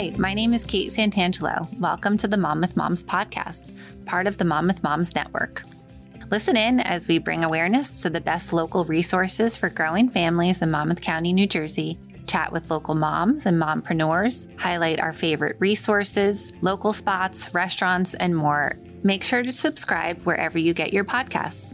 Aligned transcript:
Hi, 0.00 0.14
my 0.16 0.32
name 0.32 0.54
is 0.54 0.64
Kate 0.64 0.90
Santangelo. 0.90 1.78
Welcome 1.78 2.16
to 2.16 2.26
the 2.26 2.38
Monmouth 2.38 2.74
Moms 2.74 3.04
podcast, 3.04 3.70
part 4.06 4.26
of 4.26 4.38
the 4.38 4.46
Monmouth 4.46 4.82
Moms 4.82 5.14
Network. 5.14 5.60
Listen 6.30 6.56
in 6.56 6.80
as 6.80 7.06
we 7.06 7.18
bring 7.18 7.44
awareness 7.44 8.00
to 8.00 8.08
the 8.08 8.22
best 8.22 8.54
local 8.54 8.86
resources 8.86 9.58
for 9.58 9.68
growing 9.68 10.08
families 10.08 10.62
in 10.62 10.70
Monmouth 10.70 11.02
County, 11.02 11.34
New 11.34 11.46
Jersey, 11.46 11.98
chat 12.26 12.50
with 12.50 12.70
local 12.70 12.94
moms 12.94 13.44
and 13.44 13.60
mompreneurs, 13.60 14.48
highlight 14.58 15.00
our 15.00 15.12
favorite 15.12 15.56
resources, 15.58 16.54
local 16.62 16.94
spots, 16.94 17.52
restaurants, 17.52 18.14
and 18.14 18.34
more. 18.34 18.72
Make 19.02 19.22
sure 19.22 19.42
to 19.42 19.52
subscribe 19.52 20.18
wherever 20.22 20.58
you 20.58 20.72
get 20.72 20.94
your 20.94 21.04
podcasts. 21.04 21.69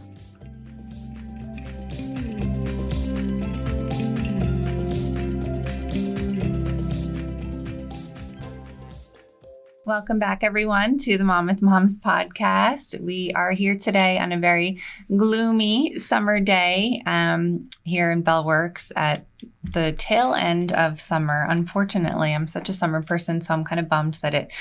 Welcome 9.87 10.19
back, 10.19 10.43
everyone, 10.43 10.97
to 10.97 11.17
the 11.17 11.23
Monmouth 11.23 11.61
Moms 11.61 11.97
podcast. 11.97 12.99
We 12.99 13.31
are 13.33 13.51
here 13.51 13.77
today 13.77 14.19
on 14.19 14.33
a 14.33 14.37
very 14.37 14.81
gloomy 15.15 15.97
summer 15.97 16.41
day 16.41 17.01
um, 17.05 17.69
here 17.85 18.11
in 18.11 18.21
Bellworks 18.21 18.91
at 18.97 19.25
the 19.63 19.93
tail 19.93 20.33
end 20.33 20.73
of 20.73 20.99
summer. 20.99 21.47
Unfortunately, 21.49 22.35
I'm 22.35 22.47
such 22.47 22.67
a 22.67 22.73
summer 22.73 23.01
person, 23.01 23.39
so 23.39 23.53
I'm 23.53 23.63
kind 23.63 23.79
of 23.79 23.87
bummed 23.87 24.15
that 24.15 24.33
it 24.33 24.51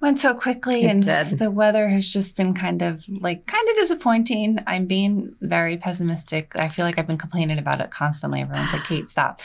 went 0.00 0.18
so 0.18 0.32
quickly 0.34 0.84
It 0.84 0.88
and 0.88 1.02
did. 1.02 1.38
the 1.38 1.50
weather 1.50 1.88
has 1.88 2.08
just 2.08 2.34
been 2.38 2.54
kind 2.54 2.80
of 2.80 3.04
like 3.08 3.44
kind 3.44 3.68
of 3.68 3.76
disappointing. 3.76 4.58
I'm 4.66 4.86
being 4.86 5.36
very 5.42 5.76
pessimistic. 5.76 6.56
I 6.56 6.68
feel 6.68 6.86
like 6.86 6.98
I've 6.98 7.06
been 7.06 7.18
complaining 7.18 7.58
about 7.58 7.82
it 7.82 7.90
constantly. 7.90 8.40
Everyone's 8.40 8.72
like, 8.72 8.84
Kate, 8.88 9.06
stop. 9.10 9.42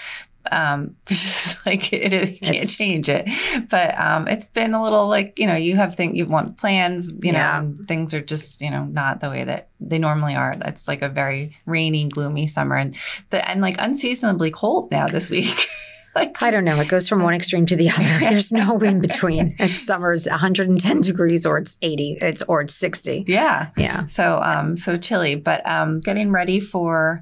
Um, 0.50 0.96
just 1.06 1.66
like 1.66 1.92
it 1.94 2.14
is, 2.14 2.32
you 2.32 2.40
can't 2.40 2.56
It's- 2.56 2.78
change 2.78 3.10
it. 3.10 3.30
But 3.70 3.98
um, 4.00 4.28
it's 4.28 4.46
been 4.46 4.74
a 4.74 4.82
little 4.82 5.08
like, 5.08 5.38
you 5.40 5.48
know, 5.48 5.56
you 5.56 5.76
have 5.76 5.96
things, 5.96 6.16
you 6.18 6.26
want 6.26 6.58
plans, 6.58 7.10
you 7.22 7.32
know, 7.32 7.40
Yeah. 7.40 7.60
and 7.60 7.86
things 7.88 8.14
are 8.14 8.22
just, 8.22 8.62
you 8.62 8.70
know, 8.72 8.86
not 8.86 9.20
the 9.20 9.30
way 9.30 9.44
that 9.44 9.70
they 9.80 10.00
normally 10.00 10.36
are. 10.36 10.56
that's 10.56 10.88
like 10.88 11.02
a 11.02 11.10
very 11.10 11.58
rainy, 11.66 12.08
gloomy 12.08 12.48
summer 12.48 12.76
and 12.76 12.96
the, 13.30 13.48
and 13.50 13.62
like 13.62 13.76
unseasonably 13.80 14.52
cold 14.52 14.90
now 14.92 15.06
this 15.08 15.30
week. 15.30 15.68
like 16.16 16.42
I 16.44 16.52
don't 16.52 16.66
know. 16.66 16.80
It 16.80 16.88
goes 16.90 17.08
from 17.08 17.24
one 17.24 17.34
extreme 17.34 17.66
to 17.68 17.76
the 17.76 17.90
other. 17.90 18.20
There's 18.20 18.52
no 18.52 18.78
in 18.80 19.00
between. 19.00 19.56
It's 19.60 19.80
summer's 19.86 20.28
110 20.28 21.02
degrees 21.02 21.46
or 21.46 21.58
it's 21.58 21.78
80. 21.82 22.18
It's 22.22 22.42
or 22.44 22.62
it's 22.62 22.76
60. 22.76 23.26
Yeah. 23.28 23.70
Yeah. 23.78 24.06
So 24.06 24.42
um 24.44 24.76
so 24.76 24.98
chilly, 24.98 25.36
but 25.36 25.66
um 25.66 26.00
getting 26.02 26.32
ready 26.32 26.60
for 26.60 27.22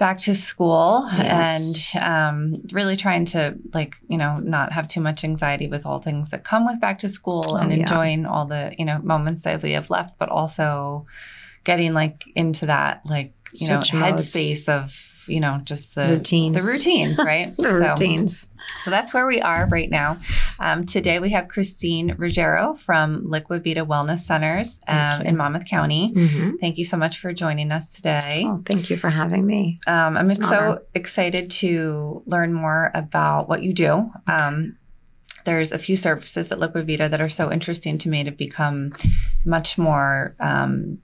back 0.00 0.18
to 0.18 0.34
school 0.34 1.06
Yes. 1.12 1.94
and 1.94 2.02
um 2.12 2.62
really 2.72 2.96
trying 2.96 3.24
to 3.26 3.54
like, 3.74 3.94
you 4.08 4.18
know, 4.18 4.32
not 4.38 4.72
have 4.72 4.86
too 4.88 5.00
much 5.00 5.22
anxiety 5.24 5.68
with 5.68 5.84
all 5.86 6.00
things 6.00 6.30
that 6.30 6.42
come 6.42 6.66
with 6.66 6.80
back 6.80 6.98
to 7.00 7.08
school 7.08 7.56
and 7.56 7.70
Oh, 7.70 7.74
yeah. 7.74 7.82
enjoying 7.82 8.26
all 8.26 8.46
the, 8.46 8.74
you 8.78 8.84
know, 8.84 8.98
moments 9.02 9.42
that 9.44 9.62
we 9.62 9.72
have 9.72 9.90
left, 9.90 10.18
but 10.18 10.28
also 10.30 11.06
getting 11.64 11.92
like 11.92 12.24
into 12.34 12.66
that 12.66 13.02
like, 13.04 13.32
you 13.60 13.68
know, 13.68 13.80
Switch 13.82 13.94
modes. 14.00 14.34
headspace 14.34 14.68
of 14.68 15.06
you 15.30 15.40
know, 15.40 15.60
just 15.64 15.94
the 15.94 16.08
Routines. 16.08 16.56
the 16.56 16.72
routines, 16.72 17.18
right? 17.24 17.56
The 17.56 17.62
So- 17.64 17.70
routines. 17.90 18.50
so 18.78 18.90
that's 18.90 19.14
where 19.14 19.26
we 19.26 19.40
are 19.40 19.66
right 19.70 19.88
now. 19.90 20.16
Um, 20.58 20.84
today 20.84 21.18
we 21.18 21.30
have 21.30 21.48
Christine 21.48 22.14
Ruggiero 22.18 22.74
from 22.74 23.24
Liquivida 23.26 23.86
Wellness 23.86 24.20
Centers 24.20 24.80
um, 24.88 25.22
in 25.22 25.36
Monmouth 25.36 25.64
County. 25.66 26.10
Mhm. 26.14 26.58
Thank 26.60 26.76
you 26.78 26.84
so 26.84 26.96
much 26.96 27.18
for 27.18 27.32
joining 27.32 27.72
us 27.72 27.92
today. 27.92 28.44
Oh, 28.46 28.62
thank 28.66 28.90
you 28.90 28.96
for 28.96 29.08
having 29.10 29.46
me. 29.46 29.78
Um, 29.86 30.16
I'm 30.16 30.30
It's 30.30 30.46
so 30.48 30.56
honor. 30.56 30.82
excited 30.94 31.50
to 31.62 32.22
learn 32.26 32.52
more 32.52 32.90
about 32.94 33.48
what 33.48 33.62
you 33.62 33.72
do. 33.72 34.10
Um, 34.26 34.76
there's 35.46 35.72
a 35.72 35.78
few 35.78 35.96
services 35.96 36.52
at 36.52 36.58
Liquivida 36.58 37.08
that 37.08 37.20
are 37.20 37.30
so 37.30 37.50
interesting 37.50 37.96
to 37.98 38.08
me 38.10 38.24
to 38.24 38.30
become 38.30 38.92
much 39.46 39.78
more 39.78 40.34
um, 40.38 40.98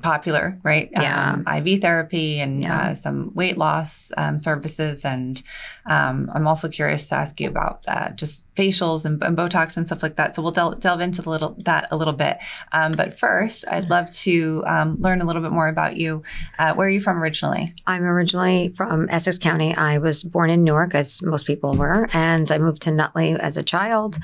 popular, 0.00 0.58
right? 0.62 0.88
Yeah. 0.92 1.32
Um, 1.32 1.46
IV 1.46 1.80
therapy 1.80 2.40
and 2.40 2.62
Yeah. 2.62 2.80
uh, 2.88 2.94
some 2.94 3.30
weight 3.34 3.58
loss 3.58 4.10
um, 4.16 4.38
services. 4.38 5.04
And 5.04 5.40
um, 5.86 6.30
I'm 6.34 6.46
also 6.46 6.68
curious 6.68 7.08
to 7.10 7.16
ask 7.16 7.38
you 7.40 7.48
about 7.48 7.84
uh, 7.86 8.10
just 8.10 8.52
facials 8.54 9.04
and, 9.04 9.22
and 9.22 9.36
Botox 9.36 9.76
and 9.76 9.86
stuff 9.86 10.02
like 10.02 10.16
that. 10.16 10.34
So 10.34 10.42
we'll 10.42 10.52
del- 10.52 10.74
delve 10.76 11.00
into 11.02 11.20
the 11.22 11.30
little, 11.30 11.54
that 11.64 11.88
a 11.90 11.96
little 11.96 12.14
bit. 12.14 12.38
Um, 12.72 12.92
but 12.92 13.18
first, 13.18 13.64
I'd 13.70 13.90
love 13.90 14.10
to 14.12 14.64
um, 14.66 14.96
learn 14.98 15.20
a 15.20 15.24
little 15.24 15.42
bit 15.42 15.52
more 15.52 15.68
about 15.68 15.96
you. 15.96 16.22
Uh, 16.58 16.74
where 16.74 16.86
are 16.86 16.90
you 16.90 17.00
from 17.00 17.22
originally? 17.22 17.74
I'm 17.86 18.02
originally 18.04 18.70
from 18.76 19.08
Essex 19.10 19.38
County. 19.38 19.74
I 19.76 19.98
was 19.98 20.22
born 20.22 20.48
in 20.50 20.64
Newark, 20.64 20.94
as 20.94 21.20
most 21.22 21.46
people 21.46 21.74
were, 21.74 22.08
and 22.12 22.50
I 22.50 22.58
moved 22.58 22.82
to 22.82 22.90
Nutley 22.92 23.32
as 23.32 23.56
a 23.56 23.62
child. 23.62 24.16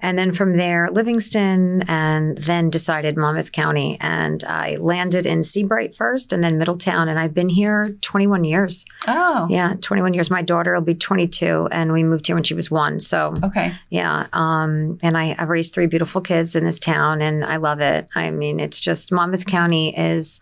And 0.00 0.18
then 0.18 0.32
from 0.32 0.54
there, 0.54 0.88
Livingston, 0.90 1.82
and 1.88 2.38
then 2.38 2.70
decided 2.70 3.16
Monmouth 3.16 3.52
County. 3.52 3.98
And 4.00 4.42
I 4.44 4.76
landed 4.76 5.15
in 5.24 5.42
Sea 5.42 5.64
Bright 5.64 5.94
first 5.94 6.32
and 6.32 6.44
then 6.44 6.58
Middletown. 6.58 7.08
And 7.08 7.18
I've 7.18 7.32
been 7.32 7.48
here 7.48 7.96
21 8.02 8.44
years. 8.44 8.84
Oh, 9.06 9.46
Yeah, 9.48 9.74
21 9.80 10.12
years. 10.12 10.30
My 10.30 10.42
daughter 10.42 10.74
will 10.74 10.82
be 10.82 10.94
22, 10.94 11.68
and 11.70 11.92
we 11.92 12.02
moved 12.02 12.26
here 12.26 12.36
when 12.36 12.42
she 12.42 12.54
was 12.54 12.70
one. 12.70 13.00
So, 13.00 13.34
okay. 13.42 13.72
yeah. 13.88 14.26
Um, 14.32 14.98
and 15.02 15.16
I, 15.16 15.34
I've 15.38 15.48
raised 15.48 15.72
three 15.72 15.86
beautiful 15.86 16.20
kids 16.20 16.56
in 16.56 16.64
this 16.64 16.78
town, 16.78 17.22
and 17.22 17.44
I 17.44 17.56
love 17.56 17.80
it. 17.80 18.08
I 18.14 18.30
mean, 18.32 18.60
it's 18.60 18.80
just 18.80 19.12
Monmouth 19.12 19.46
County 19.46 19.96
is 19.96 20.40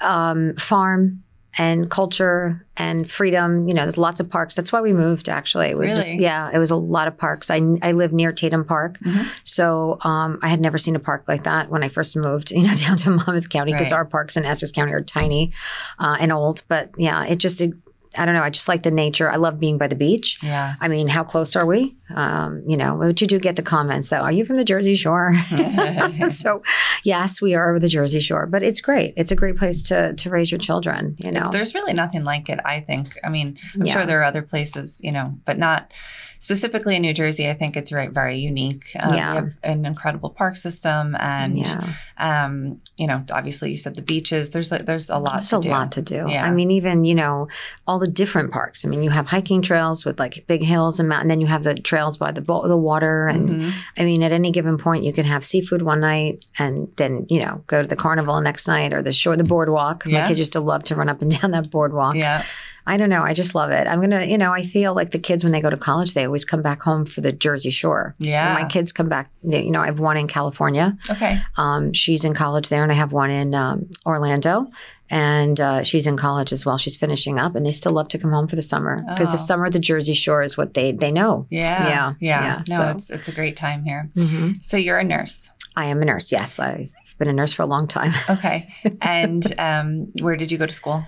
um, 0.00 0.54
farm 0.56 1.22
and 1.58 1.90
culture 1.90 2.64
and 2.76 3.08
freedom. 3.10 3.68
You 3.68 3.74
know, 3.74 3.82
there's 3.82 3.98
lots 3.98 4.20
of 4.20 4.30
parks. 4.30 4.54
That's 4.54 4.72
why 4.72 4.80
we 4.80 4.92
moved. 4.92 5.28
Actually, 5.28 5.74
we 5.74 5.86
just 5.88 6.10
Really? 6.12 6.22
yeah, 6.22 6.50
it 6.52 6.58
was 6.58 6.70
a 6.70 6.76
lot 6.76 7.08
of 7.08 7.16
parks. 7.18 7.50
I 7.50 7.60
I 7.82 7.92
live 7.92 8.12
near 8.12 8.32
Tatum 8.32 8.64
Park, 8.64 8.98
Mhm. 9.00 9.26
so 9.44 9.98
um, 10.02 10.38
I 10.42 10.48
had 10.48 10.60
never 10.60 10.78
seen 10.78 10.96
a 10.96 11.00
park 11.00 11.24
like 11.28 11.44
that 11.44 11.68
when 11.70 11.82
I 11.82 11.88
first 11.88 12.16
moved. 12.16 12.50
You 12.62 12.66
know, 12.68 12.74
down 12.74 12.96
to 12.98 13.10
Monmouth 13.10 13.48
County 13.48 13.72
because 13.72 13.92
Right. 13.92 13.98
our 13.98 14.04
parks 14.04 14.36
in 14.36 14.44
Essex 14.44 14.72
County 14.72 14.92
are 14.92 15.02
tiny 15.02 15.52
uh, 15.98 16.16
and 16.20 16.32
old. 16.32 16.62
But 16.68 16.90
yeah, 16.96 17.24
it 17.26 17.36
just. 17.36 17.60
It, 17.60 17.72
I 18.16 18.24
don't 18.26 18.34
know. 18.34 18.42
I 18.42 18.50
just 18.50 18.68
like 18.68 18.82
the 18.82 18.90
nature. 18.90 19.30
I 19.30 19.36
love 19.36 19.58
being 19.58 19.78
by 19.78 19.88
the 19.88 19.96
beach. 19.96 20.38
Yeah. 20.42 20.74
I 20.80 20.88
mean, 20.88 21.08
how 21.08 21.24
close 21.24 21.56
are 21.56 21.64
we? 21.66 21.96
Um, 22.14 22.62
you 22.68 22.76
know, 22.76 22.96
but 22.96 23.20
you 23.20 23.26
do 23.26 23.38
get 23.38 23.56
the 23.56 23.62
comments 23.62 24.08
though. 24.10 24.20
Are 24.20 24.32
you 24.32 24.44
from 24.44 24.56
the 24.56 24.64
Jersey 24.64 24.94
Shore? 24.94 25.32
so, 26.28 26.62
yes, 27.04 27.40
we 27.40 27.54
are 27.54 27.78
the 27.78 27.88
Jersey 27.88 28.20
Shore, 28.20 28.46
but 28.46 28.62
it's 28.62 28.80
great. 28.80 29.14
It's 29.16 29.30
a 29.30 29.36
great 29.36 29.56
place 29.56 29.82
to 29.84 30.12
to 30.14 30.30
raise 30.30 30.50
your 30.50 30.58
children. 30.58 31.16
You 31.24 31.32
know, 31.32 31.50
There's 31.52 31.74
really 31.74 31.94
nothing 31.94 32.24
like 32.24 32.48
it, 32.48 32.60
I 32.64 32.80
think. 32.80 33.18
I 33.24 33.28
mean, 33.30 33.56
I'm 33.74 33.84
Yeah. 33.86 33.92
sure 33.94 34.06
there 34.06 34.20
are 34.20 34.24
other 34.24 34.42
places, 34.42 35.00
you 35.02 35.12
know, 35.12 35.34
but 35.44 35.58
not 35.58 35.92
specifically 36.38 36.96
in 36.96 37.02
New 37.02 37.14
Jersey. 37.14 37.48
I 37.48 37.54
think 37.54 37.76
it's 37.76 37.92
right, 37.92 38.10
very 38.10 38.36
unique. 38.38 38.86
Um, 38.98 39.14
Yeah. 39.14 39.30
We 39.30 39.36
have 39.36 39.54
an 39.62 39.86
incredible 39.86 40.28
park 40.30 40.56
system 40.56 41.16
and, 41.20 41.56
yeah, 41.56 41.86
um, 42.18 42.80
you 42.96 43.06
know, 43.06 43.24
obviously 43.30 43.70
you 43.70 43.76
said 43.76 43.94
the 43.94 44.02
beaches. 44.02 44.50
There's 44.50 44.72
like, 44.72 44.84
there's 44.84 45.08
a 45.08 45.18
lot 45.18 45.34
there's 45.34 45.50
to 45.50 45.58
a 45.58 45.60
do. 45.60 45.68
lot 45.68 45.92
to 45.92 46.02
do. 46.02 46.26
Yeah. 46.28 46.44
I 46.44 46.50
mean, 46.50 46.72
even 46.72 47.04
you 47.04 47.14
know, 47.14 47.46
all 47.86 48.00
the 48.02 48.08
different 48.08 48.50
parks. 48.52 48.84
I 48.84 48.88
mean, 48.88 49.02
you 49.02 49.10
have 49.10 49.26
hiking 49.26 49.62
trails 49.62 50.04
with 50.04 50.18
like 50.20 50.44
big 50.46 50.62
hills 50.62 51.00
and 51.00 51.08
mountain. 51.08 51.28
Then 51.28 51.40
you 51.40 51.46
have 51.46 51.62
the 51.62 51.74
trails 51.74 52.16
by 52.18 52.32
the 52.32 52.42
bo- 52.42 52.68
the 52.68 52.76
water, 52.76 53.26
and 53.28 53.48
Mhm. 53.48 53.72
I 53.98 54.04
mean, 54.04 54.22
at 54.22 54.32
any 54.32 54.50
given 54.50 54.76
point, 54.76 55.04
you 55.04 55.12
can 55.12 55.24
have 55.24 55.44
seafood 55.44 55.82
one 55.82 56.00
night, 56.00 56.44
and 56.58 56.88
then 56.96 57.26
you 57.30 57.40
know, 57.40 57.62
go 57.66 57.80
to 57.82 57.88
the 57.88 57.96
carnival 57.96 58.40
next 58.40 58.68
night 58.68 58.92
or 58.92 59.00
the 59.02 59.12
shore, 59.12 59.36
the 59.36 59.44
boardwalk. 59.44 60.04
Yeah. 60.06 60.22
My 60.22 60.28
kids 60.28 60.38
used 60.38 60.52
to 60.52 60.60
love 60.60 60.82
to 60.84 60.94
run 60.96 61.08
up 61.08 61.22
and 61.22 61.30
down 61.40 61.52
that 61.52 61.70
boardwalk. 61.70 62.16
Yeah. 62.16 62.42
I 62.84 62.96
don't 62.96 63.10
know. 63.10 63.22
I 63.22 63.32
just 63.32 63.54
love 63.54 63.70
it. 63.70 63.86
I'm 63.86 64.00
gonna, 64.00 64.24
you 64.24 64.36
know, 64.36 64.52
I 64.52 64.64
feel 64.64 64.92
like 64.92 65.12
the 65.12 65.18
kids 65.20 65.44
when 65.44 65.52
they 65.52 65.60
go 65.60 65.70
to 65.70 65.76
college, 65.76 66.14
they 66.14 66.24
always 66.26 66.44
come 66.44 66.62
back 66.62 66.82
home 66.82 67.04
for 67.04 67.20
the 67.20 67.30
Jersey 67.32 67.70
Shore. 67.70 68.12
Yeah. 68.18 68.54
When 68.54 68.64
my 68.64 68.68
kids 68.68 68.90
come 68.90 69.08
back. 69.08 69.30
You 69.44 69.70
know, 69.70 69.80
I 69.80 69.86
have 69.86 70.00
one 70.00 70.16
in 70.16 70.26
California. 70.26 70.96
Okay. 71.08 71.38
Um, 71.56 71.92
she's 71.92 72.24
in 72.24 72.34
college 72.34 72.70
there, 72.70 72.82
and 72.82 72.90
I 72.90 72.96
have 72.96 73.12
one 73.12 73.30
in 73.30 73.54
um, 73.54 73.86
Orlando, 74.04 74.66
and 75.12 75.60
uh, 75.60 75.82
she's 75.84 76.06
in 76.06 76.16
college 76.16 76.52
as 76.52 76.64
well. 76.66 76.78
She's 76.78 76.96
finishing 76.96 77.38
up, 77.38 77.54
and 77.54 77.64
they 77.64 77.70
still 77.72 77.92
love 77.92 78.08
to 78.08 78.18
come 78.18 78.32
home 78.32 78.48
for 78.48 78.56
the 78.56 78.62
summer 78.62 78.96
because 78.96 79.28
Oh. 79.28 79.32
the 79.32 79.36
summer, 79.36 79.70
the 79.70 79.78
Jersey 79.78 80.14
Shore 80.14 80.42
is 80.42 80.56
what 80.56 80.74
they 80.74 80.90
they 80.92 81.12
know. 81.12 81.46
Yeah. 81.50 81.86
Yeah. 81.88 82.14
Yeah. 82.20 82.44
Yeah. 82.44 82.62
No, 82.68 82.76
So- 82.78 82.88
it's, 82.88 83.10
it's 83.10 83.28
a 83.28 83.32
great 83.32 83.56
time 83.56 83.84
here. 83.84 84.10
Mhm. 84.16 84.64
So 84.64 84.76
you're 84.76 84.98
a 84.98 85.04
nurse. 85.04 85.50
I 85.76 85.84
am 85.86 86.02
a 86.02 86.04
nurse. 86.04 86.32
Yes, 86.32 86.58
I've 86.58 86.90
been 87.18 87.28
a 87.28 87.32
nurse 87.32 87.52
for 87.52 87.62
a 87.62 87.66
long 87.66 87.86
time. 87.86 88.12
Okay. 88.28 88.68
and 89.02 89.44
um, 89.58 90.08
where 90.20 90.36
did 90.36 90.50
you 90.50 90.58
go 90.58 90.66
to 90.66 90.72
school? 90.72 91.04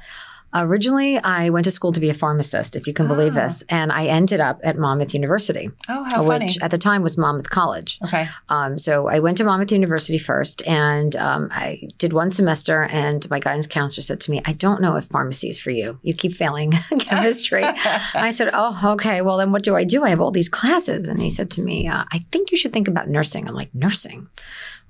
Originally, 0.54 1.18
I 1.18 1.50
went 1.50 1.64
to 1.64 1.70
school 1.70 1.90
to 1.92 2.00
be 2.00 2.10
a 2.10 2.14
pharmacist, 2.14 2.76
if 2.76 2.86
you 2.86 2.92
can 2.94 3.08
believe 3.08 3.32
Ah. 3.36 3.40
this, 3.42 3.64
and 3.68 3.90
I 3.90 4.04
ended 4.06 4.40
up 4.40 4.60
at 4.62 4.78
Monmouth 4.78 5.12
University, 5.12 5.68
Oh, 5.88 6.04
how 6.04 6.22
which 6.22 6.38
funny. 6.38 6.56
at 6.62 6.70
the 6.70 6.78
time 6.78 7.02
was 7.02 7.18
Monmouth 7.18 7.50
College. 7.50 7.98
Okay. 8.04 8.28
Um, 8.48 8.78
so 8.78 9.08
I 9.08 9.18
went 9.18 9.36
to 9.38 9.44
Monmouth 9.44 9.72
University 9.72 10.18
first, 10.18 10.64
and 10.66 11.16
um, 11.16 11.48
I 11.50 11.82
did 11.98 12.12
one 12.12 12.30
semester. 12.30 12.84
And 12.84 13.28
my 13.30 13.40
guidance 13.40 13.66
counselor 13.66 14.02
said 14.02 14.20
to 14.20 14.30
me, 14.30 14.40
"I 14.44 14.52
don't 14.52 14.80
know 14.80 14.94
if 14.96 15.04
pharmacy 15.06 15.48
is 15.48 15.58
for 15.58 15.70
you. 15.70 15.98
You 16.02 16.14
keep 16.14 16.32
failing 16.32 16.70
chemistry." 17.00 17.64
I 18.14 18.30
said, 18.30 18.50
"Oh, 18.52 18.92
okay. 18.94 19.22
Well, 19.22 19.38
then 19.38 19.50
what 19.50 19.64
do 19.64 19.74
I 19.74 19.82
do? 19.84 20.04
I 20.04 20.10
have 20.10 20.20
all 20.20 20.30
these 20.30 20.48
classes." 20.48 21.08
And 21.08 21.20
he 21.20 21.30
said 21.30 21.50
to 21.52 21.62
me, 21.62 21.88
uh, 21.88 22.04
"I 22.12 22.18
think 22.30 22.52
you 22.52 22.56
should 22.58 22.72
think 22.72 22.86
about 22.88 23.08
nursing." 23.08 23.48
I'm 23.48 23.54
like, 23.54 23.74
"Nursing." 23.74 24.28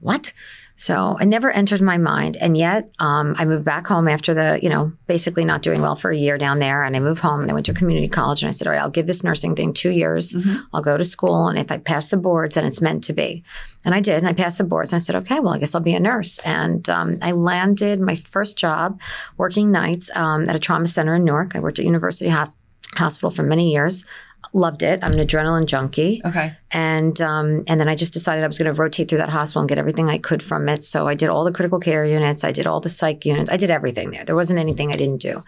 what? 0.01 0.33
So 0.77 1.17
it 1.19 1.27
never 1.27 1.51
entered 1.51 1.81
my 1.81 1.99
mind. 1.99 2.37
And 2.37 2.57
yet 2.57 2.91
um, 2.99 3.37
I 3.39 3.45
moved 3.45 3.65
back 3.65 3.87
home 3.87 4.09
after 4.09 4.35
the, 4.35 4.59
you 4.61 4.69
know, 4.69 4.93
basically 5.07 5.45
not 5.45 5.63
doing 5.63 5.81
well 5.81 5.95
for 5.95 6.11
a 6.11 6.17
year 6.17 6.37
down 6.37 6.59
there. 6.59 6.83
And 6.83 6.97
I 6.97 7.01
moved 7.01 7.21
home 7.21 7.43
and 7.43 7.51
I 7.51 7.55
went 7.55 7.67
to 7.67 7.75
community 7.75 8.09
college 8.09 8.43
and 8.43 8.49
I 8.49 8.51
said, 8.51 8.67
all 8.67 8.73
right, 8.73 8.83
I'll 8.83 8.91
give 8.91 9.07
this 9.07 9.23
nursing 9.23 9.55
thing 9.55 9.73
two 9.73 9.91
years. 9.91 10.35
Mm-hmm. 10.35 10.63
I'll 10.73 10.83
go 10.83 10.97
to 10.97 11.05
school. 11.05 11.47
And 11.47 11.59
if 11.59 11.71
I 11.71 11.79
pass 11.79 12.09
the 12.09 12.17
boards, 12.17 12.57
then 12.57 12.65
it's 12.65 12.81
meant 12.81 13.05
to 13.05 13.13
be. 13.13 13.45
And 13.85 13.95
I 13.95 14.01
did. 14.01 14.19
And 14.19 14.27
I 14.27 14.33
passed 14.33 14.59
the 14.59 14.65
boards 14.65 14.93
and 14.93 14.99
I 14.99 15.03
said, 15.03 15.17
okay, 15.17 15.39
well, 15.39 15.55
I 15.55 15.59
guess 15.59 15.75
I'll 15.75 15.81
be 15.81 15.95
a 15.95 16.01
nurse. 16.01 16.39
And 16.39 16.89
um, 16.91 17.19
I 17.23 17.33
landed 17.33 18.01
my 18.01 18.17
first 18.17 18.59
job 18.59 19.01
working 19.37 19.71
nights 19.71 20.11
um, 20.17 20.49
at 20.49 20.57
a 20.57 20.61
trauma 20.61 20.87
center 20.87 21.15
in 21.15 21.25
Newark. 21.25 21.55
I 21.55 21.61
worked 21.61 21.79
at 21.79 21.85
University 21.85 22.31
Hos- 22.31 22.57
Hospital 22.97 23.31
for 23.31 23.43
many 23.43 23.73
years. 23.73 24.05
Loved 24.53 24.83
it. 24.83 25.01
I'm 25.03 25.13
an 25.13 25.19
adrenaline 25.27 25.67
junkie 25.67 26.21
Okay. 26.25 26.53
and 26.71 27.21
um, 27.21 27.65
and 27.67 27.81
then 27.81 27.89
I 27.89 27.95
just 27.95 28.13
decided 28.13 28.45
I 28.45 28.47
was 28.47 28.59
going 28.59 28.73
to 28.73 28.81
rotate 28.81 29.09
through 29.09 29.19
that 29.19 29.29
hospital 29.31 29.61
and 29.63 29.69
get 29.69 29.79
everything 29.79 30.09
I 30.11 30.19
could 30.19 30.43
from 30.43 30.69
it. 30.69 30.85
So 30.85 31.09
I 31.09 31.15
did 31.15 31.29
all 31.29 31.45
the 31.45 31.53
critical 31.53 31.81
care 31.81 32.05
units, 32.05 32.45
I 32.45 32.53
did 32.53 32.67
all 32.67 32.81
the 32.81 32.89
psych 32.89 33.25
units, 33.25 33.51
I 33.51 33.57
did 33.57 33.71
everything 33.71 34.11
there. 34.11 34.25
There 34.25 34.37
wasn't 34.37 34.61
anything 34.61 34.93
I 34.93 34.97
didn't 34.97 35.21
do. 35.21 35.43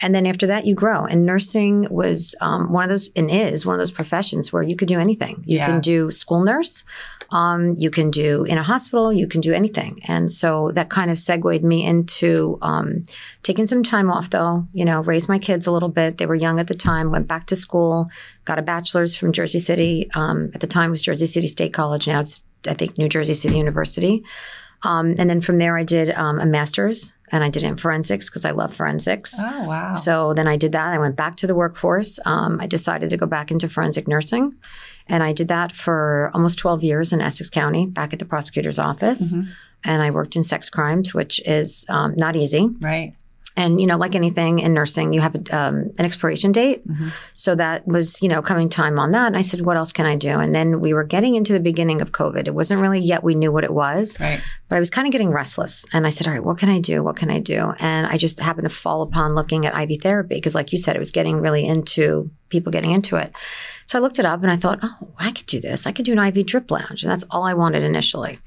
And 0.00 0.14
then 0.14 0.26
after 0.26 0.46
that, 0.46 0.64
you 0.64 0.74
grow. 0.74 1.04
And 1.04 1.26
nursing 1.26 1.88
was 1.90 2.34
um, 2.40 2.72
one 2.72 2.84
of 2.84 2.90
those, 2.90 3.10
and 3.16 3.30
is 3.30 3.66
one 3.66 3.74
of 3.74 3.80
those 3.80 3.90
professions 3.90 4.52
where 4.52 4.62
you 4.62 4.76
could 4.76 4.88
do 4.88 4.98
anything. 5.00 5.42
You 5.46 5.58
Yeah. 5.58 5.66
can 5.66 5.80
do 5.80 6.10
school 6.10 6.42
nurse, 6.42 6.84
um, 7.30 7.74
you 7.76 7.90
can 7.90 8.10
do 8.10 8.44
in 8.44 8.56
a 8.56 8.62
hospital, 8.62 9.12
you 9.12 9.26
can 9.26 9.40
do 9.40 9.52
anything. 9.52 10.00
And 10.04 10.30
so 10.30 10.70
that 10.72 10.88
kind 10.88 11.10
of 11.10 11.18
segued 11.18 11.62
me 11.62 11.84
into 11.84 12.58
um, 12.62 13.04
taking 13.42 13.66
some 13.66 13.82
time 13.82 14.10
off, 14.10 14.30
though. 14.30 14.66
You 14.72 14.84
know, 14.84 15.02
raised 15.02 15.28
my 15.28 15.38
kids 15.38 15.66
a 15.66 15.72
little 15.72 15.90
bit. 15.90 16.18
They 16.18 16.26
were 16.26 16.34
young 16.34 16.58
at 16.58 16.68
the 16.68 16.74
time. 16.74 17.10
Went 17.10 17.28
back 17.28 17.46
to 17.46 17.56
school, 17.56 18.08
got 18.44 18.58
a 18.58 18.62
bachelor's 18.62 19.16
from 19.16 19.32
Jersey 19.32 19.58
City. 19.58 20.10
Um, 20.14 20.50
at 20.54 20.60
the 20.60 20.66
time, 20.66 20.88
it 20.88 20.92
was 20.92 21.02
Jersey 21.02 21.26
City 21.26 21.48
State 21.48 21.74
College. 21.74 22.06
Now 22.06 22.20
it's 22.20 22.44
I 22.66 22.74
think 22.74 22.98
New 22.98 23.08
Jersey 23.08 23.34
City 23.34 23.58
University. 23.58 24.24
Um, 24.82 25.16
and 25.18 25.28
then 25.28 25.40
from 25.40 25.58
there, 25.58 25.76
I 25.76 25.82
did 25.82 26.10
um, 26.10 26.38
a 26.38 26.46
master's, 26.46 27.14
and 27.32 27.42
I 27.42 27.48
did 27.48 27.64
it 27.64 27.66
in 27.66 27.76
forensics 27.76 28.30
because 28.30 28.44
I 28.44 28.52
love 28.52 28.72
forensics. 28.72 29.34
Oh 29.40 29.68
wow. 29.68 29.92
So 29.92 30.34
then 30.34 30.46
I 30.46 30.56
did 30.56 30.72
that. 30.72 30.94
I 30.94 30.98
went 30.98 31.16
back 31.16 31.36
to 31.36 31.46
the 31.46 31.54
workforce. 31.54 32.20
Um, 32.24 32.60
I 32.60 32.66
decided 32.66 33.10
to 33.10 33.16
go 33.16 33.26
back 33.26 33.50
into 33.50 33.68
forensic 33.68 34.06
nursing. 34.06 34.54
And 35.08 35.22
I 35.22 35.32
did 35.32 35.48
that 35.48 35.72
for 35.72 36.30
almost 36.34 36.58
12 36.58 36.82
years 36.84 37.12
in 37.12 37.20
Essex 37.20 37.48
County, 37.50 37.86
back 37.86 38.12
at 38.12 38.18
the 38.18 38.24
prosecutor's 38.24 38.78
office. 38.78 39.36
Mhm. 39.36 39.48
And 39.84 40.02
I 40.02 40.10
worked 40.10 40.36
in 40.36 40.42
sex 40.42 40.68
crimes, 40.68 41.14
which 41.14 41.40
is 41.46 41.86
um, 41.88 42.14
not 42.16 42.36
easy. 42.36 42.68
right. 42.80 43.14
And, 43.58 43.80
you 43.80 43.86
know, 43.86 43.96
like 43.98 44.14
anything 44.14 44.60
in 44.60 44.72
nursing, 44.72 45.12
you 45.12 45.20
have 45.20 45.34
a, 45.34 45.40
um, 45.56 45.90
an 45.98 46.04
expiration 46.04 46.52
date. 46.52 46.86
Mhm. 46.88 47.10
So 47.34 47.54
that 47.56 47.86
was, 47.86 48.22
you 48.22 48.28
know, 48.28 48.40
coming 48.40 48.68
time 48.68 48.98
on 48.98 49.10
that. 49.10 49.26
And 49.26 49.36
I 49.36 49.42
said, 49.42 49.62
what 49.62 49.76
else 49.76 49.92
can 49.92 50.06
I 50.06 50.16
do? 50.16 50.38
And 50.38 50.54
then 50.54 50.80
we 50.80 50.94
were 50.94 51.04
getting 51.04 51.34
into 51.34 51.52
the 51.52 51.60
beginning 51.60 52.00
of 52.00 52.12
COVID. 52.12 52.46
It 52.46 52.54
wasn't 52.54 52.80
really 52.80 53.00
yet 53.00 53.24
we 53.24 53.34
knew 53.34 53.50
what 53.52 53.64
it 53.64 53.72
was 53.74 54.16
Right. 54.20 54.40
but 54.68 54.76
I 54.76 54.78
was 54.78 54.90
kind 54.90 55.06
of 55.08 55.12
getting 55.12 55.30
restless. 55.30 55.84
And 55.92 56.06
I 56.06 56.10
said, 56.10 56.26
all 56.28 56.32
right, 56.34 56.44
what 56.44 56.56
can 56.58 56.68
I 56.68 56.78
do? 56.78 57.02
What 57.02 57.16
can 57.16 57.30
I 57.30 57.40
do? 57.40 57.74
And 57.80 58.06
I 58.06 58.16
just 58.16 58.38
happened 58.40 58.68
to 58.68 58.74
fall 58.74 59.02
upon 59.02 59.34
looking 59.34 59.66
at 59.66 59.76
IV 59.90 60.00
therapy 60.02 60.36
because, 60.36 60.54
like 60.54 60.70
you 60.72 60.78
said, 60.78 60.94
it 60.96 61.00
was 61.00 61.10
getting 61.10 61.40
really 61.40 61.66
into 61.66 62.30
people 62.50 62.70
getting 62.72 62.92
into 62.92 63.16
it. 63.16 63.32
So 63.86 63.98
I 63.98 64.02
looked 64.02 64.18
it 64.18 64.24
up 64.24 64.42
and 64.42 64.50
I 64.52 64.56
thought, 64.56 64.78
oh, 64.82 65.08
I 65.18 65.32
could 65.32 65.46
do 65.46 65.60
this. 65.60 65.86
I 65.86 65.92
could 65.92 66.04
do 66.04 66.12
an 66.12 66.18
IV 66.18 66.46
drip 66.46 66.70
lounge. 66.70 67.02
And 67.02 67.10
that's 67.10 67.24
all 67.30 67.44
I 67.44 67.54
wanted 67.54 67.82
initially. 67.82 68.38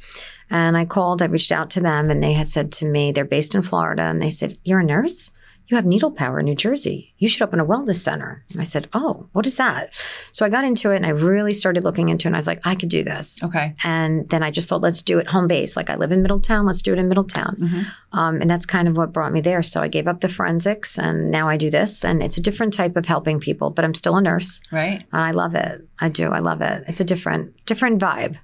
And 0.51 0.77
I 0.77 0.85
called, 0.85 1.21
I 1.23 1.25
reached 1.25 1.51
out 1.51 1.71
to 1.71 1.79
them, 1.79 2.11
and 2.11 2.21
they 2.21 2.33
had 2.33 2.47
said 2.47 2.71
to 2.73 2.85
me, 2.85 3.11
they're 3.11 3.25
based 3.25 3.55
in 3.55 3.63
Florida. 3.63 4.03
And 4.03 4.21
they 4.21 4.29
said, 4.29 4.57
You're 4.63 4.81
a 4.81 4.83
nurse? 4.85 5.31
You 5.67 5.77
have 5.77 5.85
needle 5.85 6.11
power 6.11 6.37
in 6.41 6.45
New 6.47 6.55
Jersey. 6.55 7.13
You 7.17 7.29
should 7.29 7.43
open 7.43 7.61
a 7.61 7.65
wellness 7.65 7.95
center. 8.03 8.43
And 8.51 8.59
I 8.59 8.65
said, 8.65 8.89
Oh, 8.93 9.29
what 9.31 9.45
is 9.47 9.55
that? 9.55 9.95
So 10.33 10.45
I 10.45 10.49
got 10.49 10.65
into 10.65 10.91
it 10.91 10.97
and 10.97 11.05
I 11.05 11.09
really 11.11 11.53
started 11.53 11.85
looking 11.85 12.09
into 12.09 12.25
it. 12.25 12.29
And 12.29 12.35
I 12.35 12.39
was 12.39 12.47
like, 12.47 12.59
I 12.65 12.75
could 12.75 12.89
do 12.89 13.05
this. 13.05 13.41
Okay. 13.41 13.73
And 13.85 14.27
then 14.27 14.43
I 14.43 14.51
just 14.51 14.67
thought, 14.67 14.81
let's 14.81 15.01
do 15.01 15.17
it 15.19 15.27
home 15.31 15.47
base. 15.47 15.77
Like 15.77 15.89
I 15.89 15.95
live 15.95 16.11
in 16.11 16.23
Middletown, 16.23 16.65
let's 16.65 16.81
do 16.81 16.91
it 16.91 16.99
in 16.99 17.07
Middletown. 17.07 17.55
Mhm. 17.57 17.85
Um, 18.11 18.41
and 18.41 18.49
that's 18.49 18.65
kind 18.65 18.89
of 18.89 18.97
what 18.97 19.13
brought 19.13 19.31
me 19.31 19.39
there. 19.39 19.63
So 19.63 19.81
I 19.81 19.87
gave 19.87 20.09
up 20.09 20.19
the 20.19 20.27
forensics 20.27 20.99
and 20.99 21.31
now 21.31 21.47
I 21.47 21.55
do 21.55 21.69
this. 21.69 22.03
And 22.03 22.21
it's 22.21 22.37
a 22.37 22.41
different 22.41 22.73
type 22.73 22.97
of 22.97 23.05
helping 23.05 23.39
people, 23.39 23.69
but 23.69 23.85
I'm 23.85 23.93
still 23.93 24.17
a 24.17 24.21
nurse 24.21 24.59
Right. 24.73 25.05
and 25.13 25.21
I 25.23 25.31
love 25.31 25.55
it. 25.55 25.87
I 25.99 26.09
do. 26.09 26.31
I 26.31 26.39
love 26.39 26.59
it. 26.61 26.83
It's 26.89 26.99
a 26.99 27.05
different, 27.05 27.53
different 27.65 28.01
vibe. 28.01 28.35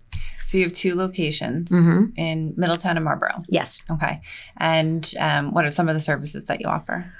So 0.48 0.58
you 0.58 0.64
have 0.64 0.72
two 0.72 0.96
locations 0.96 1.70
hmm 1.70 2.06
in 2.16 2.54
Middletown 2.56 2.96
and 2.96 3.04
Marlboro. 3.04 3.44
Yes. 3.50 3.80
Okay. 3.92 4.22
And 4.56 5.14
um, 5.20 5.54
what 5.54 5.66
are 5.66 5.72
some 5.72 5.90
of 5.90 5.94
the 5.94 6.00
services 6.00 6.46
that 6.46 6.62
you 6.62 6.68
offer? 6.68 7.12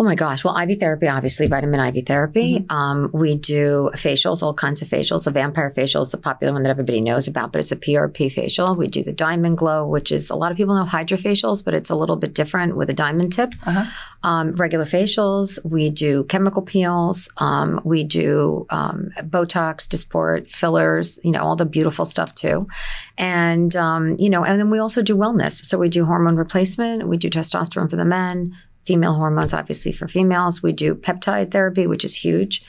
Oh 0.00 0.04
my 0.04 0.14
gosh. 0.14 0.44
Well, 0.44 0.56
IV 0.56 0.78
therapy, 0.78 1.08
obviously, 1.08 1.48
vitamin 1.48 1.80
IV 1.80 2.06
therapy. 2.06 2.64
Um, 2.70 3.10
we 3.12 3.34
do 3.34 3.90
facials, 3.94 4.44
all 4.44 4.54
kinds 4.54 4.80
of 4.80 4.86
facials. 4.86 5.24
The 5.24 5.32
vampire 5.32 5.72
facial 5.72 6.02
is 6.02 6.12
the 6.12 6.18
popular 6.18 6.52
one 6.52 6.62
that 6.62 6.70
everybody 6.70 7.00
knows 7.00 7.26
about, 7.26 7.50
but 7.50 7.58
it's 7.60 7.72
a 7.72 7.76
PRP 7.76 8.30
facial. 8.30 8.76
We 8.76 8.86
do 8.86 9.02
the 9.02 9.12
diamond 9.12 9.58
glow, 9.58 9.88
which 9.88 10.12
is 10.12 10.30
a 10.30 10.36
lot 10.36 10.52
of 10.52 10.56
people 10.56 10.76
know 10.76 10.84
hydrofacials, 10.84 11.64
but 11.64 11.74
it's 11.74 11.90
a 11.90 11.96
little 11.96 12.14
bit 12.14 12.32
different 12.32 12.76
with 12.76 12.88
a 12.90 12.94
diamond 12.94 13.32
tip. 13.32 13.52
Uh-huh. 13.66 13.84
Um, 14.22 14.52
regular 14.52 14.84
facials. 14.84 15.58
We 15.64 15.90
do 15.90 16.22
chemical 16.24 16.62
peels. 16.62 17.28
Um, 17.38 17.80
we 17.84 18.04
do 18.04 18.66
um, 18.70 19.10
Botox, 19.18 19.88
Dysport, 19.88 20.48
fillers, 20.48 21.18
you 21.24 21.32
know, 21.32 21.42
all 21.42 21.56
the 21.56 21.66
beautiful 21.66 22.04
stuff 22.04 22.36
too. 22.36 22.68
And, 23.16 23.74
um, 23.74 24.14
you 24.20 24.30
know, 24.30 24.44
and 24.44 24.60
then 24.60 24.70
we 24.70 24.78
also 24.78 25.02
do 25.02 25.16
wellness. 25.16 25.64
So 25.64 25.76
we 25.76 25.88
do 25.88 26.04
hormone 26.04 26.36
replacement. 26.36 27.08
We 27.08 27.16
do 27.16 27.28
testosterone 27.28 27.90
for 27.90 27.96
the 27.96 28.04
men, 28.04 28.54
female 28.88 29.14
hormones, 29.14 29.52
obviously 29.54 29.92
for 29.92 30.08
females. 30.08 30.62
We 30.62 30.72
do 30.72 30.94
peptide 30.94 31.50
therapy, 31.52 31.86
which 31.86 32.04
is 32.04 32.14
huge. 32.16 32.62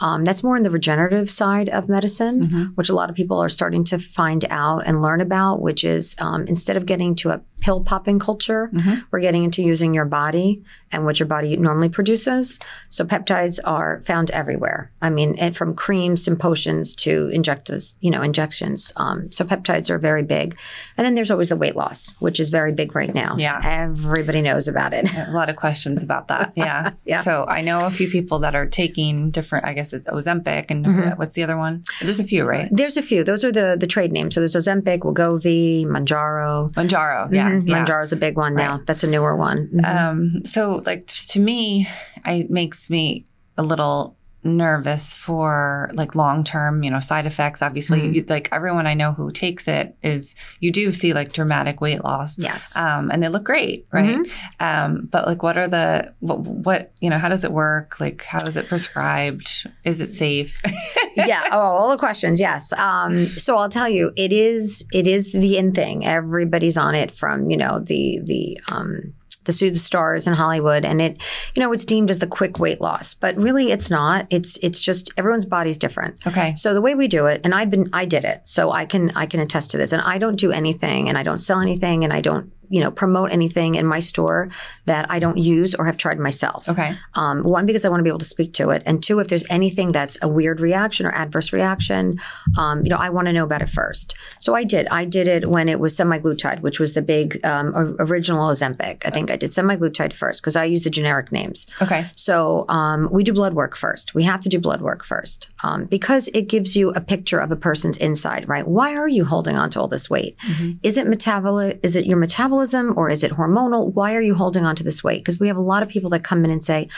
Um, 0.00 0.24
that's 0.24 0.42
more 0.42 0.56
in 0.56 0.62
the 0.62 0.70
regenerative 0.70 1.28
side 1.30 1.68
of 1.70 1.88
medicine, 1.88 2.36
Mhm. 2.48 2.72
which 2.76 2.90
a 2.90 2.94
lot 2.94 3.08
of 3.10 3.16
people 3.16 3.38
are 3.44 3.48
starting 3.48 3.84
to 3.84 3.98
find 3.98 4.44
out 4.50 4.82
and 4.86 5.00
learn 5.02 5.20
about, 5.20 5.60
which 5.62 5.84
is 5.84 6.14
um, 6.18 6.46
instead 6.46 6.76
of 6.76 6.84
getting 6.86 7.14
to 7.16 7.30
a 7.30 7.40
pill 7.60 7.80
popping 7.82 8.18
culture, 8.18 8.70
Mhm. 8.72 9.02
we're 9.10 9.20
getting 9.20 9.44
into 9.44 9.62
using 9.62 9.94
your 9.94 10.04
body 10.04 10.62
and 10.92 11.04
what 11.04 11.18
your 11.18 11.26
body 11.26 11.56
normally 11.56 11.88
produces. 11.88 12.58
So 12.90 13.04
peptides 13.04 13.58
are 13.64 14.02
found 14.04 14.30
everywhere. 14.30 14.90
I 15.02 15.10
mean, 15.10 15.52
from 15.52 15.74
creams 15.74 16.28
and 16.28 16.38
potions 16.38 16.94
to 16.96 17.28
injectors, 17.32 17.96
you 18.00 18.10
know, 18.10 18.22
injections. 18.22 18.92
Um, 18.96 19.30
so 19.32 19.44
peptides 19.44 19.90
are 19.90 19.98
very 19.98 20.22
big. 20.22 20.56
And 20.96 21.04
then 21.04 21.14
there's 21.14 21.30
always 21.30 21.48
the 21.48 21.56
weight 21.56 21.74
loss, 21.76 22.12
which 22.20 22.38
is 22.40 22.50
very 22.50 22.72
big 22.72 22.94
right 22.94 23.12
now. 23.12 23.34
Yeah. 23.36 23.60
Everybody 23.64 24.42
knows 24.42 24.68
about 24.68 24.92
it. 24.94 25.08
A 25.28 25.32
lot 25.32 25.48
of 25.48 25.56
questions 25.56 26.02
about 26.02 26.28
that. 26.28 26.52
Yeah. 26.56 26.90
Yeah. 27.04 27.22
So 27.22 27.44
I 27.48 27.62
know 27.62 27.86
a 27.86 27.90
few 27.90 28.08
people 28.08 28.38
that 28.40 28.54
are 28.54 28.66
taking 28.66 29.30
different, 29.30 29.64
I 29.66 29.72
guess 29.74 29.92
it's 29.92 30.06
Ozempic 30.08 30.66
and 30.70 30.84
Mhm. 30.86 31.18
what's 31.18 31.34
the 31.34 31.42
other 31.42 31.56
one? 31.56 31.82
There's 32.00 32.20
a 32.20 32.24
few, 32.24 32.44
right? 32.44 32.68
There's 32.70 32.96
a 32.96 33.02
few. 33.02 33.24
Those 33.24 33.44
are 33.44 33.52
the 33.52 33.76
the 33.78 33.86
trade 33.86 34.12
names. 34.12 34.34
So 34.34 34.40
there's 34.40 34.54
Ozempic, 34.56 35.00
Wegovy, 35.00 35.84
Mounjaro. 35.86 36.72
Mounjaro. 36.74 37.32
Yeah. 37.32 37.45
Mhm. 37.52 37.68
yeah. 37.68 37.84
Mounjaro's 37.84 38.12
a 38.12 38.16
big 38.16 38.36
one 38.36 38.54
now. 38.54 38.80
That's 38.86 39.04
a 39.04 39.06
newer 39.06 39.36
one. 39.36 39.68
Mhm. 39.74 39.84
Um, 39.84 40.44
so 40.44 40.82
like 40.86 41.06
to 41.06 41.40
me, 41.40 41.88
it 42.24 42.50
makes 42.50 42.90
me 42.90 43.24
a 43.56 43.62
little 43.62 44.15
nervous 44.46 45.14
for 45.14 45.90
like 45.94 46.14
long 46.14 46.44
term, 46.44 46.82
you 46.82 46.90
know, 46.90 47.00
side 47.00 47.26
effects. 47.26 47.62
Obviously, 47.62 48.00
Mhm. 48.00 48.14
you, 48.14 48.24
like 48.28 48.48
everyone 48.52 48.86
I 48.86 48.94
know 48.94 49.12
who 49.12 49.30
takes 49.32 49.66
it 49.68 49.96
is 50.02 50.34
you 50.60 50.70
do 50.72 50.92
see 50.92 51.12
like 51.12 51.32
dramatic 51.32 51.80
weight 51.80 52.02
loss. 52.04 52.38
yes. 52.38 52.76
Um, 52.76 53.10
and 53.10 53.22
they 53.22 53.28
look 53.28 53.44
great, 53.44 53.86
right? 53.92 54.18
Um, 54.60 55.08
but 55.10 55.26
like, 55.26 55.42
what 55.42 55.56
are 55.56 55.68
the 55.68 56.14
what, 56.20 56.38
what 56.40 56.92
you 57.00 57.10
know? 57.10 57.18
How 57.18 57.28
does 57.28 57.44
it 57.44 57.52
work? 57.52 58.00
Like, 58.00 58.22
how 58.22 58.46
is 58.46 58.56
it 58.56 58.68
prescribed? 58.68 59.66
Is 59.84 60.00
it 60.00 60.14
safe? 60.14 60.60
yeah. 61.16 61.44
Oh, 61.50 61.58
all 61.58 61.90
the 61.90 61.98
questions. 61.98 62.38
Yes. 62.40 62.72
Um, 62.74 63.16
so 63.26 63.56
I'll 63.56 63.68
tell 63.68 63.88
you, 63.88 64.12
it 64.16 64.32
is 64.32 64.84
it 64.92 65.06
is 65.06 65.32
the 65.32 65.56
in 65.58 65.72
thing. 65.72 66.06
Everybody's 66.06 66.76
on 66.76 66.94
it 66.94 67.10
from 67.10 67.50
you 67.50 67.56
know 67.56 67.80
the 67.80 68.20
the 68.24 68.60
um, 68.70 69.12
the 69.46 69.52
pseudo 69.52 69.76
stars 69.76 70.26
in 70.26 70.34
Hollywood, 70.34 70.84
and 70.84 71.00
it 71.00 71.22
you 71.54 71.60
know 71.60 71.72
it's 71.72 71.84
deemed 71.84 72.10
as 72.10 72.18
the 72.18 72.26
quick 72.26 72.58
weight 72.58 72.80
loss, 72.80 73.14
but 73.14 73.36
really 73.36 73.72
it's 73.72 73.90
not. 73.90 74.26
It's 74.30 74.58
it's 74.58 74.80
just 74.80 75.10
everyone's 75.16 75.46
body's 75.46 75.78
different. 75.78 76.26
okay. 76.26 76.54
So 76.54 76.74
the 76.74 76.82
way 76.82 76.94
we 76.94 77.08
do 77.08 77.26
it, 77.26 77.40
and 77.44 77.54
I've 77.54 77.70
been, 77.70 77.88
I 77.92 78.04
did 78.04 78.24
it, 78.24 78.42
so 78.44 78.72
I 78.72 78.84
can, 78.84 79.10
I 79.16 79.26
can 79.26 79.40
attest 79.40 79.70
to 79.70 79.78
this. 79.78 79.92
And 79.92 80.02
I 80.02 80.18
don't 80.18 80.38
do 80.38 80.52
anything, 80.52 81.08
and 81.08 81.16
I 81.16 81.22
don't 81.22 81.38
sell 81.38 81.60
anything, 81.60 82.04
and 82.04 82.12
I 82.12 82.20
don't, 82.20 82.52
you 82.68 82.80
know, 82.80 82.90
promote 82.90 83.32
anything 83.32 83.74
in 83.74 83.86
my 83.86 84.00
store 84.00 84.48
that 84.86 85.10
I 85.10 85.18
don't 85.18 85.38
use 85.38 85.74
or 85.74 85.86
have 85.86 85.96
tried 85.96 86.18
myself. 86.18 86.68
Okay. 86.68 86.94
Um, 87.14 87.42
one, 87.42 87.66
because 87.66 87.84
I 87.84 87.88
want 87.88 88.00
to 88.00 88.04
be 88.04 88.10
able 88.10 88.18
to 88.20 88.24
speak 88.24 88.52
to 88.54 88.70
it, 88.70 88.82
and 88.86 89.02
two, 89.02 89.18
if 89.20 89.28
there's 89.28 89.48
anything 89.50 89.92
that's 89.92 90.18
a 90.22 90.28
weird 90.28 90.60
reaction 90.60 91.06
or 91.06 91.12
adverse 91.12 91.52
reaction, 91.52 92.18
um, 92.58 92.82
you 92.84 92.90
know, 92.90 92.96
I 92.96 93.10
want 93.10 93.26
to 93.26 93.32
know 93.32 93.44
about 93.44 93.62
it 93.62 93.68
first. 93.68 94.16
So 94.40 94.54
I 94.54 94.64
did. 94.64 94.86
I 94.88 95.04
did 95.04 95.28
it 95.28 95.48
when 95.50 95.68
it 95.68 95.80
was 95.80 95.96
semaglutide, 95.96 96.60
which 96.60 96.80
was 96.80 96.94
the 96.94 97.02
big 97.02 97.44
um, 97.44 97.96
original 97.98 98.48
Ozempic. 98.48 99.04
I 99.04 99.10
think 99.10 99.30
I 99.30 99.36
did 99.36 99.50
semaglutide 99.50 100.12
first 100.12 100.42
because 100.42 100.56
I 100.56 100.64
use 100.64 100.84
the 100.84 100.90
generic 100.90 101.32
names. 101.32 101.66
Okay. 101.82 102.04
So 102.16 102.64
um, 102.68 103.08
we 103.10 103.24
do 103.24 103.32
blood 103.32 103.54
work 103.54 103.76
first. 103.76 104.14
We 104.14 104.22
have 104.24 104.40
to 104.40 104.48
do 104.48 104.58
blood 104.58 104.80
work 104.80 105.04
first 105.04 105.48
um, 105.62 105.84
because 105.84 106.28
it 106.34 106.48
gives 106.48 106.76
you 106.76 106.90
a 106.90 107.00
picture 107.00 107.38
of 107.38 107.50
a 107.50 107.56
person's 107.56 107.96
inside, 107.98 108.48
right? 108.48 108.66
Why 108.66 108.94
are 108.96 109.08
you 109.08 109.24
holding 109.24 109.56
on 109.56 109.70
to 109.70 109.80
all 109.80 109.88
this 109.88 110.08
weight? 110.10 110.36
Mhm. 110.48 110.78
Is 110.82 110.96
it 110.96 111.06
metabolic? 111.06 111.80
Is 111.82 111.96
it 111.96 112.06
your 112.06 112.16
metabolism 112.18 112.55
or 112.96 113.10
is 113.10 113.22
it 113.22 113.32
hormonal? 113.32 113.92
Why 113.92 114.14
are 114.14 114.20
you 114.20 114.34
holding 114.34 114.64
on 114.64 114.76
to 114.76 114.84
this 114.84 115.02
weight? 115.04 115.20
Because 115.20 115.40
we 115.40 115.48
have 115.48 115.56
a 115.56 115.60
lot 115.60 115.82
of 115.82 115.88
people 115.88 116.10
that 116.10 116.24
come 116.24 116.44
in 116.44 116.50
and 116.50 116.64
say, 116.64 116.88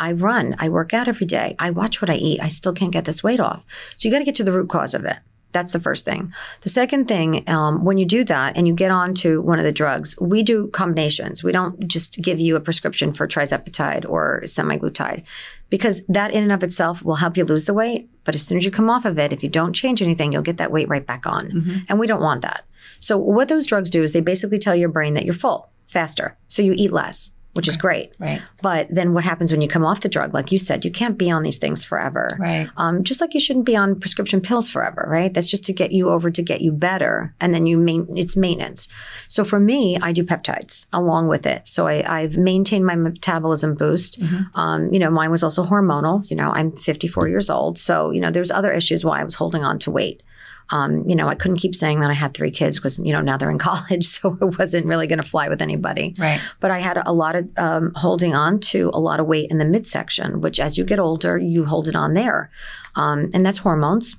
I 0.00 0.12
run, 0.12 0.56
I 0.58 0.68
work 0.68 0.92
out 0.92 1.08
every 1.08 1.26
day, 1.26 1.54
I 1.58 1.70
watch 1.70 2.02
what 2.02 2.10
I 2.10 2.14
eat, 2.14 2.40
I 2.40 2.48
still 2.48 2.72
can't 2.72 2.92
get 2.92 3.04
this 3.04 3.22
weight 3.22 3.40
off. 3.40 3.62
So 3.96 4.08
you 4.08 4.12
got 4.12 4.18
to 4.18 4.24
get 4.24 4.34
to 4.36 4.44
the 4.44 4.52
root 4.52 4.68
cause 4.68 4.94
of 4.94 5.04
it. 5.04 5.18
That's 5.54 5.72
the 5.72 5.78
first 5.78 6.04
thing. 6.04 6.32
The 6.62 6.68
second 6.68 7.06
thing, 7.06 7.48
um, 7.48 7.84
when 7.84 7.96
you 7.96 8.04
do 8.04 8.24
that 8.24 8.56
and 8.56 8.66
you 8.66 8.74
get 8.74 8.90
onto 8.90 9.40
one 9.40 9.60
of 9.60 9.64
the 9.64 9.70
drugs, 9.70 10.18
we 10.20 10.42
do 10.42 10.66
combinations. 10.66 11.44
We 11.44 11.52
don't 11.52 11.86
just 11.86 12.20
give 12.20 12.40
you 12.40 12.56
a 12.56 12.60
prescription 12.60 13.12
for 13.12 13.28
tirzepatide 13.28 14.04
or 14.06 14.42
semaglutide 14.44 15.24
because 15.70 16.04
that 16.08 16.32
in 16.32 16.42
and 16.42 16.50
of 16.50 16.64
itself 16.64 17.04
will 17.04 17.14
help 17.14 17.36
you 17.36 17.44
lose 17.44 17.66
the 17.66 17.72
weight. 17.72 18.10
But 18.24 18.34
as 18.34 18.44
soon 18.44 18.58
as 18.58 18.64
you 18.64 18.72
come 18.72 18.90
off 18.90 19.04
of 19.04 19.16
it, 19.16 19.32
if 19.32 19.44
you 19.44 19.48
don't 19.48 19.72
change 19.72 20.02
anything, 20.02 20.32
you'll 20.32 20.42
get 20.42 20.56
that 20.56 20.72
weight 20.72 20.88
right 20.88 21.06
back 21.06 21.24
on. 21.24 21.52
Mm-hmm. 21.52 21.78
And 21.88 22.00
we 22.00 22.08
don't 22.08 22.20
want 22.20 22.42
that. 22.42 22.64
So 22.98 23.16
what 23.16 23.46
those 23.46 23.64
drugs 23.64 23.90
do 23.90 24.02
is 24.02 24.12
they 24.12 24.20
basically 24.20 24.58
tell 24.58 24.74
your 24.74 24.88
brain 24.88 25.14
that 25.14 25.24
you're 25.24 25.34
full 25.34 25.70
faster. 25.86 26.36
So 26.48 26.62
you 26.62 26.74
eat 26.76 26.90
less, 26.90 27.30
which 27.54 27.68
is 27.68 27.76
great. 27.76 28.14
Right. 28.18 28.42
But 28.62 28.88
then 28.90 29.14
what 29.14 29.24
happens 29.24 29.52
when 29.52 29.62
you 29.62 29.68
come 29.68 29.84
off 29.84 30.00
the 30.00 30.08
drug? 30.08 30.34
Like 30.34 30.50
you 30.50 30.58
said, 30.58 30.84
you 30.84 30.90
can't 30.90 31.16
be 31.16 31.30
on 31.30 31.42
these 31.42 31.58
things 31.58 31.84
forever. 31.84 32.28
Right. 32.38 32.68
Um, 32.76 33.04
just 33.04 33.20
like 33.20 33.34
you 33.34 33.40
shouldn't 33.40 33.64
be 33.64 33.76
on 33.76 33.98
prescription 33.98 34.40
pills 34.40 34.68
forever, 34.68 35.06
right? 35.08 35.32
That's 35.32 35.48
just 35.48 35.64
to 35.66 35.72
get 35.72 35.92
you 35.92 36.10
over 36.10 36.30
to 36.30 36.42
get 36.42 36.60
you 36.60 36.72
better, 36.72 37.34
and 37.40 37.54
then 37.54 37.66
you 37.66 37.78
main 37.78 38.06
it's 38.16 38.36
maintenance. 38.36 38.88
So 39.28 39.44
for 39.44 39.60
me, 39.60 39.96
I 40.02 40.12
do 40.12 40.24
peptides 40.24 40.86
along 40.92 41.28
with 41.28 41.46
it. 41.46 41.66
So 41.68 41.86
I, 41.86 42.20
I've 42.20 42.36
maintained 42.36 42.84
my 42.84 42.96
metabolism 42.96 43.74
boost. 43.74 44.20
Um, 44.54 44.92
you 44.92 44.98
know, 44.98 45.10
mine 45.10 45.30
was 45.30 45.42
also 45.42 45.64
hormonal. 45.64 46.28
You 46.30 46.36
know, 46.36 46.50
I'm 46.50 46.72
54 46.72 47.28
years 47.28 47.50
old, 47.50 47.78
so 47.78 48.10
you 48.10 48.20
know, 48.20 48.30
there's 48.30 48.50
other 48.50 48.72
issues 48.72 49.04
why 49.04 49.20
I 49.20 49.24
was 49.24 49.34
holding 49.34 49.64
on 49.64 49.78
to 49.80 49.90
weight. 49.90 50.22
Um, 50.70 51.08
you 51.08 51.14
know, 51.14 51.28
I 51.28 51.34
couldn't 51.34 51.58
keep 51.58 51.74
saying 51.74 52.00
that 52.00 52.10
I 52.10 52.14
had 52.14 52.34
three 52.34 52.50
kids 52.50 52.78
because 52.78 52.98
you 52.98 53.12
know 53.12 53.20
now 53.20 53.36
they're 53.36 53.50
in 53.50 53.58
college, 53.70 54.06
so 54.06 54.36
it 54.40 54.58
wasn't 54.58 54.86
really 54.86 55.06
going 55.06 55.20
to 55.20 55.26
fly 55.28 55.48
with 55.48 55.60
anybody 55.62 56.14
Right. 56.18 56.40
but 56.60 56.70
I 56.70 56.78
had 56.78 57.02
a 57.04 57.12
lot 57.12 57.36
of 57.36 57.48
um, 57.56 57.92
holding 57.96 58.34
on 58.34 58.60
to 58.60 58.90
a 58.94 59.00
lot 59.00 59.20
of 59.20 59.26
weight 59.26 59.50
in 59.50 59.58
the 59.58 59.64
midsection, 59.64 60.40
which 60.40 60.58
as 60.58 60.78
you 60.78 60.84
get 60.84 60.98
older, 60.98 61.36
you 61.38 61.64
hold 61.64 61.88
it 61.88 61.94
on 61.96 62.14
there. 62.14 62.50
Um, 62.96 63.30
and 63.34 63.44
that's 63.44 63.58
hormones. 63.58 64.16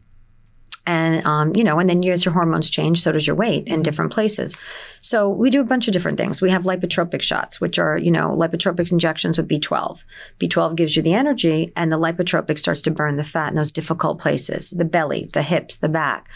And, 0.87 1.25
um, 1.25 1.53
you 1.55 1.63
know, 1.63 1.79
and 1.79 1.89
then 1.89 2.03
as 2.05 2.23
your 2.23 2.33
hormones 2.33 2.69
change, 2.69 3.01
so 3.01 3.11
does 3.11 3.25
your 3.25 3.35
weight 3.35 3.67
in 3.67 3.81
different 3.81 4.11
places. 4.11 4.55
So 4.99 5.29
we 5.29 5.49
do 5.49 5.61
a 5.61 5.65
bunch 5.65 5.87
of 5.87 5.93
different 5.93 6.17
things. 6.17 6.41
We 6.41 6.51
have 6.51 6.63
lipotropic 6.63 7.21
shots, 7.21 7.59
which 7.59 7.79
are, 7.79 7.97
you 7.97 8.11
know, 8.11 8.29
lipotropic 8.29 8.91
injections 8.91 9.37
with 9.37 9.47
B12. 9.47 10.03
B12 10.39 10.75
gives 10.75 10.95
you 10.95 11.01
the 11.01 11.13
energy 11.13 11.73
and 11.75 11.91
the 11.91 11.99
lipotropic 11.99 12.59
starts 12.59 12.81
to 12.83 12.91
burn 12.91 13.17
the 13.17 13.23
fat 13.23 13.49
in 13.49 13.55
those 13.55 13.71
difficult 13.71 14.19
places, 14.19 14.71
the 14.71 14.85
belly, 14.85 15.29
the 15.33 15.41
hips, 15.41 15.77
the 15.77 15.89
back. 15.89 16.29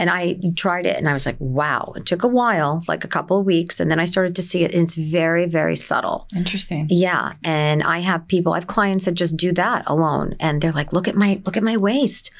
And 0.00 0.08
I 0.08 0.40
tried 0.56 0.86
it 0.86 0.96
and 0.96 1.10
I 1.10 1.12
was 1.12 1.26
like, 1.26 1.36
wow, 1.38 1.92
it 1.94 2.06
took 2.06 2.22
a 2.22 2.28
while, 2.28 2.82
like 2.88 3.04
a 3.04 3.08
couple 3.08 3.38
of 3.38 3.44
weeks. 3.44 3.80
And 3.80 3.90
then 3.90 4.00
I 4.00 4.06
started 4.06 4.34
to 4.36 4.42
see 4.42 4.64
it 4.64 4.72
and 4.72 4.82
it's 4.82 4.94
very, 4.94 5.44
very 5.44 5.76
subtle. 5.76 6.26
Interesting. 6.34 6.86
Yeah. 6.88 7.34
And 7.44 7.82
I 7.82 7.98
have 7.98 8.26
people, 8.26 8.54
I 8.54 8.56
have 8.56 8.66
clients 8.66 9.04
that 9.04 9.12
just 9.12 9.36
do 9.36 9.52
that 9.52 9.84
alone. 9.86 10.36
And 10.40 10.62
they're 10.62 10.72
like, 10.72 10.94
look 10.94 11.06
at 11.06 11.16
my, 11.16 11.42
look 11.44 11.58
at 11.58 11.62
my 11.62 11.76
waist. 11.76 12.30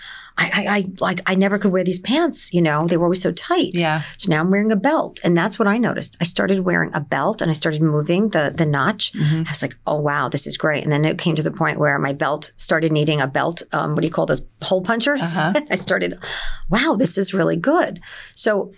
I, 0.40 0.50
I, 0.54 0.76
I 0.76 0.84
like, 1.00 1.20
I 1.26 1.34
never 1.34 1.58
could 1.58 1.70
wear 1.70 1.84
these 1.84 1.98
pants, 2.00 2.52
you 2.54 2.62
know, 2.62 2.86
they 2.86 2.96
were 2.96 3.04
always 3.04 3.22
so 3.22 3.30
tight. 3.32 3.74
Yeah. 3.74 4.02
So 4.16 4.30
now 4.30 4.40
I'm 4.40 4.50
wearing 4.50 4.72
a 4.72 4.76
belt. 4.76 5.20
And 5.22 5.36
that's 5.36 5.58
what 5.58 5.68
I 5.68 5.76
noticed. 5.76 6.16
I 6.20 6.24
started 6.24 6.60
wearing 6.60 6.90
a 6.94 7.00
belt 7.00 7.42
and 7.42 7.50
I 7.50 7.54
started 7.54 7.82
moving 7.82 8.30
the, 8.30 8.52
the 8.56 8.64
notch. 8.64 9.12
Mm-hmm. 9.12 9.42
I 9.46 9.50
was 9.50 9.62
like, 9.62 9.76
oh, 9.86 10.00
wow, 10.00 10.28
this 10.28 10.46
is 10.46 10.56
great. 10.56 10.82
And 10.82 10.90
then 10.90 11.04
it 11.04 11.18
came 11.18 11.36
to 11.36 11.42
the 11.42 11.50
point 11.50 11.78
where 11.78 11.98
my 11.98 12.14
belt 12.14 12.52
started 12.56 12.90
needing 12.90 13.20
a 13.20 13.26
belt. 13.26 13.62
Um, 13.72 13.94
what 13.94 14.00
do 14.00 14.06
you 14.06 14.12
call 14.12 14.26
those 14.26 14.42
hole 14.62 14.82
punchers? 14.82 15.22
Uh-huh. 15.22 15.60
I 15.70 15.76
started, 15.76 16.18
wow, 16.70 16.96
this 16.98 17.18
is 17.18 17.34
really 17.34 17.56
good. 17.56 18.00
So 18.34 18.72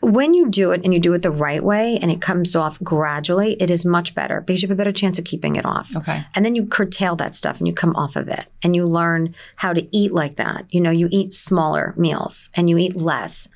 when 0.00 0.32
you 0.32 0.48
do 0.48 0.70
it 0.70 0.80
and 0.82 0.94
you 0.94 1.00
do 1.00 1.12
it 1.12 1.22
the 1.22 1.30
right 1.30 1.62
way 1.62 1.98
and 2.00 2.10
it 2.10 2.22
comes 2.22 2.56
off 2.56 2.82
gradually, 2.82 3.52
it 3.60 3.70
is 3.70 3.84
much 3.84 4.14
better 4.14 4.40
because 4.40 4.62
you 4.62 4.68
have 4.68 4.74
a 4.74 4.78
better 4.78 4.92
chance 4.92 5.18
of 5.18 5.26
keeping 5.26 5.56
it 5.56 5.66
off. 5.66 5.94
Okay. 5.94 6.24
And 6.34 6.44
then 6.44 6.54
you 6.54 6.64
curtail 6.64 7.16
that 7.16 7.34
stuff 7.34 7.58
and 7.58 7.68
you 7.68 7.74
come 7.74 7.94
off 7.96 8.16
of 8.16 8.28
it 8.28 8.46
and 8.62 8.74
you 8.74 8.86
learn 8.86 9.34
how 9.56 9.74
to 9.74 9.86
eat 9.96 10.12
like 10.12 10.36
that. 10.36 10.64
You 10.70 10.80
know, 10.80 10.90
you 10.90 11.08
eat 11.10 11.34
smaller 11.34 11.94
meals 11.98 12.50
and 12.56 12.70
you 12.70 12.78
eat 12.78 12.96
less. 12.96 13.48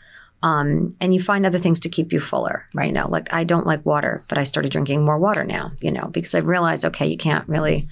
Um, 0.43 0.91
and 1.01 1.15
you 1.15 1.23
find 1.23 1.47
other 1.47 1.59
things 1.59 1.81
to 1.81 1.89
keep 1.89 2.13
you 2.13 2.21
fuller. 2.21 2.67
Right. 2.75 2.89
You 2.89 2.93
know, 2.93 3.09
like 3.09 3.33
I 3.33 3.45
don't 3.45 3.67
like 3.67 3.87
water, 3.87 4.23
but 4.29 4.37
I 4.37 4.43
started 4.43 4.71
drinking 4.71 5.03
more 5.03 5.19
water 5.19 5.43
now, 5.43 5.73
you 5.81 5.91
know, 5.91 6.09
because 6.09 6.35
I 6.35 6.41
realized, 6.41 6.85
okay, 6.85 7.07
you 7.07 7.17
can't 7.17 7.49
really, 7.49 7.89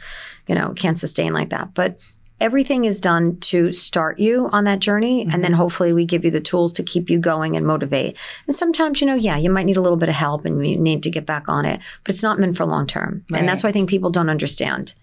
you 0.47 0.55
know, 0.55 0.75
can't 0.77 0.99
sustain 0.99 1.33
like 1.33 1.49
that. 1.49 1.73
But 1.73 1.99
everything 2.43 2.85
is 2.85 3.01
done 3.01 3.39
to 3.39 3.73
start 3.73 4.19
you 4.19 4.49
on 4.53 4.65
that 4.65 4.81
journey. 4.81 5.23
And 5.33 5.45
then 5.45 5.53
hopefully 5.53 5.93
we 5.93 6.05
give 6.05 6.25
you 6.25 6.31
the 6.31 6.41
tools 6.41 6.73
to 6.75 6.83
keep 6.83 7.09
you 7.09 7.19
going 7.19 7.57
and 7.57 7.65
motivate. 7.65 8.19
And 8.47 8.55
sometimes, 8.55 9.01
you 9.01 9.07
know, 9.07 9.15
yeah, 9.15 9.37
you 9.37 9.49
might 9.49 9.65
need 9.65 9.77
a 9.77 9.81
little 9.81 9.97
bit 9.97 10.09
of 10.09 10.17
help 10.17 10.45
and 10.45 10.67
you 10.67 10.77
need 10.77 11.05
to 11.05 11.11
get 11.11 11.25
back 11.25 11.45
on 11.49 11.65
it, 11.65 11.81
but 12.05 12.15
it's 12.15 12.23
not 12.23 12.41
meant 12.41 12.57
for 12.57 12.67
long 12.67 12.87
term. 12.87 13.25
Right. 13.31 13.39
And 13.39 13.49
that's 13.49 13.63
why 13.63 13.69
I 13.71 13.73
think 13.73 13.89
people 13.89 14.11
don't 14.11 14.29
understand. 14.29 14.95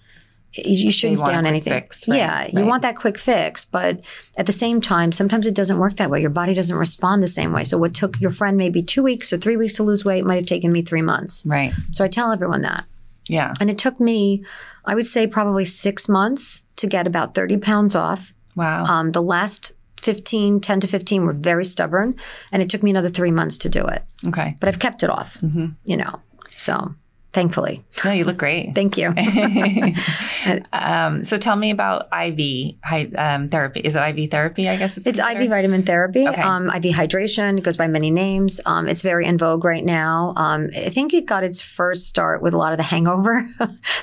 You 0.54 0.92
shouldn't 0.92 1.20
stay 1.20 1.34
on 1.34 1.46
anything. 1.46 1.72
fix, 1.72 2.08
right, 2.08 2.18
Yeah, 2.18 2.48
you 2.48 2.66
want 2.66 2.82
that 2.82 2.96
quick 2.96 3.20
fix, 3.20 3.66
but 3.66 4.04
at 4.36 4.48
the 4.48 4.52
same 4.52 4.82
time, 4.82 5.12
sometimes 5.12 5.46
it 5.46 5.54
doesn't 5.54 5.78
work 5.78 5.98
that 5.98 6.10
way. 6.10 6.22
Your 6.22 6.32
body 6.32 6.56
doesn't 6.56 6.76
respond 6.76 7.22
the 7.22 7.28
same 7.28 7.54
way. 7.54 7.64
So 7.64 7.78
what 7.78 7.94
took 7.94 8.20
your 8.20 8.32
friend 8.32 8.58
maybe 8.58 8.82
two 8.82 9.04
weeks 9.04 9.32
or 9.32 9.38
three 9.38 9.58
weeks 9.58 9.76
to 9.76 9.84
lose 9.84 10.04
weight 10.04 10.26
might 10.26 10.38
have 10.38 10.48
taken 10.48 10.72
me 10.72 10.82
three 10.82 11.04
months. 11.04 11.46
Right. 11.46 11.72
So 11.92 12.04
I 12.04 12.08
tell 12.08 12.32
everyone 12.32 12.62
that. 12.62 12.86
Yeah. 13.30 13.54
And 13.62 13.70
it 13.70 13.78
took 13.78 14.00
me, 14.00 14.44
I 14.86 14.96
would 14.96 15.06
say, 15.06 15.28
probably 15.28 15.66
six 15.66 16.10
months 16.10 16.64
to 16.78 16.88
get 16.88 17.08
about 17.08 17.36
30 17.36 17.58
pounds 17.58 17.96
off. 17.96 18.34
Wow. 18.56 18.84
Um, 18.86 19.12
the 19.12 19.22
last 19.22 19.72
15, 20.02 20.60
10 20.62 20.80
to 20.80 20.88
15 20.88 21.26
were 21.26 21.34
very 21.34 21.64
stubborn. 21.66 22.16
And 22.52 22.62
it 22.62 22.70
took 22.70 22.82
me 22.84 22.90
another 22.90 23.10
three 23.10 23.32
months 23.32 23.58
to 23.60 23.70
do 23.70 23.86
it. 23.86 24.04
okay. 24.28 24.56
But 24.60 24.70
I've 24.70 24.80
kept 24.80 25.04
it 25.04 25.10
off, 25.10 25.38
Mm-hmm. 25.42 25.68
you 25.86 25.98
know. 25.98 26.20
So 26.58 26.96
thankfully. 27.34 27.84
No, 28.04 28.12
you 28.12 28.24
look 28.24 28.38
great. 28.38 28.72
Thank 28.76 28.98
you. 28.98 29.14
um, 30.74 31.24
so 31.24 31.38
tell 31.38 31.56
me 31.56 31.72
about 31.72 32.08
IV 32.14 32.76
um, 33.18 33.50
therapy. 33.50 33.82
Is 33.82 33.96
it 33.96 34.00
IV 34.18 34.32
therapy? 34.32 34.68
I 34.70 34.78
guess 34.78 34.98
it's 34.98 35.08
It's 35.08 35.20
considered? 35.20 35.44
IV 35.44 35.50
vitamin 35.50 35.84
therapy, 35.84 36.28
Okay. 36.28 36.42
um, 36.42 36.68
IV 36.70 36.94
hydration. 36.96 37.58
It 37.58 37.64
goes 37.64 37.78
by 37.78 37.88
many 37.88 38.12
names. 38.12 38.62
Um, 38.66 38.88
it's 38.88 39.02
very 39.02 39.26
in 39.26 39.38
vogue 39.38 39.64
right 39.64 39.84
now. 39.84 40.34
Um, 40.38 40.70
I 40.76 40.90
think 40.90 41.14
it 41.14 41.26
got 41.26 41.44
its 41.44 41.62
first 41.62 42.08
start 42.08 42.42
with 42.42 42.54
a 42.54 42.58
lot 42.58 42.72
of 42.72 42.78
the 42.78 42.84
hangover. 42.84 43.48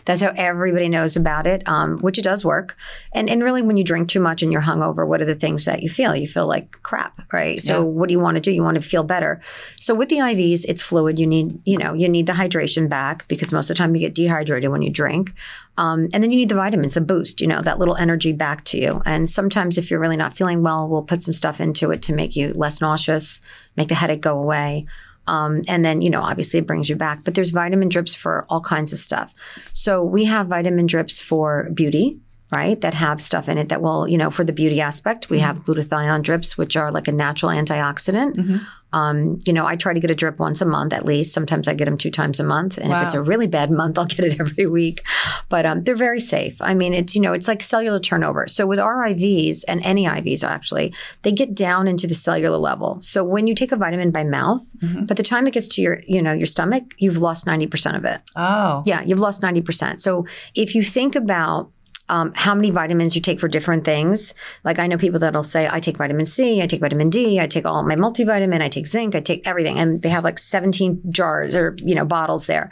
That's 0.05 0.21
how 0.23 0.33
everybody 0.37 0.89
knows 0.89 1.17
about 1.17 1.47
it, 1.47 1.67
um, 1.69 1.99
which 1.99 2.19
it 2.19 2.23
does 2.23 2.45
work. 2.45 2.77
And 3.13 3.29
and 3.31 3.43
really, 3.43 3.63
when 3.63 3.77
you 3.77 3.85
drink 3.85 4.09
too 4.09 4.21
much 4.21 4.43
and 4.43 4.53
you're 4.53 4.63
hungover, 4.63 5.07
what 5.07 5.21
are 5.21 5.25
the 5.25 5.35
things 5.35 5.65
that 5.65 5.83
you 5.83 5.89
feel? 5.89 6.15
You 6.15 6.29
feel 6.29 6.47
like 6.47 6.83
crap, 6.83 7.21
right? 7.33 7.61
So 7.61 7.73
Yeah. 7.75 7.81
what 7.81 8.09
do 8.09 8.13
you 8.13 8.21
want 8.21 8.37
to 8.37 8.41
do? 8.41 8.51
You 8.51 8.63
want 8.63 8.77
to 8.77 8.89
feel 8.89 9.05
better. 9.05 9.41
So 9.81 9.95
with 9.95 10.09
the 10.09 10.17
IVs, 10.19 10.65
it's 10.69 10.83
fluid. 10.83 11.19
You 11.19 11.27
need 11.27 11.59
you 11.65 11.79
know 11.79 11.93
you 11.95 12.09
need 12.09 12.27
the 12.27 12.33
hydration 12.33 12.89
back 12.89 13.16
because 13.29 13.53
most 13.53 13.71
of 13.71 13.77
the 13.77 13.79
time 13.79 13.95
you 13.95 14.01
get 14.01 14.15
dehydrated 14.15 14.71
when 14.71 14.83
you 14.83 14.91
drink. 14.91 15.33
Um, 15.79 16.09
and 16.13 16.23
then 16.23 16.31
you 16.31 16.37
need 16.37 16.49
the 16.49 16.55
vitamins, 16.55 16.95
the 16.95 17.01
boost, 17.01 17.41
you 17.41 17.47
know, 17.47 17.61
that 17.61 17.79
little 17.79 17.97
energy 17.97 18.33
back 18.33 18.65
to 18.67 18.79
you. 18.79 19.03
And 19.05 19.29
sometimes 19.29 19.79
if 19.79 19.91
you're 19.91 20.01
really 20.01 20.17
not 20.17 20.35
feeling 20.35 20.63
well, 20.63 20.89
we'll 20.89 21.03
put 21.03 21.23
some 21.23 21.35
stuff 21.35 21.61
into 21.61 21.91
it 21.91 22.03
to 22.03 22.15
make 22.15 22.37
you 22.37 22.53
less 22.55 22.81
nauseous, 22.81 23.41
make 23.77 23.89
the 23.89 23.95
headache 23.95 24.21
go 24.21 24.39
away. 24.39 24.87
Um, 25.27 25.63
and 25.69 25.85
then, 25.85 26.03
you 26.03 26.11
know, 26.11 26.23
obviously 26.23 26.61
it 26.61 26.67
brings 26.67 26.89
you 26.89 26.97
back. 26.97 27.25
But 27.25 27.35
there's 27.35 27.51
vitamin 27.51 27.89
drips 27.89 28.15
for 28.15 28.47
all 28.49 28.61
kinds 28.61 28.93
of 28.93 28.99
stuff. 28.99 29.35
So 29.73 30.05
we 30.05 30.25
have 30.27 30.47
vitamin 30.47 30.87
drips 30.87 31.21
for 31.21 31.69
beauty, 31.75 32.21
right? 32.55 32.81
That 32.81 32.95
have 32.95 33.21
stuff 33.21 33.49
in 33.49 33.59
it 33.59 33.69
that 33.71 33.83
will, 33.83 34.07
you 34.07 34.19
know, 34.19 34.31
for 34.31 34.45
the 34.45 34.53
beauty 34.53 34.81
aspect, 34.81 35.29
we 35.29 35.41
have 35.41 35.65
glutathione 35.65 36.23
drips, 36.23 36.57
which 36.57 36.77
are 36.77 36.93
like 36.93 37.09
a 37.09 37.13
natural 37.13 37.51
antioxidant. 37.51 38.37
Mhm. 38.37 38.61
Um, 38.97 39.39
you 39.47 39.53
know, 39.53 39.67
I 39.67 39.77
try 39.77 39.93
to 39.93 40.01
get 40.01 40.11
a 40.11 40.15
drip 40.15 40.39
once 40.39 40.61
a 40.63 40.67
month 40.67 40.93
at 40.93 41.05
least. 41.05 41.33
Sometimes 41.35 41.69
I 41.69 41.75
get 41.75 41.85
them 41.85 41.99
two 41.99 42.11
times 42.11 42.41
a 42.41 42.45
month. 42.45 42.79
And 42.79 42.93
if 42.93 43.03
it's 43.05 43.15
a 43.15 43.21
really 43.23 43.47
bad 43.47 43.71
month, 43.71 43.99
I'll 43.99 44.07
get 44.07 44.25
it 44.25 44.41
every 44.41 44.67
week. 44.67 45.03
But 45.49 45.67
um, 45.67 45.83
they're 45.85 45.95
very 46.09 46.21
safe. 46.21 46.57
I 46.61 46.73
mean, 46.75 46.95
it's, 46.95 47.15
you 47.15 47.21
know, 47.21 47.33
it's 47.35 47.49
like 47.49 47.63
cellular 47.63 48.01
turnover. 48.01 48.49
So 48.49 48.67
with 48.67 48.79
our 48.79 48.97
IVs 49.13 49.65
and 49.69 49.81
any 49.85 50.05
IVs 50.07 50.43
actually, 50.45 50.95
they 51.23 51.33
get 51.33 51.55
down 51.55 51.89
into 51.89 52.07
the 52.07 52.15
cellular 52.15 52.57
level. 52.57 52.99
So 53.01 53.23
when 53.25 53.47
you 53.47 53.55
take 53.55 53.73
a 53.73 53.77
vitamin 53.77 54.11
by 54.11 54.25
mouth, 54.25 54.63
Mhm. 54.83 55.07
by 55.07 55.15
the 55.15 55.23
time 55.23 55.47
it 55.47 55.53
gets 55.55 55.69
to 55.69 55.83
your, 55.83 56.03
you 56.07 56.21
know, 56.23 56.33
your 56.33 56.47
stomach, 56.47 56.85
you've 56.99 57.19
lost 57.19 57.47
90% 57.47 57.97
of 57.97 58.05
it. 58.05 58.21
Oh. 58.37 58.83
Yeah, 58.87 59.03
you've 59.03 59.21
lost 59.21 59.43
90%. 59.43 60.01
So 60.01 60.27
if 60.55 60.75
you 60.75 60.83
think 60.83 61.15
about 61.17 61.71
um, 62.09 62.33
how 62.35 62.55
many 62.55 62.71
vitamins 62.71 63.15
you 63.15 63.21
take 63.21 63.41
for 63.41 63.49
different 63.49 63.85
things, 63.85 64.35
like 64.65 64.79
I 64.79 64.87
know 64.87 64.97
people 64.97 65.21
that'll 65.21 65.43
say, 65.43 65.69
I 65.71 65.81
take 65.81 65.97
vitamin 65.97 66.27
C, 66.27 66.63
I 66.63 66.67
take 66.67 66.81
vitamin 66.81 67.11
D, 67.11 67.41
I 67.41 67.47
take 67.47 67.67
all 67.67 67.83
my 67.83 67.97
multivitamin, 67.97 68.61
I 68.61 68.69
take 68.69 68.87
zinc, 68.87 69.15
I 69.15 69.21
take 69.21 69.47
everything. 69.47 69.79
And 69.79 70.03
they 70.03 70.09
have 70.09 70.25
like 70.25 70.39
17 70.39 71.03
jars 71.11 71.55
or, 71.55 71.77
you 71.83 71.95
know, 71.95 72.05
bottles 72.05 72.47
there. 72.47 72.71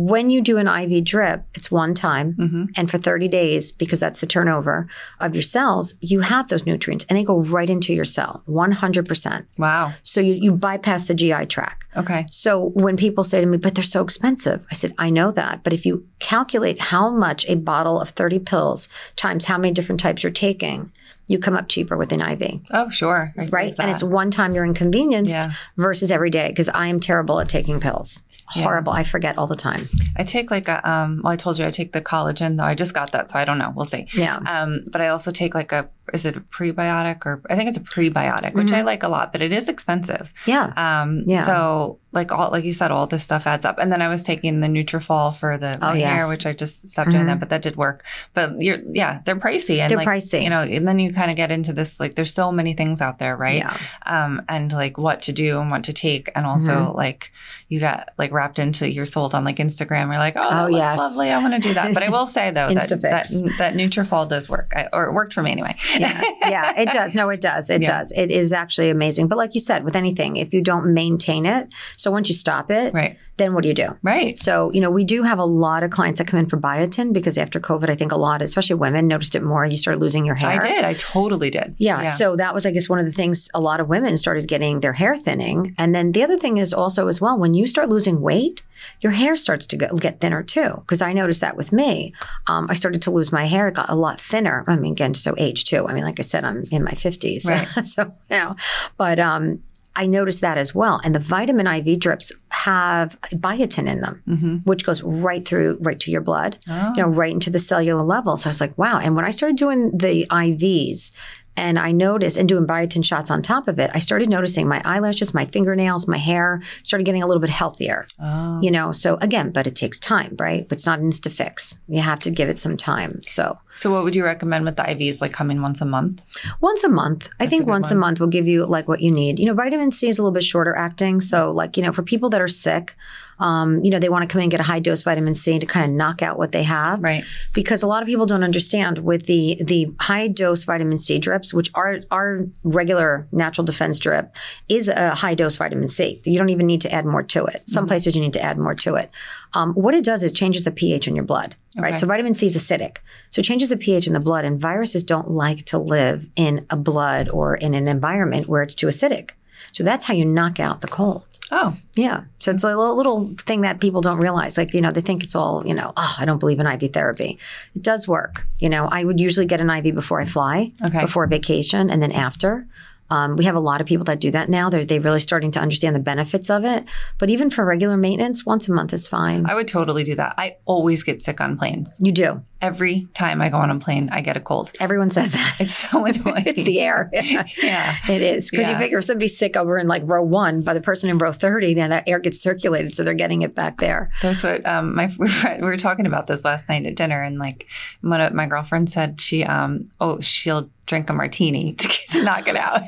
When 0.00 0.30
you 0.30 0.40
do 0.40 0.58
an 0.58 0.68
IV 0.68 1.02
drip, 1.04 1.42
it's 1.54 1.72
one 1.72 1.92
time. 1.92 2.32
hmm 2.34 2.64
And 2.76 2.88
for 2.88 2.98
30 2.98 3.26
days, 3.26 3.72
because 3.72 3.98
that's 3.98 4.20
the 4.20 4.26
turnover 4.28 4.86
of 5.18 5.34
your 5.34 5.42
cells, 5.42 5.94
you 6.00 6.20
have 6.20 6.48
those 6.48 6.64
nutrients 6.64 7.04
and 7.08 7.18
they 7.18 7.24
go 7.24 7.40
right 7.40 7.68
into 7.68 7.92
your 7.92 8.04
cell, 8.04 8.44
100%. 8.48 9.44
Wow. 9.58 9.92
So 10.04 10.20
you, 10.20 10.34
you 10.34 10.52
bypass 10.52 11.04
the 11.04 11.14
GI 11.14 11.46
tract. 11.46 11.84
Okay. 11.96 12.26
So 12.30 12.66
when 12.74 12.96
people 12.96 13.24
say 13.24 13.40
to 13.40 13.46
me, 13.46 13.56
but 13.58 13.74
they're 13.74 13.82
so 13.82 14.02
expensive, 14.02 14.64
I 14.70 14.74
said, 14.74 14.94
I 14.98 15.10
know 15.10 15.32
that. 15.32 15.64
But 15.64 15.72
if 15.72 15.84
you 15.84 16.06
calculate 16.20 16.80
how 16.80 17.10
much 17.10 17.44
a 17.48 17.56
bottle 17.56 18.00
of 18.00 18.10
30 18.10 18.38
pills 18.38 18.88
times 19.16 19.46
how 19.46 19.58
many 19.58 19.72
different 19.72 20.00
types 20.00 20.22
you're 20.22 20.30
taking, 20.32 20.92
you 21.26 21.38
come 21.38 21.56
up 21.56 21.68
cheaper 21.68 21.96
with 21.96 22.12
an 22.12 22.22
IV, 22.22 22.60
Oh, 22.70 22.88
sure. 22.88 23.34
Right? 23.50 23.74
And 23.78 23.90
it's 23.90 24.02
one 24.02 24.30
time 24.30 24.52
you're 24.52 24.64
inconvenienced 24.64 25.32
Yeah. 25.48 25.52
versus 25.76 26.10
every 26.10 26.30
day 26.30 26.48
because 26.48 26.68
I 26.70 26.86
am 26.86 27.00
terrible 27.00 27.38
at 27.40 27.48
taking 27.48 27.80
pills. 27.80 28.22
Yeah. 28.56 28.62
Horrible. 28.62 28.92
I 28.92 29.04
forget 29.04 29.36
all 29.36 29.46
the 29.46 29.56
time. 29.56 29.88
I 30.16 30.24
take 30.24 30.50
like 30.50 30.68
a 30.68 30.88
um. 30.88 31.20
Well, 31.22 31.32
I 31.32 31.36
told 31.36 31.58
you 31.58 31.66
I 31.66 31.70
take 31.70 31.92
the 31.92 32.00
collagen 32.00 32.56
though. 32.56 32.64
I 32.64 32.74
just 32.74 32.94
got 32.94 33.12
that, 33.12 33.30
so 33.30 33.38
I 33.38 33.44
don't 33.44 33.58
know. 33.58 33.72
We'll 33.74 33.84
see. 33.84 34.06
Yeah. 34.14 34.38
Um, 34.46 34.84
but 34.90 35.00
I 35.00 35.08
also 35.08 35.30
take 35.30 35.54
like 35.54 35.72
a 35.72 35.88
is 36.12 36.24
it 36.24 36.36
a 36.36 36.40
prebiotic 36.40 37.24
or 37.26 37.42
I 37.50 37.56
think 37.56 37.68
it's 37.68 37.76
a 37.78 37.80
prebiotic, 37.80 38.54
which 38.54 38.72
I 38.72 38.82
Mhm. 38.82 38.86
like 38.86 39.02
a 39.02 39.08
lot, 39.08 39.32
but 39.32 39.42
it 39.42 39.52
is 39.52 39.68
expensive. 39.68 40.32
Yeah. 40.46 40.72
Um, 40.76 41.24
Yeah. 41.26 41.44
So 41.44 41.98
like 42.12 42.32
all 42.32 42.50
like 42.50 42.64
you 42.64 42.72
said, 42.72 42.90
all 42.90 43.06
this 43.06 43.22
stuff 43.22 43.46
adds 43.46 43.64
up. 43.64 43.78
And 43.78 43.92
then 43.92 44.00
I 44.00 44.08
was 44.08 44.22
taking 44.22 44.60
the 44.60 44.66
Nutrafol 44.66 45.34
for 45.36 45.58
the 45.58 45.76
Oh, 45.82 45.92
my 45.92 45.98
hair, 45.98 46.26
which 46.28 46.46
I 46.46 46.52
just 46.54 46.88
stopped 46.88 47.10
doing 47.10 47.24
Mhm. 47.24 47.26
that, 47.26 47.40
but 47.40 47.50
that 47.50 47.62
did 47.62 47.76
work. 47.76 48.04
But 48.34 48.60
you're 48.60 48.78
yeah, 48.92 49.20
they're 49.24 49.36
pricey 49.36 49.78
and 49.80 49.90
They're 49.90 49.98
like, 49.98 50.08
pricey. 50.08 50.42
You 50.42 50.50
know, 50.50 50.60
and 50.62 50.88
then 50.88 50.98
you 50.98 51.12
kind 51.12 51.30
of 51.30 51.36
get 51.36 51.50
into 51.50 51.72
this 51.72 52.00
like 52.00 52.14
there's 52.14 52.32
so 52.32 52.50
many 52.50 52.72
things 52.72 53.00
out 53.00 53.18
there, 53.18 53.36
right? 53.36 53.56
Yeah. 53.58 53.76
Um, 54.06 54.42
and 54.48 54.72
like 54.72 54.96
what 54.98 55.22
to 55.22 55.32
do 55.32 55.60
and 55.60 55.70
what 55.70 55.84
to 55.84 55.92
take, 55.92 56.30
and 56.34 56.46
also 56.46 56.72
Mm-hmm. 56.72 56.96
like 56.96 57.32
you 57.68 57.78
got 57.80 58.10
like 58.16 58.32
wrapped 58.32 58.58
into 58.58 58.90
your 58.90 59.04
sold 59.04 59.34
on 59.34 59.44
like 59.44 59.56
Instagram. 59.56 60.06
You're 60.06 60.16
like, 60.18 60.36
oh, 60.40 60.48
Oh, 60.50 60.66
yes. 60.68 60.98
lovely. 60.98 61.30
I 61.30 61.38
want 61.42 61.52
to 61.54 61.60
do 61.60 61.74
that. 61.74 61.92
But 61.92 62.02
I 62.02 62.08
will 62.08 62.26
say 62.26 62.50
though 62.50 62.72
that 62.72 62.88
that, 62.88 63.26
that 63.58 63.74
Nutrafol 63.74 64.26
does 64.28 64.48
work, 64.48 64.72
I, 64.74 64.86
or 64.92 65.04
it 65.04 65.12
worked 65.12 65.34
for 65.34 65.42
me 65.42 65.52
anyway. 65.52 65.74
yeah, 66.00 66.22
yeah, 66.48 66.80
it 66.80 66.90
does. 66.90 67.14
No, 67.14 67.28
it 67.28 67.40
does. 67.40 67.70
It 67.70 67.82
Yeah. 67.82 67.98
does. 67.98 68.12
It 68.16 68.30
is 68.30 68.52
actually 68.52 68.90
amazing. 68.90 69.28
But 69.28 69.38
like 69.38 69.54
you 69.54 69.60
said, 69.60 69.84
with 69.84 69.96
anything, 69.96 70.36
if 70.36 70.52
you 70.52 70.62
don't 70.62 70.92
maintain 70.94 71.46
it, 71.46 71.68
so 71.96 72.10
once 72.10 72.28
you 72.28 72.34
stop 72.34 72.70
it, 72.70 72.92
right, 72.94 73.16
then 73.36 73.54
what 73.54 73.62
do 73.62 73.68
you 73.68 73.74
do? 73.74 73.96
right. 74.02 74.38
So, 74.38 74.70
you 74.72 74.80
know, 74.80 74.90
we 74.90 75.04
do 75.04 75.22
have 75.22 75.38
a 75.38 75.44
lot 75.44 75.82
of 75.82 75.90
clients 75.90 76.18
that 76.18 76.26
come 76.26 76.40
in 76.40 76.46
for 76.46 76.56
biotin 76.56 77.12
because 77.12 77.38
after 77.38 77.60
COVID, 77.60 77.88
I 77.88 77.94
think 77.94 78.12
a 78.12 78.16
lot, 78.16 78.42
especially 78.42 78.74
women, 78.76 79.06
noticed 79.06 79.34
it 79.34 79.42
more. 79.42 79.64
You 79.64 79.76
started 79.76 80.00
losing 80.00 80.24
your 80.26 80.34
hair. 80.34 80.50
I 80.50 80.58
did. 80.58 80.84
I 80.84 80.94
totally 80.94 81.50
did. 81.50 81.74
Yeah, 81.78 82.06
So 82.06 82.36
that 82.36 82.54
was, 82.54 82.66
I 82.66 82.70
guess, 82.70 82.88
one 82.88 82.98
of 82.98 83.06
the 83.06 83.12
things 83.12 83.48
a 83.54 83.60
lot 83.60 83.80
of 83.80 83.88
women 83.88 84.16
started 84.18 84.48
getting 84.48 84.80
their 84.80 84.92
hair 84.92 85.16
thinning. 85.16 85.74
And 85.78 85.94
then 85.94 86.12
the 86.12 86.22
other 86.22 86.36
thing 86.36 86.56
is 86.58 86.72
also, 86.74 87.08
as 87.08 87.20
well, 87.20 87.38
when 87.38 87.54
you 87.54 87.66
start 87.66 87.88
losing 87.88 88.20
weight, 88.20 88.62
your 89.00 89.12
hair 89.12 89.34
starts 89.36 89.66
to 89.66 89.76
get, 89.76 89.94
get 90.00 90.20
thinner 90.20 90.42
too. 90.42 90.74
Because 90.80 91.02
I 91.02 91.12
noticed 91.12 91.40
that 91.40 91.56
with 91.56 91.72
me. 91.72 92.14
Um, 92.46 92.66
I 92.70 92.74
started 92.74 93.02
to 93.02 93.10
lose 93.10 93.32
my 93.32 93.44
hair, 93.46 93.68
it 93.68 93.74
got 93.74 93.88
a 93.90 93.94
lot 93.94 94.20
thinner. 94.20 94.64
I 94.66 94.76
mean, 94.76 94.92
again, 94.92 95.14
so 95.14 95.34
age 95.38 95.64
too. 95.64 95.87
I 95.88 95.94
mean, 95.94 96.04
like 96.04 96.18
I 96.18 96.22
said, 96.22 96.44
I'm 96.44 96.64
in 96.70 96.84
my 96.84 96.92
50s. 96.92 97.46
Right. 97.48 97.66
so, 97.86 98.12
you 98.30 98.36
know, 98.38 98.56
but 98.96 99.18
um, 99.18 99.62
I 99.96 100.06
noticed 100.06 100.42
that 100.42 100.58
as 100.58 100.74
well. 100.74 101.00
And 101.04 101.14
the 101.14 101.18
vitamin 101.18 101.66
IV 101.66 101.98
drips 101.98 102.30
have 102.50 103.20
biotin 103.32 103.88
in 103.88 104.00
them, 104.00 104.22
Mm-hmm. 104.28 104.56
which 104.58 104.84
goes 104.84 105.02
right 105.02 105.46
through, 105.46 105.78
right 105.80 105.98
to 106.00 106.10
your 106.10 106.20
blood 106.20 106.56
Oh. 106.68 106.92
you 106.96 107.02
know, 107.02 107.08
right 107.08 107.32
into 107.32 107.50
the 107.50 107.58
cellular 107.58 108.02
level. 108.04 108.36
So 108.36 108.48
I 108.48 108.52
was 108.52 108.60
like, 108.60 108.76
wow. 108.78 109.00
And 109.00 109.16
when 109.16 109.24
I 109.24 109.30
started 109.30 109.56
doing 109.56 109.90
the 109.96 110.26
IVs 110.30 111.10
and 111.58 111.78
I 111.78 111.90
noticed 111.92 112.36
and 112.38 112.48
doing 112.48 112.66
biotin 112.66 113.04
shots 113.04 113.30
on 113.30 113.42
top 113.42 113.68
of 113.68 113.78
it, 113.78 113.90
I 113.94 113.98
started 113.98 114.28
noticing 114.28 114.68
my 114.68 114.80
eyelashes, 114.84 115.34
my 115.34 115.44
fingernails, 115.44 116.06
my 116.08 116.16
hair 116.18 116.62
started 116.82 117.04
getting 117.04 117.22
a 117.22 117.26
little 117.26 117.40
bit 117.40 117.50
healthier, 117.50 118.06
Oh. 118.22 118.60
you 118.62 118.70
know. 118.70 118.92
So 118.92 119.18
again, 119.20 119.50
but 119.50 119.66
it 119.66 119.74
takes 119.76 119.98
time, 120.00 120.34
right? 120.38 120.66
But 120.68 120.76
it's 120.78 120.86
not 120.86 121.00
insta 121.00 121.30
fix. 121.30 121.76
You 121.88 122.00
have 122.00 122.20
to 122.20 122.30
give 122.30 122.48
it 122.48 122.58
some 122.58 122.76
time. 122.76 123.20
So 123.22 123.58
So 123.74 123.92
what 123.92 124.02
would 124.04 124.14
you 124.16 124.24
recommend 124.24 124.64
with 124.64 124.76
the 124.76 124.82
IVs? 124.84 125.20
Like 125.20 125.32
coming 125.32 125.60
once 125.62 125.80
a 125.80 125.84
month? 125.84 126.22
once 126.60 126.82
a 126.84 126.88
month, 126.88 127.26
I 127.26 127.44
That's 127.44 127.48
a 127.48 127.50
think 127.50 127.66
once 127.68 127.90
a 127.90 127.94
month 127.94 128.20
will 128.20 128.26
give 128.38 128.46
you 128.48 128.64
like 128.66 128.86
what 128.88 129.00
you 129.00 129.10
need. 129.10 129.38
You 129.38 129.46
know, 129.46 129.54
vitamin 129.54 129.90
C 129.90 130.08
is 130.08 130.18
a 130.18 130.22
little 130.22 130.32
bit 130.34 130.44
shorter 130.44 130.74
acting. 130.76 131.20
So, 131.20 131.50
like, 131.50 131.76
you 131.76 131.82
know, 131.82 131.92
for 131.92 132.02
people 132.02 132.30
that 132.30 132.40
are 132.40 132.48
sick, 132.48 132.96
um, 133.40 133.82
you 133.84 133.90
know, 133.90 133.98
they 133.98 134.08
want 134.08 134.22
to 134.22 134.32
come 134.32 134.40
in 134.40 134.44
and 134.44 134.50
get 134.50 134.60
a 134.60 134.64
high 134.64 134.80
dose 134.80 135.02
vitamin 135.02 135.34
C 135.34 135.58
to 135.58 135.66
kind 135.66 135.90
of 135.90 135.96
knock 135.96 136.22
out 136.22 136.38
what 136.38 136.52
they 136.52 136.62
have. 136.64 137.02
Right. 137.02 137.24
because 137.54 137.82
a 137.82 137.86
lot 137.86 138.02
of 138.02 138.06
people 138.08 138.26
don't 138.26 138.42
understand 138.44 138.98
with 138.98 139.26
the 139.26 139.58
the 139.62 139.92
high 140.00 140.28
dose 140.28 140.64
vitamin 140.64 140.98
C 140.98 141.18
drips, 141.18 141.54
which 141.54 141.70
are 141.74 142.00
our 142.10 142.44
regular 142.64 143.26
natural 143.32 143.64
defense 143.64 143.98
drip, 143.98 144.34
is 144.68 144.88
a 144.88 145.14
high 145.14 145.34
dose 145.34 145.56
vitamin 145.56 145.88
C. 145.88 146.20
You 146.24 146.38
don't 146.38 146.50
even 146.50 146.66
need 146.66 146.80
to 146.82 146.92
add 146.92 147.06
more 147.06 147.22
to 147.24 147.44
it. 147.46 147.62
Some 147.68 147.84
Mm-hmm. 147.84 147.88
places 147.88 148.16
you 148.16 148.22
need 148.22 148.32
to 148.34 148.42
add 148.42 148.58
more 148.58 148.74
to 148.74 148.96
it. 148.96 149.10
Um, 149.54 149.72
what 149.74 149.94
it 149.94 150.04
does 150.04 150.22
is 150.22 150.32
it 150.32 150.34
changes 150.34 150.64
the 150.64 150.70
pH 150.72 151.08
in 151.08 151.14
your 151.16 151.24
blood. 151.24 151.54
Okay. 151.78 151.82
Right. 151.90 151.98
So 151.98 152.06
vitamin 152.06 152.34
C 152.34 152.46
is 152.46 152.56
acidic. 152.56 152.98
So 153.30 153.40
it 153.40 153.44
changes 153.44 153.68
the 153.70 153.76
pH 153.76 154.06
in 154.06 154.12
the 154.12 154.20
blood, 154.20 154.44
and 154.44 154.60
viruses 154.60 155.02
don't 155.04 155.30
like 155.30 155.64
to 155.66 155.78
live 155.78 156.26
in 156.36 156.66
a 156.70 156.76
blood 156.76 157.28
or 157.30 157.56
in 157.56 157.72
an 157.74 157.88
environment 157.88 158.48
where 158.48 158.62
it's 158.62 158.74
too 158.74 158.88
acidic. 158.88 159.30
So 159.72 159.84
that's 159.84 160.04
how 160.04 160.14
you 160.14 160.24
knock 160.24 160.60
out 160.60 160.80
the 160.80 160.88
cold. 160.88 161.24
Oh, 161.50 161.74
Yeah. 161.94 162.24
So 162.38 162.50
it's 162.50 162.62
a 162.62 162.66
little, 162.66 162.94
little 162.94 163.34
thing 163.38 163.62
that 163.62 163.80
people 163.80 164.00
don't 164.00 164.18
realize. 164.18 164.58
Like, 164.58 164.74
you 164.74 164.80
know, 164.80 164.90
they 164.90 165.00
think 165.00 165.22
it's 165.22 165.34
all, 165.34 165.66
you 165.66 165.74
know, 165.74 165.92
oh, 165.96 166.16
I 166.18 166.24
don't 166.24 166.38
believe 166.38 166.60
in 166.60 166.66
IV 166.66 166.92
therapy. 166.92 167.38
It 167.74 167.82
does 167.82 168.06
work. 168.06 168.46
You 168.58 168.68
know, 168.68 168.86
I 168.86 169.04
would 169.04 169.18
usually 169.18 169.46
get 169.46 169.60
an 169.60 169.70
IV 169.70 169.94
before 169.94 170.20
I 170.20 170.26
fly, 170.26 170.72
okay. 170.84 171.00
before 171.00 171.26
vacation, 171.26 171.90
and 171.90 172.02
then 172.02 172.12
after. 172.12 172.66
Um, 173.10 173.36
we 173.36 173.46
have 173.46 173.54
a 173.54 173.60
lot 173.60 173.80
of 173.80 173.86
people 173.86 174.04
that 174.04 174.20
do 174.20 174.30
that 174.32 174.50
now. 174.50 174.68
They're, 174.68 174.84
they're 174.84 175.00
really 175.00 175.20
starting 175.20 175.50
to 175.52 175.60
understand 175.60 175.96
the 175.96 176.00
benefits 176.00 176.50
of 176.50 176.64
it. 176.64 176.84
But 177.16 177.30
even 177.30 177.48
for 177.48 177.64
regular 177.64 177.96
maintenance, 177.96 178.44
once 178.44 178.68
a 178.68 178.72
month 178.72 178.92
is 178.92 179.08
fine. 179.08 179.46
I 179.46 179.54
would 179.54 179.68
totally 179.68 180.04
do 180.04 180.14
that. 180.16 180.34
I 180.36 180.56
always 180.66 181.02
get 181.02 181.22
sick 181.22 181.40
on 181.40 181.56
planes. 181.56 181.96
you 182.00 182.12
do. 182.12 182.42
Every 182.60 183.06
time 183.14 183.40
I 183.40 183.50
go 183.50 183.58
on 183.58 183.70
a 183.70 183.78
plane, 183.78 184.08
I 184.10 184.20
get 184.20 184.36
a 184.36 184.40
cold. 184.40 184.72
Everyone 184.80 185.10
says 185.10 185.30
that. 185.32 185.56
It's 185.60 185.74
so 185.74 186.04
annoying. 186.06 186.42
it's 186.46 186.62
the 186.64 186.80
air. 186.80 187.08
yeah. 187.12 187.96
It 188.08 188.22
is 188.22 188.50
because 188.50 188.66
Yeah. 188.66 188.72
you 188.72 188.78
figure 188.78 188.98
if 188.98 189.04
somebody's 189.04 189.38
sick 189.38 189.56
over 189.56 189.78
in 189.78 189.86
like 189.86 190.02
row 190.06 190.22
one, 190.22 190.62
by 190.62 190.74
the 190.74 190.80
person 190.80 191.08
in 191.10 191.18
row 191.18 191.30
thirty, 191.32 191.74
then 191.74 191.90
that 191.90 192.04
air 192.08 192.18
gets 192.18 192.40
circulated, 192.40 192.94
so 192.96 193.04
they're 193.04 193.14
getting 193.14 193.42
it 193.42 193.54
back 193.54 193.78
there. 193.78 194.10
That's 194.22 194.42
what 194.42 194.66
um, 194.68 194.94
my 194.96 195.06
we 195.18 195.26
were, 195.28 195.56
we 195.56 195.62
were 195.62 195.76
talking 195.76 196.06
about 196.06 196.26
this 196.26 196.44
last 196.44 196.68
night 196.68 196.84
at 196.86 196.96
dinner, 196.96 197.22
and 197.22 197.38
like 197.38 197.68
one 198.00 198.20
of 198.20 198.32
my 198.32 198.46
girlfriend 198.46 198.90
said 198.90 199.20
she 199.20 199.44
um 199.44 199.84
oh 200.00 200.18
she'll 200.20 200.68
drink 200.86 201.10
a 201.10 201.12
martini 201.12 201.74
to, 201.74 201.86
to 201.88 202.24
knock 202.24 202.48
it 202.48 202.56
out. 202.56 202.82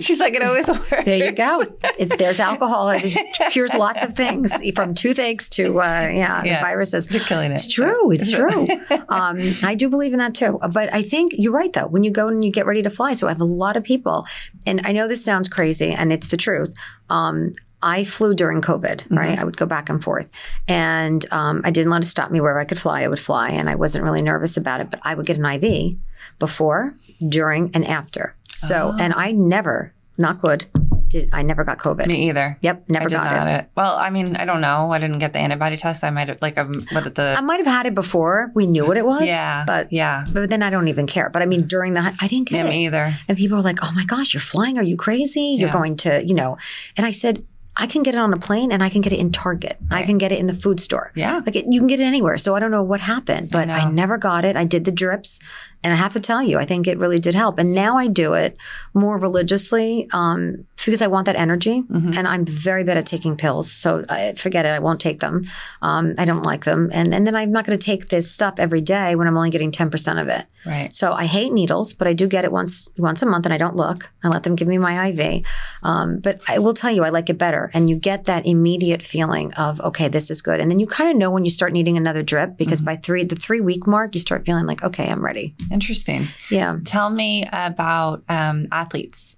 She's 0.00 0.20
like 0.20 0.34
it 0.34 0.42
always 0.42 0.66
works. 0.68 0.88
There 1.04 1.26
you 1.26 1.32
go. 1.32 1.66
It, 1.98 2.18
there's 2.18 2.40
alcohol. 2.40 2.88
It 2.90 3.12
cures 3.52 3.74
lots 3.74 4.02
of 4.02 4.14
things 4.14 4.54
from 4.74 4.94
toothaches 4.94 5.50
to 5.50 5.80
uh, 5.82 6.08
yeah, 6.14 6.40
the 6.42 6.48
Yeah. 6.48 6.60
viruses. 6.62 7.14
It's 7.14 7.28
killing 7.28 7.50
it. 7.50 7.54
It's 7.56 7.66
true. 7.72 8.10
It's 8.10 8.32
true. 8.32 8.66
Um, 9.08 9.38
I 9.62 9.74
do 9.74 9.88
believe 9.88 10.12
in 10.12 10.18
that 10.18 10.34
too. 10.34 10.58
But 10.72 10.92
I 10.94 11.02
think 11.02 11.32
you're 11.36 11.52
right 11.52 11.72
though. 11.72 11.86
When 11.86 12.04
you 12.04 12.10
go 12.10 12.28
and 12.28 12.44
you 12.44 12.50
get 12.52 12.66
ready 12.66 12.82
to 12.82 12.90
fly, 12.90 13.14
so 13.14 13.26
I 13.26 13.30
have 13.30 13.40
a 13.40 13.44
lot 13.44 13.76
of 13.76 13.84
people, 13.84 14.26
and 14.66 14.80
I 14.84 14.92
know 14.92 15.08
this 15.08 15.24
sounds 15.24 15.48
crazy, 15.48 15.90
and 15.92 16.12
it's 16.12 16.28
the 16.28 16.36
truth. 16.36 16.74
Um, 17.10 17.54
I 17.82 18.04
flew 18.04 18.34
during 18.34 18.62
COVID, 18.62 19.14
right? 19.16 19.38
I 19.38 19.44
would 19.44 19.56
go 19.58 19.66
back 19.66 19.88
and 19.90 20.02
forth, 20.02 20.32
and 20.66 21.24
um, 21.30 21.60
I 21.62 21.70
didn't 21.70 21.90
let 21.90 22.02
it 22.02 22.06
stop 22.06 22.30
me 22.30 22.40
wherever 22.40 22.58
I 22.58 22.64
could 22.64 22.80
fly. 22.80 23.02
I 23.02 23.08
would 23.08 23.20
fly, 23.20 23.48
and 23.50 23.68
I 23.68 23.74
wasn't 23.74 24.02
really 24.04 24.22
nervous 24.22 24.56
about 24.56 24.80
it. 24.80 24.90
But 24.90 25.00
I 25.04 25.14
would 25.14 25.26
get 25.26 25.36
an 25.38 25.44
IV 25.44 25.96
before, 26.38 26.94
during, 27.28 27.70
and 27.74 27.86
after. 27.86 28.34
So, 28.50 28.92
Oh. 28.94 28.96
and 28.98 29.12
I 29.12 29.32
never, 29.32 29.92
knock 30.18 30.42
wood, 30.42 30.66
did 31.08 31.30
I 31.32 31.42
never 31.42 31.64
got 31.64 31.78
COVID. 31.78 32.06
Me 32.06 32.28
either. 32.28 32.58
Yep, 32.62 32.84
I 32.88 32.92
never 32.92 33.08
got 33.08 33.46
it. 33.48 33.60
it. 33.64 33.70
Well, 33.76 33.96
I 33.96 34.10
mean, 34.10 34.36
I 34.36 34.44
don't 34.44 34.60
know. 34.60 34.90
I 34.90 34.98
didn't 34.98 35.18
get 35.18 35.32
the 35.32 35.38
antibody 35.38 35.76
test. 35.76 36.02
I 36.04 36.10
might 36.10 36.28
have 36.28 36.42
like 36.42 36.58
um, 36.58 36.84
what 36.92 37.14
the 37.14 37.34
I 37.38 37.40
might 37.40 37.58
have 37.58 37.66
had 37.66 37.86
it 37.86 37.94
before. 37.94 38.50
We 38.54 38.66
knew 38.66 38.86
what 38.86 38.96
it 38.96 39.06
was. 39.06 39.24
yeah, 39.26 39.64
but 39.66 39.92
yeah, 39.92 40.24
but 40.32 40.48
then 40.50 40.62
I 40.62 40.70
don't 40.70 40.88
even 40.88 41.06
care. 41.06 41.30
But 41.30 41.42
I 41.42 41.46
mean, 41.46 41.66
during 41.66 41.94
the 41.94 42.00
I 42.20 42.26
didn't 42.28 42.48
get 42.48 42.56
yeah, 42.56 42.66
it. 42.66 42.70
me 42.70 42.86
either. 42.86 43.12
And 43.28 43.36
people 43.38 43.56
were 43.56 43.62
like, 43.62 43.78
"Oh 43.82 43.92
my 43.94 44.04
gosh, 44.04 44.34
you're 44.34 44.40
flying? 44.40 44.78
Are 44.78 44.82
you 44.82 44.96
crazy? 44.96 45.56
You're 45.58 45.68
Yeah. 45.68 45.72
going 45.72 45.96
to, 45.98 46.24
you 46.26 46.34
know?" 46.34 46.58
And 46.96 47.06
I 47.06 47.10
said, 47.12 47.44
"I 47.76 47.86
can 47.86 48.02
get 48.02 48.14
it 48.14 48.18
on 48.18 48.32
a 48.32 48.38
plane, 48.38 48.72
and 48.72 48.82
I 48.82 48.88
can 48.88 49.00
get 49.00 49.12
it 49.12 49.18
in 49.20 49.32
Target. 49.32 49.76
I 49.90 50.02
can 50.02 50.18
get 50.18 50.32
it 50.32 50.38
in 50.38 50.46
the 50.46 50.54
food 50.54 50.80
store. 50.80 51.12
Yeah, 51.14 51.40
Like 51.44 51.56
it, 51.56 51.66
you 51.68 51.78
can 51.80 51.86
get 51.86 52.00
it 52.00 52.04
anywhere." 52.04 52.38
So 52.38 52.54
I 52.56 52.60
don't 52.60 52.70
know 52.70 52.82
what 52.82 53.00
happened, 53.00 53.50
but 53.52 53.68
I, 53.68 53.84
know. 53.84 53.90
never 53.90 54.16
got 54.18 54.44
it. 54.44 54.56
I 54.56 54.64
did 54.64 54.84
the 54.84 54.92
drips, 54.92 55.40
and 55.86 55.94
I 55.94 55.96
have 56.04 56.12
to 56.14 56.20
tell 56.20 56.42
you, 56.42 56.58
I 56.58 56.64
think 56.66 56.86
it 56.88 56.98
really 56.98 57.20
did 57.20 57.34
help. 57.36 57.58
And 57.60 57.72
now 57.74 57.96
I 57.96 58.08
do 58.08 58.34
it 58.34 58.56
more 58.92 59.16
religiously 59.18 60.08
um, 60.12 60.64
because 60.84 61.02
I 61.02 61.06
want 61.06 61.26
that 61.26 61.36
energy, 61.36 61.82
Mhm. 61.82 62.16
and 62.16 62.26
I'm 62.26 62.44
very 62.44 62.82
bad 62.84 62.96
at 62.96 63.06
taking 63.06 63.36
pills. 63.36 63.70
So 63.70 64.04
I, 64.08 64.34
forget 64.36 64.66
it. 64.66 64.70
I 64.70 64.80
won't 64.80 65.00
take 65.00 65.20
them. 65.20 65.44
Um, 65.82 66.14
I 66.18 66.24
don't 66.24 66.42
like 66.44 66.64
them, 66.64 66.90
and 66.92 67.14
and 67.14 67.22
then 67.26 67.34
I'm 67.40 67.52
not 67.52 67.64
going 67.66 67.78
to 67.78 67.84
take 67.92 68.08
this 68.08 68.26
stuff 68.30 68.54
every 68.58 68.80
day 68.80 69.14
when 69.16 69.26
I'm 69.28 69.36
only 69.36 69.50
getting 69.50 69.70
ten 69.70 69.88
percent 69.90 70.18
of 70.18 70.28
it. 70.28 70.44
right. 70.66 70.92
So 70.92 71.12
I 71.12 71.26
hate 71.26 71.52
needles, 71.52 71.94
but 71.94 72.06
I 72.08 72.12
do 72.12 72.26
get 72.26 72.44
it 72.44 72.50
once 72.52 72.88
once 72.98 73.22
a 73.22 73.26
month, 73.26 73.46
and 73.46 73.54
I 73.54 73.58
don't 73.58 73.76
look. 73.76 74.10
I 74.24 74.28
let 74.28 74.42
them 74.42 74.56
give 74.56 74.68
me 74.68 74.78
my 74.78 74.94
IV. 75.08 75.42
Um, 75.82 76.18
but 76.18 76.40
I 76.48 76.58
will 76.58 76.74
tell 76.74 76.90
you, 76.96 77.04
I 77.04 77.10
like 77.10 77.30
it 77.30 77.38
better, 77.38 77.70
and 77.74 77.88
you 77.90 77.96
get 77.96 78.24
that 78.24 78.46
immediate 78.46 79.02
feeling 79.02 79.52
of 79.54 79.80
okay, 79.80 80.08
this 80.08 80.30
is 80.30 80.42
good, 80.42 80.58
and 80.60 80.70
then 80.70 80.80
you 80.80 80.86
kind 80.86 81.10
of 81.10 81.16
know 81.16 81.30
when 81.30 81.44
you 81.44 81.50
start 81.50 81.72
needing 81.72 81.96
another 81.96 82.22
drip 82.22 82.56
because 82.56 82.80
by 82.80 82.96
three 82.96 83.24
the 83.24 83.36
three 83.36 83.60
week 83.60 83.86
mark, 83.86 84.14
you 84.14 84.20
start 84.20 84.44
feeling 84.44 84.66
like 84.66 84.82
okay, 84.82 85.06
I'm 85.10 85.24
ready. 85.24 85.54
Interesting. 85.76 86.22
Yeah, 86.50 86.76
Tell 86.84 87.10
me 87.10 87.30
about 87.52 88.22
um, 88.28 88.66
athletes. 88.72 89.36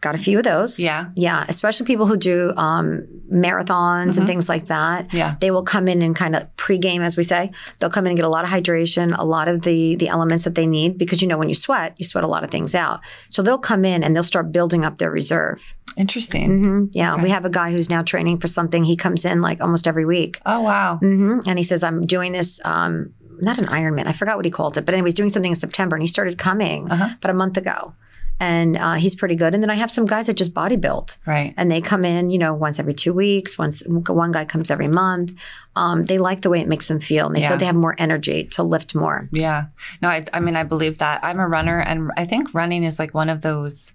got 0.00 0.14
a 0.14 0.18
few 0.18 0.38
of 0.38 0.44
those. 0.44 0.78
Yeah, 0.78 1.06
Yeah, 1.16 1.44
especially 1.48 1.84
people 1.86 2.06
who 2.06 2.16
do 2.16 2.52
um, 2.56 3.02
marathons 3.32 4.12
Mhm. 4.14 4.18
and 4.18 4.26
things 4.28 4.48
like 4.48 4.66
that. 4.68 5.12
yeah. 5.12 5.34
They 5.40 5.50
will 5.50 5.64
come 5.64 5.88
in 5.88 6.02
and 6.02 6.14
kind 6.14 6.36
of 6.36 6.42
pregame, 6.56 7.00
as 7.08 7.16
we 7.16 7.24
say. 7.24 7.50
They'll 7.78 7.90
come 7.90 8.06
in 8.06 8.10
and 8.12 8.16
get 8.16 8.24
a 8.24 8.28
lot 8.36 8.44
of 8.44 8.50
hydration, 8.50 9.06
a 9.18 9.24
lot 9.24 9.48
of 9.48 9.62
the 9.62 9.96
the 9.96 10.08
elements 10.08 10.44
that 10.44 10.54
they 10.54 10.66
need, 10.66 10.98
because 10.98 11.20
you 11.20 11.26
know 11.28 11.36
when 11.36 11.48
you 11.48 11.56
sweat, 11.56 11.94
you 11.98 12.06
sweat 12.06 12.22
a 12.24 12.28
lot 12.28 12.44
of 12.44 12.50
things 12.50 12.74
out. 12.74 13.00
So 13.28 13.42
they'll 13.42 13.58
come 13.72 13.84
in 13.84 14.04
and 14.04 14.14
they'll 14.14 14.22
start 14.34 14.52
building 14.52 14.84
up 14.84 14.98
their 14.98 15.10
reserve. 15.10 15.74
Interesting. 15.96 16.48
hmm 16.62 16.84
Yeah, 16.92 17.14
Okay. 17.14 17.24
we 17.24 17.30
have 17.30 17.44
a 17.44 17.50
guy 17.50 17.72
who's 17.72 17.90
now 17.90 18.02
training 18.02 18.38
for 18.38 18.46
something. 18.46 18.84
He 18.84 18.94
comes 18.96 19.24
in 19.24 19.40
like 19.40 19.60
almost 19.60 19.88
every 19.88 20.06
week, 20.06 20.40
Oh 20.46 20.60
wow. 20.62 20.98
hmm 21.02 21.40
and 21.48 21.58
he 21.58 21.64
says, 21.64 21.82
"I'm 21.82 22.06
doing 22.06 22.30
this." 22.30 22.60
Um, 22.64 23.10
not 23.40 23.58
an 23.58 23.66
Ironman. 23.66 24.06
I 24.06 24.12
forgot 24.12 24.36
what 24.36 24.44
he 24.44 24.50
called 24.50 24.76
it, 24.76 24.84
but 24.84 24.94
anyway, 24.94 25.08
he's 25.08 25.14
doing 25.14 25.30
something 25.30 25.52
in 25.52 25.56
September, 25.56 25.96
and 25.96 26.02
he 26.02 26.06
started 26.08 26.38
coming 26.38 26.90
Uh-huh. 26.90 27.08
about 27.16 27.30
a 27.30 27.34
month 27.34 27.56
ago. 27.56 27.92
and 28.40 28.76
uh, 28.76 28.94
he's 28.94 29.16
pretty 29.16 29.34
good. 29.34 29.52
And 29.52 29.60
then 29.64 29.68
I 29.68 29.74
have 29.74 29.90
some 29.90 30.06
guys 30.06 30.28
that 30.28 30.34
just 30.36 30.54
body 30.54 30.76
build, 30.76 31.16
Right. 31.26 31.54
and 31.56 31.68
they 31.72 31.80
come 31.80 32.04
in, 32.04 32.30
you 32.30 32.38
know, 32.38 32.54
once 32.54 32.78
every 32.78 32.94
two 32.94 33.12
weeks. 33.12 33.58
Once 33.58 33.82
one 33.88 34.30
guy 34.30 34.44
comes 34.44 34.70
every 34.70 34.86
month. 34.86 35.32
Um, 35.74 36.04
they 36.04 36.18
like 36.18 36.42
the 36.42 36.48
way 36.48 36.60
it 36.60 36.68
makes 36.68 36.86
them 36.86 37.00
feel, 37.00 37.26
and 37.26 37.34
they 37.34 37.40
Yeah. 37.40 37.48
feel 37.48 37.58
they 37.58 37.66
have 37.66 37.74
more 37.74 37.96
energy 37.98 38.44
to 38.52 38.62
lift 38.62 38.94
more. 38.94 39.28
Yeah. 39.32 39.64
No, 40.00 40.08
I, 40.08 40.24
I 40.32 40.38
mean, 40.38 40.54
I 40.54 40.62
believe 40.62 40.98
that. 40.98 41.24
I'm 41.24 41.40
a 41.40 41.48
runner, 41.48 41.80
and 41.80 42.12
I 42.16 42.24
think 42.26 42.54
running 42.54 42.84
is 42.84 43.00
like 43.00 43.12
one 43.12 43.28
of 43.28 43.40
those, 43.40 43.92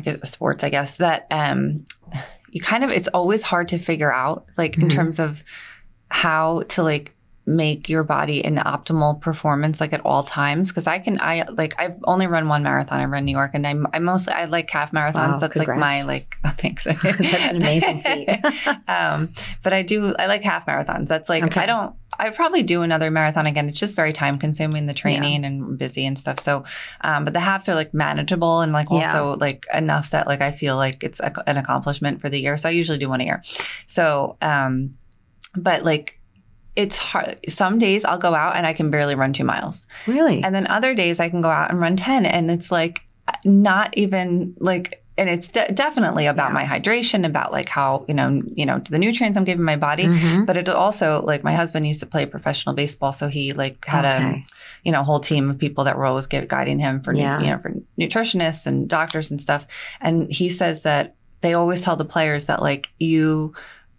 guess, 0.00 0.30
sports, 0.30 0.62
I 0.62 0.70
guess, 0.70 0.98
that 0.98 1.26
um, 1.32 1.86
you 2.52 2.60
kind 2.60 2.84
of, 2.84 2.90
it's 2.90 3.08
always 3.08 3.42
hard 3.42 3.66
to 3.68 3.78
figure 3.78 4.12
out, 4.14 4.46
like, 4.58 4.76
in 4.78 4.84
Mhm. 4.88 4.92
terms 4.94 5.18
of 5.18 5.42
how 6.08 6.62
to, 6.68 6.84
like, 6.84 7.16
make 7.50 7.88
your 7.88 8.04
body 8.04 8.44
in 8.44 8.54
optimal 8.56 9.20
performance 9.20 9.80
like 9.80 9.92
at 9.92 10.00
all 10.04 10.22
times 10.22 10.68
because 10.68 10.86
i 10.86 10.98
can 10.98 11.20
i 11.20 11.44
like 11.50 11.74
i've 11.80 11.98
only 12.04 12.26
run 12.26 12.46
one 12.48 12.62
marathon 12.62 13.00
i 13.00 13.04
run 13.04 13.24
new 13.24 13.32
york 13.32 13.50
and 13.54 13.66
i'm 13.66 13.86
i 13.92 13.98
mostly 13.98 14.32
i 14.32 14.44
like 14.44 14.70
half 14.70 14.92
marathons 14.92 15.32
Wow, 15.32 15.38
that's 15.38 15.56
like 15.56 15.68
my 15.68 16.02
like 16.02 16.36
oh, 16.44 16.54
thanks 16.58 16.84
That's 17.02 17.50
an 17.50 17.56
amazing 17.56 18.00
feat. 18.00 18.28
um, 18.88 19.30
but 19.62 19.72
I 19.72 19.82
do, 19.82 20.14
I 20.18 20.26
like 20.26 20.42
half 20.42 20.66
marathons. 20.66 21.08
That's 21.08 21.28
like, 21.28 21.42
Okay. 21.44 21.60
I 21.60 21.66
don't, 21.66 21.94
I 22.18 22.30
probably 22.30 22.62
do 22.62 22.82
another 22.82 23.10
marathon 23.10 23.46
again. 23.46 23.68
It's 23.68 23.78
just 23.78 23.96
very 23.96 24.12
time 24.12 24.38
consuming, 24.38 24.86
the 24.86 24.94
training 24.94 25.44
and 25.44 25.78
busy 25.78 26.04
and 26.06 26.18
stuff. 26.18 26.38
So, 26.40 26.64
um, 27.00 27.24
but 27.24 27.32
the 27.32 27.40
halves 27.40 27.68
are 27.68 27.74
like 27.74 27.92
manageable 27.94 28.60
and 28.60 28.72
like 28.72 28.88
Yeah. 28.90 28.96
also 29.12 29.36
like 29.38 29.66
enough 29.74 30.10
that 30.10 30.26
like 30.26 30.40
I 30.40 30.52
feel 30.52 30.76
like 30.76 31.02
it's 31.02 31.20
a, 31.20 31.32
an 31.46 31.56
accomplishment 31.56 32.20
for 32.20 32.28
the 32.28 32.38
year. 32.40 32.56
So 32.56 32.68
I 32.68 32.72
usually 32.72 32.98
do 32.98 33.08
one 33.08 33.20
a 33.20 33.24
year. 33.24 33.42
So, 33.86 34.36
um, 34.42 34.96
but 35.56 35.82
like, 35.84 36.19
it's 36.76 36.96
hard. 36.98 37.40
Some 37.48 37.78
days 37.78 38.04
I'll 38.04 38.18
go 38.18 38.34
out 38.34 38.56
and 38.56 38.66
I 38.66 38.72
can 38.72 38.90
barely 38.90 39.14
run 39.14 39.32
two 39.32 39.44
miles. 39.44 39.86
Really? 40.06 40.42
And 40.42 40.54
then 40.54 40.66
other 40.68 40.94
days 40.94 41.20
I 41.20 41.28
can 41.28 41.40
go 41.40 41.50
out 41.50 41.70
and 41.70 41.80
run 41.80 41.96
10 41.96 42.24
and 42.26 42.50
it's 42.50 42.70
like 42.70 43.02
not 43.44 43.96
even 43.96 44.54
like 44.58 44.96
and 45.18 45.28
it's 45.28 45.48
de- 45.48 45.70
definitely 45.72 46.24
about 46.26 46.48
Yeah. 46.50 46.54
my 46.54 46.64
hydration, 46.64 47.26
about 47.26 47.52
like 47.52 47.68
how, 47.68 48.06
you 48.08 48.14
know, 48.14 48.40
you 48.54 48.64
know, 48.64 48.78
the 48.78 48.98
nutrients 48.98 49.36
I'm 49.36 49.44
giving 49.44 49.64
my 49.64 49.76
body, 49.76 50.04
Mhm. 50.06 50.46
but 50.46 50.56
it 50.56 50.66
also 50.70 51.20
like 51.22 51.44
my 51.44 51.52
husband 51.52 51.86
used 51.86 52.00
to 52.00 52.06
play 52.06 52.24
professional 52.24 52.74
baseball, 52.74 53.12
so 53.12 53.28
he 53.28 53.52
like 53.52 53.84
had 53.84 54.06
a 54.06 54.42
you 54.82 54.90
know 54.92 55.02
whole 55.02 55.20
team 55.20 55.50
of 55.50 55.58
people 55.58 55.84
that 55.84 55.98
were 55.98 56.06
always 56.06 56.26
give, 56.26 56.48
guiding 56.48 56.78
him 56.78 57.02
for 57.02 57.12
Yeah. 57.12 57.38
you 57.40 57.48
know 57.48 57.58
for 57.58 57.72
nutritionists 57.98 58.66
and 58.66 58.88
doctors 58.88 59.30
and 59.30 59.40
stuff. 59.42 59.66
And 60.00 60.32
he 60.32 60.48
says 60.48 60.82
that 60.82 61.14
they 61.42 61.52
always 61.54 61.82
tell 61.82 61.96
the 61.96 62.04
players 62.06 62.46
that 62.46 62.62
like 62.62 62.88
you 62.98 63.52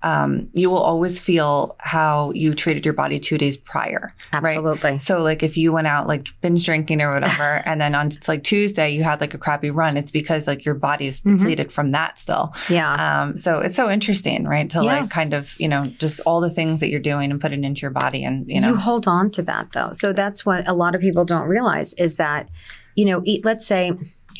um, 0.04 0.50
you 0.54 0.70
will 0.70 0.80
always 0.80 1.20
feel 1.20 1.76
how 1.80 2.32
you 2.32 2.54
treated 2.56 2.86
your 2.86 2.94
body 2.94 3.20
two 3.20 3.38
days 3.38 3.58
prior. 3.58 4.14
Absolutely. 4.34 4.98
So 5.00 5.20
like 5.22 5.44
if 5.44 5.58
you 5.58 5.72
went 5.72 5.88
out 5.88 6.08
like 6.08 6.30
binge 6.42 6.66
drinking 6.66 7.02
or 7.02 7.12
whatever, 7.12 7.62
and 7.66 7.80
then 7.80 7.94
on 7.96 8.08
it's 8.08 8.28
like 8.28 8.44
Tuesday 8.44 8.90
you 8.90 9.04
had 9.04 9.22
like 9.22 9.34
a 9.34 9.38
crappy 9.38 9.70
run, 9.70 9.98
it's 9.98 10.12
because 10.12 10.48
like 10.48 10.66
your 10.66 10.76
body 10.76 11.08
is 11.08 11.22
depleted 11.22 11.72
from 11.72 11.92
that 11.92 12.18
still. 12.18 12.54
Yeah. 12.70 13.22
Um, 13.24 13.38
so 13.38 13.60
it's 13.60 13.76
so 13.76 13.90
interesting, 13.90 14.46
right? 14.46 14.70
To 14.72 14.80
Yeah. 14.84 15.02
like 15.02 15.10
kind 15.10 15.34
of 15.34 15.60
you 15.60 15.68
know 15.68 15.88
just 16.00 16.20
all 16.22 16.42
the 16.42 16.50
things 16.50 16.80
that 16.80 16.90
you're 16.90 17.00
doing 17.00 17.32
and 17.32 17.40
put 17.40 17.52
it 17.52 17.64
into 17.64 17.82
your 17.82 17.92
body, 17.92 18.24
and 18.24 18.46
you 18.50 18.60
know 18.62 18.70
you, 18.70 18.76
hold 18.76 19.08
on 19.08 19.30
to 19.32 19.42
that 19.44 19.72
though. 19.74 19.92
So 19.92 20.14
that's 20.14 20.46
what 20.46 20.68
a 20.68 20.74
lot 20.74 20.96
of 20.96 21.02
people 21.02 21.26
don't 21.26 21.48
realize 21.48 21.94
is 21.96 22.16
that, 22.16 22.50
you 22.96 23.06
know, 23.06 23.22
eat, 23.24 23.46
let's 23.46 23.66
say, 23.66 23.92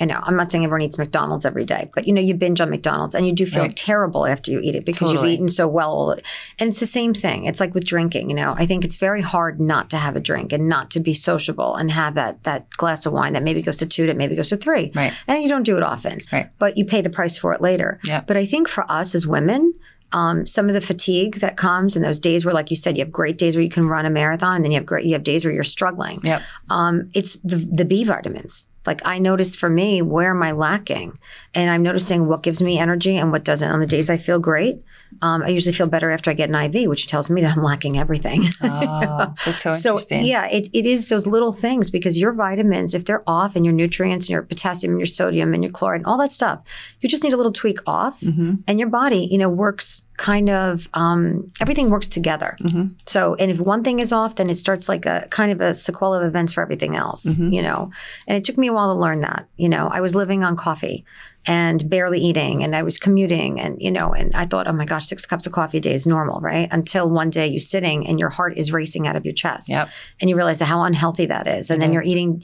you 0.02 0.08
know, 0.08 0.20
I'm 0.22 0.36
not 0.36 0.52
saying 0.52 0.66
everyone 0.66 0.82
eats 0.82 0.98
McDonald's 0.98 1.46
every 1.46 1.64
day, 1.64 1.90
but 1.94 2.08
you 2.08 2.14
know, 2.14 2.20
you 2.22 2.34
binge 2.34 2.60
on 2.60 2.70
McDonald's 2.70 3.16
and 3.16 3.26
you 3.26 3.32
do 3.34 3.46
feel 3.46 3.62
Right. 3.64 3.76
terrible 3.76 4.26
after 4.26 4.52
you 4.52 4.60
eat 4.62 4.76
it 4.76 4.84
because 4.84 5.10
Totally. 5.10 5.30
you've 5.30 5.36
eaten 5.36 5.48
so 5.48 5.68
well. 5.68 6.12
And 6.60 6.68
it's 6.70 6.80
the 6.80 6.86
same 6.86 7.14
thing. 7.14 7.46
It's 7.46 7.60
like 7.60 7.74
with 7.74 7.86
drinking, 7.86 8.30
you 8.30 8.36
know, 8.36 8.56
I 8.58 8.66
think 8.66 8.84
it's 8.84 8.96
very 8.98 9.22
hard 9.22 9.60
not 9.62 9.90
to 9.92 9.98
have 9.98 10.16
a 10.16 10.20
drink 10.20 10.52
and 10.52 10.68
not 10.68 10.92
to 10.92 11.00
be 11.00 11.14
sociable 11.14 11.76
and 11.76 11.90
have 11.92 12.16
that 12.16 12.44
that 12.44 12.70
glass 12.72 13.06
of 13.06 13.14
wine 13.14 13.34
that 13.34 13.44
maybe 13.44 13.62
goes 13.62 13.78
to 13.78 13.86
two, 13.86 14.08
that 14.08 14.18
maybe 14.18 14.36
goes 14.36 14.50
to 14.50 14.58
three. 14.58 14.92
right, 14.96 15.14
And 15.28 15.42
you 15.44 15.48
don't 15.50 15.64
do 15.64 15.78
it 15.78 15.84
often, 15.84 16.20
Right. 16.34 16.50
but 16.60 16.78
you 16.78 16.84
pay 16.86 17.02
the 17.02 17.10
price 17.10 17.38
for 17.38 17.54
it 17.54 17.62
later. 17.62 18.00
Yeah. 18.04 18.22
But 18.26 18.38
I 18.38 18.46
think 18.46 18.68
for 18.68 18.84
us 18.92 19.14
as 19.16 19.26
women, 19.28 19.74
um, 20.14 20.46
some 20.46 20.68
of 20.68 20.74
the 20.74 20.82
fatigue 20.82 21.36
that 21.36 21.56
comes 21.56 21.96
in 21.96 22.02
those 22.02 22.20
days 22.20 22.44
where, 22.44 22.54
like 22.54 22.70
you 22.70 22.76
said, 22.76 22.98
you 22.98 23.04
have 23.06 23.14
great 23.14 23.38
days 23.38 23.56
where 23.56 23.64
you 23.64 23.70
can 23.70 23.88
run 23.88 24.06
a 24.06 24.10
marathon, 24.10 24.58
and 24.58 24.66
then 24.66 24.72
you 24.72 24.78
have 24.78 24.86
great, 24.86 25.06
you 25.06 25.14
have 25.14 25.24
days 25.24 25.46
where 25.46 25.54
you're 25.54 25.64
struggling. 25.64 26.20
Yep. 26.24 26.42
Um, 26.70 27.10
it's 27.14 27.36
the, 27.38 27.56
the 27.56 27.86
B 27.86 28.04
vitamins. 28.04 28.66
Like 28.86 29.02
I 29.06 29.20
noticed 29.20 29.60
for 29.60 29.70
me, 29.70 30.02
where 30.02 30.32
am 30.32 30.42
I 30.44 30.52
lacking? 30.54 31.18
And 31.54 31.70
I'm 31.70 31.84
noticing 31.84 32.28
what 32.28 32.44
gives 32.44 32.62
me 32.62 32.80
energy 32.80 33.16
and 33.18 33.32
what 33.32 33.44
doesn't. 33.44 33.70
On 33.70 33.80
the 33.80 33.86
days 33.88 34.10
I 34.10 34.18
feel 34.18 34.40
great, 34.40 34.82
um, 35.22 35.44
I 35.44 35.50
usually 35.50 35.74
feel 35.74 35.88
better 35.88 36.10
after 36.10 36.32
I 36.32 36.34
get 36.34 36.50
an 36.50 36.56
IV, 36.56 36.90
which 36.90 37.06
tells 37.08 37.30
me 37.30 37.42
that 37.42 37.56
I'm 37.58 37.64
lacking 37.64 38.00
everything. 38.00 38.42
oh, 38.62 39.34
that's 39.46 39.62
so 39.62 39.72
So 39.74 39.92
interesting. 39.92 40.26
yeah, 40.26 40.46
it, 40.48 40.68
it 40.74 40.86
is 40.86 41.10
those 41.10 41.28
little 41.28 41.52
things 41.52 41.90
because 41.90 42.18
your 42.18 42.32
vitamins, 42.34 42.94
if 42.94 43.06
they're 43.06 43.24
off 43.28 43.56
and 43.56 43.66
your 43.66 43.74
nutrients 43.74 44.26
and 44.26 44.30
your 44.32 44.42
potassium 44.42 44.94
and 44.94 45.00
your 45.00 45.06
sodium 45.06 45.54
and 45.54 45.64
your 45.64 45.72
chloride 45.72 46.00
and 46.02 46.06
all 46.08 46.18
that 46.20 46.32
stuff, 46.32 46.62
you 47.02 47.10
just 47.10 47.24
need 47.24 47.34
a 47.34 47.38
little 47.38 47.52
tweak 47.52 47.80
off 47.86 48.20
hmm 48.22 48.56
and 48.68 48.80
your 48.80 48.90
body, 48.90 49.28
you 49.32 49.38
know, 49.38 49.50
works 49.50 50.04
kind 50.22 50.52
of 50.52 50.88
um, 50.94 51.52
everything 51.60 51.90
works 51.90 52.08
together. 52.08 52.56
Mhm. 52.62 52.92
So, 53.10 53.34
and 53.40 53.50
if 53.50 53.60
one 53.60 53.84
thing 53.84 53.98
is 53.98 54.14
off, 54.14 54.36
then 54.36 54.52
it 54.52 54.56
starts 54.56 54.88
like 54.88 55.08
a 55.08 55.26
kind 55.32 55.52
of 55.52 55.60
a 55.62 55.72
sequela 55.72 56.22
of 56.22 56.28
events 56.28 56.54
for 56.54 56.62
everything 56.62 56.96
else, 56.96 57.26
Mhm. 57.26 57.52
you 57.52 57.64
know. 57.64 57.90
And 58.28 58.38
it 58.38 58.44
took 58.44 58.56
me 58.56 58.68
a 58.68 58.74
while 58.74 58.94
to 58.94 59.00
learn 59.02 59.22
that. 59.22 59.48
You 59.58 59.68
know, 59.68 59.88
I 59.92 60.00
was 60.00 60.14
living 60.14 60.44
on 60.44 60.56
coffee 60.56 61.04
and 61.48 61.90
barely 61.90 62.20
eating, 62.20 62.64
and 62.64 62.76
I 62.76 62.84
was 62.84 63.00
commuting, 63.00 63.60
and 63.60 63.82
you 63.82 63.92
know, 63.92 64.14
and 64.14 64.32
I 64.36 64.46
thought, 64.46 64.68
oh 64.68 64.74
my 64.74 64.86
gosh, 64.86 65.08
six 65.08 65.26
cups 65.26 65.48
of 65.48 65.54
coffee 65.54 65.80
a 65.80 65.82
day 65.82 65.96
is 65.96 66.06
normal, 66.06 66.40
right? 66.40 66.68
Until 66.72 67.10
one 67.10 67.32
day 67.32 67.48
you're 67.48 67.60
sitting 67.60 68.06
and 68.08 68.20
your 68.20 68.30
heart 68.30 68.54
is 68.58 68.72
racing 68.72 69.08
out 69.08 69.16
of 69.16 69.26
your 69.26 69.34
chest, 69.34 69.70
Yep. 69.70 69.90
and 70.20 70.30
you 70.30 70.36
realize 70.36 70.62
how 70.62 70.84
unhealthy 70.84 71.26
that 71.26 71.48
is, 71.48 71.72
and 71.72 71.82
It 71.82 71.86
then 71.88 71.94
you're 71.94 72.04
eating 72.04 72.44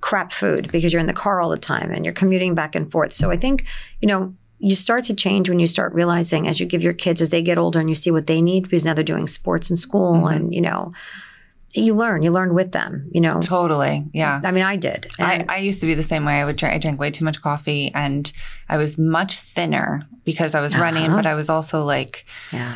crap 0.00 0.32
food 0.32 0.72
because 0.72 0.92
you're 0.94 1.00
in 1.00 1.06
the 1.08 1.12
car 1.24 1.42
all 1.42 1.50
the 1.50 1.58
time 1.58 1.90
and 1.92 2.06
you're 2.06 2.14
commuting 2.14 2.54
back 2.54 2.74
and 2.74 2.90
forth. 2.90 3.12
So 3.12 3.30
I 3.30 3.36
think, 3.36 3.66
you 4.00 4.08
know, 4.08 4.32
you 4.60 4.74
start 4.74 5.04
to 5.04 5.14
change 5.14 5.48
when 5.48 5.60
you 5.60 5.66
start 5.66 5.92
realizing 5.94 6.48
as 6.48 6.58
you 6.60 6.66
give 6.66 6.82
your 6.82 6.92
kids 6.92 7.20
as 7.22 7.30
they 7.30 7.42
get 7.42 7.58
older 7.58 7.78
and 7.80 7.88
you 7.88 7.94
see 7.94 8.10
what 8.10 8.26
they 8.26 8.42
need 8.42 8.62
because 8.64 8.84
now 8.84 8.92
they're 8.94 9.04
doing 9.04 9.26
sports 9.26 9.70
in 9.70 9.76
school 9.76 10.14
Mhm. 10.14 10.34
and 10.34 10.54
you 10.54 10.60
know 10.60 10.92
you 11.74 11.94
learn 11.94 12.22
you 12.22 12.30
learn 12.30 12.54
with 12.54 12.72
them 12.72 13.08
you 13.12 13.20
know 13.20 13.38
Totally. 13.40 14.04
Yeah. 14.12 14.40
i 14.42 14.50
mean 14.50 14.64
i 14.64 14.74
did 14.76 15.06
I, 15.20 15.44
I 15.48 15.58
used 15.58 15.80
to 15.80 15.86
be 15.86 15.94
the 15.94 16.02
same 16.02 16.24
way. 16.24 16.34
I 16.40 16.44
would 16.44 16.56
drink, 16.56 16.74
I 16.74 16.78
drank 16.78 16.98
way 16.98 17.10
too 17.10 17.24
much 17.24 17.40
coffee 17.42 17.92
and 17.94 18.32
I 18.68 18.76
was 18.78 18.98
much 18.98 19.36
thinner 19.38 20.06
because 20.24 20.54
I 20.54 20.60
was 20.60 20.76
running, 20.76 21.06
Uh-huh. 21.06 21.16
but 21.18 21.26
I 21.26 21.34
was 21.34 21.48
also 21.48 21.84
like, 21.84 22.24
yeah 22.52 22.74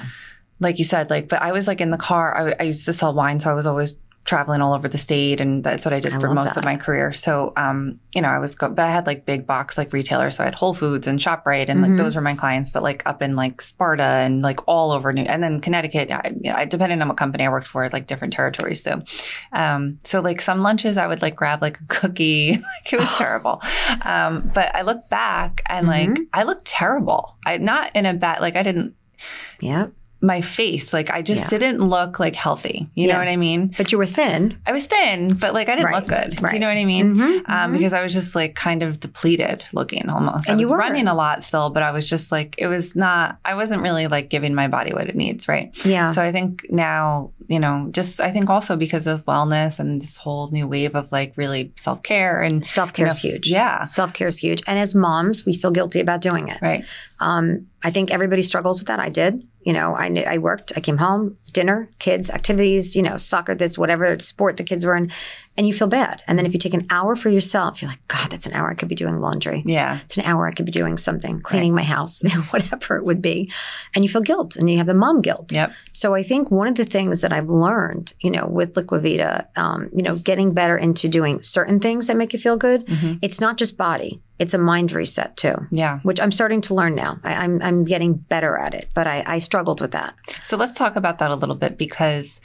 like 0.60 0.78
you 0.78 0.84
said, 0.84 1.10
like, 1.10 1.28
but 1.28 1.42
I 1.42 1.50
was 1.50 1.66
like 1.66 1.80
in 1.80 1.90
the 1.90 1.98
car. 1.98 2.36
I, 2.36 2.54
I 2.60 2.62
used 2.64 2.84
to 2.86 2.92
sell 2.92 3.12
wine, 3.12 3.40
so 3.40 3.50
I 3.50 3.54
was 3.54 3.66
always 3.66 3.96
traveling 4.24 4.60
all 4.60 4.72
over 4.72 4.86
the 4.86 4.98
state, 4.98 5.40
and 5.40 5.64
that's 5.64 5.84
what 5.84 5.92
I 5.92 5.98
did 5.98 6.14
I 6.14 6.18
for 6.20 6.32
most 6.32 6.54
that. 6.54 6.60
of 6.60 6.64
my 6.64 6.76
career. 6.76 7.12
So, 7.12 7.52
um, 7.56 7.98
you 8.14 8.22
know, 8.22 8.28
I 8.28 8.38
was, 8.38 8.54
go- 8.54 8.68
but 8.70 8.84
I 8.86 8.90
had 8.92 9.04
like 9.06 9.26
big 9.26 9.46
box 9.46 9.76
like 9.76 9.92
retailers, 9.92 10.36
so 10.36 10.44
I 10.44 10.46
had 10.46 10.54
Whole 10.54 10.74
Foods 10.74 11.06
and 11.08 11.18
Shoprite, 11.18 11.68
and 11.68 11.80
Mhm. 11.80 11.88
like 11.88 11.96
those 11.96 12.14
were 12.14 12.20
my 12.22 12.34
clients. 12.34 12.70
But 12.70 12.82
like 12.84 13.02
up 13.04 13.20
in 13.20 13.34
like 13.34 13.60
Sparta 13.60 14.02
and 14.04 14.40
like 14.42 14.60
all 14.68 14.92
over 14.92 15.12
New, 15.12 15.22
and 15.22 15.42
then 15.42 15.60
Connecticut, 15.60 16.10
I, 16.12 16.32
you 16.40 16.50
know, 16.50 16.56
I, 16.56 16.64
depending 16.66 17.02
on 17.02 17.08
what 17.08 17.16
company 17.16 17.44
I 17.44 17.48
worked 17.48 17.66
for, 17.66 17.88
like 17.88 18.06
different 18.06 18.32
territories. 18.32 18.82
So, 18.82 19.02
um, 19.52 19.98
so 20.04 20.20
like 20.20 20.40
some 20.40 20.62
lunches, 20.62 20.96
I 20.96 21.06
would 21.08 21.20
like 21.22 21.34
grab 21.34 21.60
like 21.60 21.80
a 21.80 21.84
cookie, 21.88 22.52
like 22.84 22.92
it 22.92 22.98
was 23.00 23.12
terrible. 23.18 23.60
Um, 24.02 24.50
but 24.54 24.74
I 24.74 24.82
look 24.82 25.08
back 25.08 25.62
and 25.66 25.86
like 25.88 26.10
Mhm. 26.10 26.26
I 26.32 26.44
look 26.44 26.60
terrible. 26.64 27.36
I 27.46 27.58
not 27.58 27.90
in 27.96 28.06
a 28.06 28.14
bad 28.14 28.40
like 28.40 28.56
I 28.56 28.62
didn't 28.62 28.94
yeah 29.60 29.86
my 30.24 30.40
face. 30.40 30.92
Like 30.92 31.10
I 31.10 31.20
just 31.20 31.50
Yeah. 31.50 31.58
didn't 31.58 31.80
look 31.82 32.20
like 32.20 32.36
healthy. 32.36 32.86
You 32.94 33.08
know 33.08 33.18
what 33.18 33.26
I 33.28 33.36
mean? 33.36 33.74
but 33.76 33.90
you 33.90 33.98
were 33.98 34.06
thin 34.06 34.56
I 34.66 34.72
was 34.72 34.86
thin, 34.86 35.34
but 35.34 35.52
like 35.52 35.68
I 35.68 35.74
didn't 35.74 35.86
Right. 35.90 35.96
look 35.96 36.08
good. 36.08 36.36
Do 36.36 36.46
you 36.54 36.60
know 36.60 36.68
what 36.68 36.76
I 36.78 36.84
mean? 36.84 37.16
Mhm, 37.16 37.20
Um, 37.20 37.42
mhm. 37.48 37.72
because 37.72 37.92
I 37.92 38.02
was 38.02 38.12
just 38.12 38.34
like 38.36 38.54
kind 38.54 38.82
of 38.84 39.00
depleted 39.00 39.64
looking 39.72 40.08
almost. 40.08 40.48
And 40.48 40.58
I 40.58 40.60
you 40.60 40.70
were. 40.70 40.76
running 40.78 41.08
a 41.08 41.14
lot 41.14 41.42
still, 41.42 41.70
but 41.70 41.82
I 41.82 41.90
was 41.90 42.08
just 42.08 42.30
like, 42.30 42.54
it 42.58 42.68
was 42.68 42.94
not, 42.94 43.38
I 43.44 43.54
wasn't 43.56 43.82
really 43.82 44.06
like 44.06 44.30
giving 44.30 44.54
my 44.54 44.68
body 44.68 44.92
what 44.92 45.08
it 45.08 45.16
needs. 45.16 45.48
Right. 45.48 45.76
yeah 45.84 46.06
So 46.08 46.22
I 46.22 46.30
think 46.30 46.66
now, 46.70 47.32
you 47.48 47.58
know, 47.58 47.88
just 47.90 48.20
I 48.20 48.30
think 48.30 48.48
also 48.48 48.76
because 48.76 49.08
of 49.08 49.24
wellness 49.26 49.80
and 49.80 50.00
this 50.00 50.16
whole 50.16 50.48
new 50.52 50.68
wave 50.68 50.94
of 50.94 51.10
like 51.10 51.32
really 51.36 51.72
self 51.76 52.02
care 52.04 52.40
and 52.42 52.64
self-care 52.64 53.08
is 53.08 53.24
you 53.24 53.30
know, 53.30 53.34
huge 53.34 53.48
Yeah. 53.50 53.82
self-care 53.82 54.28
is 54.28 54.38
huge 54.38 54.62
and 54.68 54.78
as 54.78 54.94
moms 54.94 55.44
we 55.44 55.56
feel 55.56 55.72
guilty 55.72 55.98
about 56.00 56.20
doing 56.20 56.46
it 56.48 56.58
Right. 56.62 56.84
Um, 57.18 57.66
I 57.84 57.90
think 57.90 58.10
everybody 58.12 58.42
struggles 58.42 58.78
with 58.80 58.86
that. 58.88 59.00
I 59.00 59.08
did. 59.08 59.42
You 59.64 59.72
know, 59.72 59.94
I 59.94 60.08
knew, 60.08 60.22
I 60.22 60.38
worked. 60.38 60.72
I 60.76 60.80
came 60.80 60.98
home, 60.98 61.36
dinner, 61.52 61.88
kids, 61.98 62.30
activities. 62.30 62.96
You 62.96 63.02
know, 63.02 63.16
soccer, 63.16 63.54
this, 63.54 63.78
whatever 63.78 64.18
sport 64.18 64.56
the 64.56 64.64
kids 64.64 64.84
were 64.84 64.96
in, 64.96 65.10
and 65.56 65.66
you 65.66 65.72
feel 65.74 65.86
bad. 65.88 66.22
And 66.26 66.38
then 66.38 66.46
if 66.46 66.54
you 66.54 66.58
take 66.58 66.72
an 66.74 66.86
hour 66.90 67.14
for 67.14 67.28
yourself, 67.28 67.82
you're 67.82 67.90
like, 67.90 68.06
God, 68.08 68.30
that's 68.30 68.46
an 68.46 68.54
hour 68.54 68.70
I 68.70 68.74
could 68.74 68.88
be 68.88 68.94
doing 68.94 69.20
laundry. 69.20 69.62
Yeah. 69.66 69.98
It's 70.04 70.16
an 70.16 70.24
hour 70.24 70.46
I 70.48 70.52
could 70.52 70.64
be 70.66 70.72
doing 70.72 70.96
something, 70.96 71.40
cleaning 71.42 71.74
my 71.74 71.82
house, 71.82 72.22
whatever 72.52 72.96
it 72.96 73.04
would 73.04 73.20
be, 73.20 73.50
and 73.94 74.04
you 74.04 74.08
feel 74.08 74.22
guilt, 74.22 74.56
and 74.56 74.70
you 74.70 74.78
have 74.78 74.86
the 74.86 74.94
mom 74.94 75.20
guilt. 75.20 75.52
Yep. 75.52 75.72
So 75.92 76.14
I 76.14 76.22
think 76.22 76.50
one 76.50 76.68
of 76.68 76.74
the 76.76 76.84
things 76.86 77.20
that 77.20 77.32
I've 77.32 77.48
learned, 77.48 78.12
you 78.20 78.30
know, 78.30 78.46
with 78.46 78.74
Liquivida, 78.74 79.46
um, 79.58 79.90
you 79.94 80.02
know, 80.02 80.16
getting 80.16 80.54
better 80.54 80.76
into 80.78 81.08
doing 81.08 81.40
certain 81.42 81.80
things 81.80 82.06
that 82.06 82.16
make 82.16 82.32
you 82.32 82.38
feel 82.38 82.56
good. 82.56 82.86
Mhm. 82.86 83.18
It's 83.20 83.40
not 83.40 83.58
just 83.58 83.76
body; 83.76 84.22
it's 84.38 84.54
a 84.54 84.58
mind 84.58 84.90
reset 84.92 85.36
too 85.36 85.54
Yeah. 85.70 86.00
which 86.02 86.20
I'm 86.20 86.32
starting 86.32 86.62
to 86.62 86.74
learn 86.74 86.94
now. 86.94 87.20
I, 87.22 87.34
I'm 87.34 87.60
I'm 87.62 87.84
getting 87.84 88.14
better 88.14 88.56
at 88.56 88.72
it, 88.74 88.88
but 88.94 89.06
I, 89.06 89.22
I 89.26 89.38
struggled 89.38 89.80
with 89.82 89.90
that. 89.92 90.14
So 90.42 90.56
let's 90.56 90.76
talk 90.76 90.96
about 90.96 91.18
that 91.18 91.30
a 91.30 91.36
little 91.36 91.54
bit 91.56 91.76
because 91.78 92.40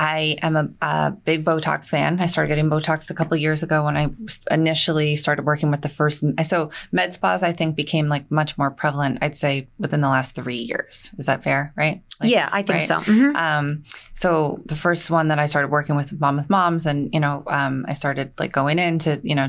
I 0.00 0.38
am 0.40 0.56
a, 0.56 0.70
a, 0.80 1.10
big 1.10 1.44
Botox 1.44 1.90
fan. 1.90 2.20
I 2.20 2.26
started 2.26 2.48
getting 2.48 2.70
Botox 2.70 3.10
a 3.10 3.14
couple 3.14 3.36
years 3.36 3.62
ago 3.62 3.84
when 3.84 3.98
I 3.98 4.08
initially 4.50 5.14
started 5.14 5.44
working 5.44 5.70
with 5.70 5.82
the 5.82 5.90
first. 5.90 6.24
So 6.42 6.70
med 6.90 7.12
spas, 7.12 7.42
I 7.42 7.52
think, 7.52 7.76
became 7.76 8.08
like 8.08 8.30
much 8.30 8.56
more 8.56 8.70
prevalent. 8.70 9.18
I'd 9.20 9.36
say 9.36 9.68
within 9.78 10.00
the 10.00 10.08
last 10.08 10.34
three 10.34 10.56
years. 10.56 11.10
Is 11.18 11.26
that 11.26 11.42
fair? 11.42 11.74
Right? 11.76 12.02
Like, 12.20 12.30
yeah, 12.30 12.48
I 12.52 12.62
think 12.62 12.80
right? 12.80 12.88
so. 12.88 12.98
Mm-hmm. 12.98 13.36
Um, 13.36 13.84
so 14.14 14.60
the 14.66 14.76
first 14.76 15.10
one 15.10 15.28
that 15.28 15.38
I 15.38 15.46
started 15.46 15.68
working 15.68 15.96
with 15.96 16.18
Mom 16.20 16.36
with 16.36 16.50
Moms, 16.50 16.84
and 16.84 17.10
you 17.14 17.20
know, 17.20 17.42
um, 17.46 17.86
I 17.88 17.94
started 17.94 18.32
like 18.38 18.52
going 18.52 18.78
in 18.78 18.98
to 19.00 19.18
you 19.22 19.34
know 19.34 19.46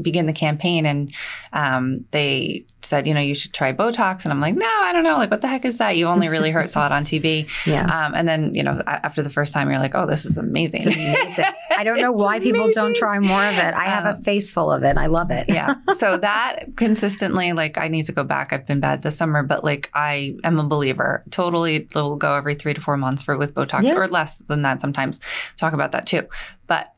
begin 0.00 0.26
the 0.26 0.32
campaign, 0.32 0.86
and 0.86 1.12
um, 1.52 2.04
they 2.12 2.64
said, 2.82 3.08
you 3.08 3.14
know, 3.14 3.20
you 3.20 3.34
should 3.34 3.52
try 3.52 3.72
Botox, 3.72 4.22
and 4.22 4.32
I'm 4.32 4.40
like, 4.40 4.54
no, 4.54 4.66
I 4.66 4.92
don't 4.92 5.02
know, 5.02 5.16
like 5.16 5.32
what 5.32 5.40
the 5.40 5.48
heck 5.48 5.64
is 5.64 5.78
that? 5.78 5.96
You 5.96 6.06
only 6.06 6.28
really 6.28 6.52
heard 6.52 6.70
saw 6.70 6.86
it 6.86 6.92
on 6.92 7.02
TV, 7.02 7.50
yeah. 7.66 8.06
Um, 8.06 8.14
and 8.14 8.28
then 8.28 8.54
you 8.54 8.62
know, 8.62 8.80
after 8.86 9.20
the 9.20 9.30
first 9.30 9.52
time, 9.52 9.68
you're 9.68 9.80
like, 9.80 9.96
oh, 9.96 10.06
this 10.06 10.24
is 10.24 10.38
amazing. 10.38 10.82
Amazing. 10.82 11.46
I 11.76 11.82
don't 11.82 12.00
know 12.00 12.12
why 12.12 12.36
amazing. 12.36 12.54
people 12.54 12.70
don't 12.70 12.94
try 12.94 13.18
more 13.18 13.44
of 13.44 13.58
it. 13.58 13.74
I 13.74 13.86
have 13.86 14.04
a 14.04 14.10
um, 14.16 14.22
face 14.22 14.52
full 14.52 14.70
of 14.70 14.84
it. 14.84 14.96
I 14.96 15.06
love 15.06 15.32
it. 15.32 15.46
yeah. 15.48 15.74
So 15.98 16.16
that 16.16 16.76
consistently, 16.76 17.52
like, 17.54 17.76
I 17.76 17.88
need 17.88 18.06
to 18.06 18.12
go 18.12 18.22
back. 18.22 18.52
I've 18.52 18.64
been 18.64 18.78
bad 18.78 19.02
this 19.02 19.16
summer, 19.16 19.42
but 19.42 19.64
like, 19.64 19.90
I 19.94 20.36
am 20.44 20.60
a 20.60 20.64
believer. 20.64 21.24
Totally 21.30 21.87
will 21.94 22.16
go 22.16 22.34
every 22.34 22.54
three 22.54 22.74
to 22.74 22.80
four 22.80 22.96
months 22.96 23.22
for 23.22 23.36
with 23.36 23.54
Botox 23.54 23.84
yeah. 23.84 23.94
or 23.94 24.08
less 24.08 24.38
than 24.40 24.62
that 24.62 24.80
sometimes. 24.80 25.20
Talk 25.56 25.72
about 25.72 25.92
that 25.92 26.06
too. 26.06 26.26
But 26.66 26.92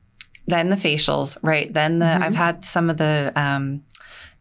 then 0.46 0.70
the 0.70 0.76
facials, 0.76 1.36
right? 1.42 1.72
Then 1.72 1.98
the 1.98 2.06
mm-hmm. 2.06 2.22
I've 2.22 2.34
had 2.34 2.64
some 2.64 2.90
of 2.90 2.96
the 2.96 3.32
um, 3.36 3.82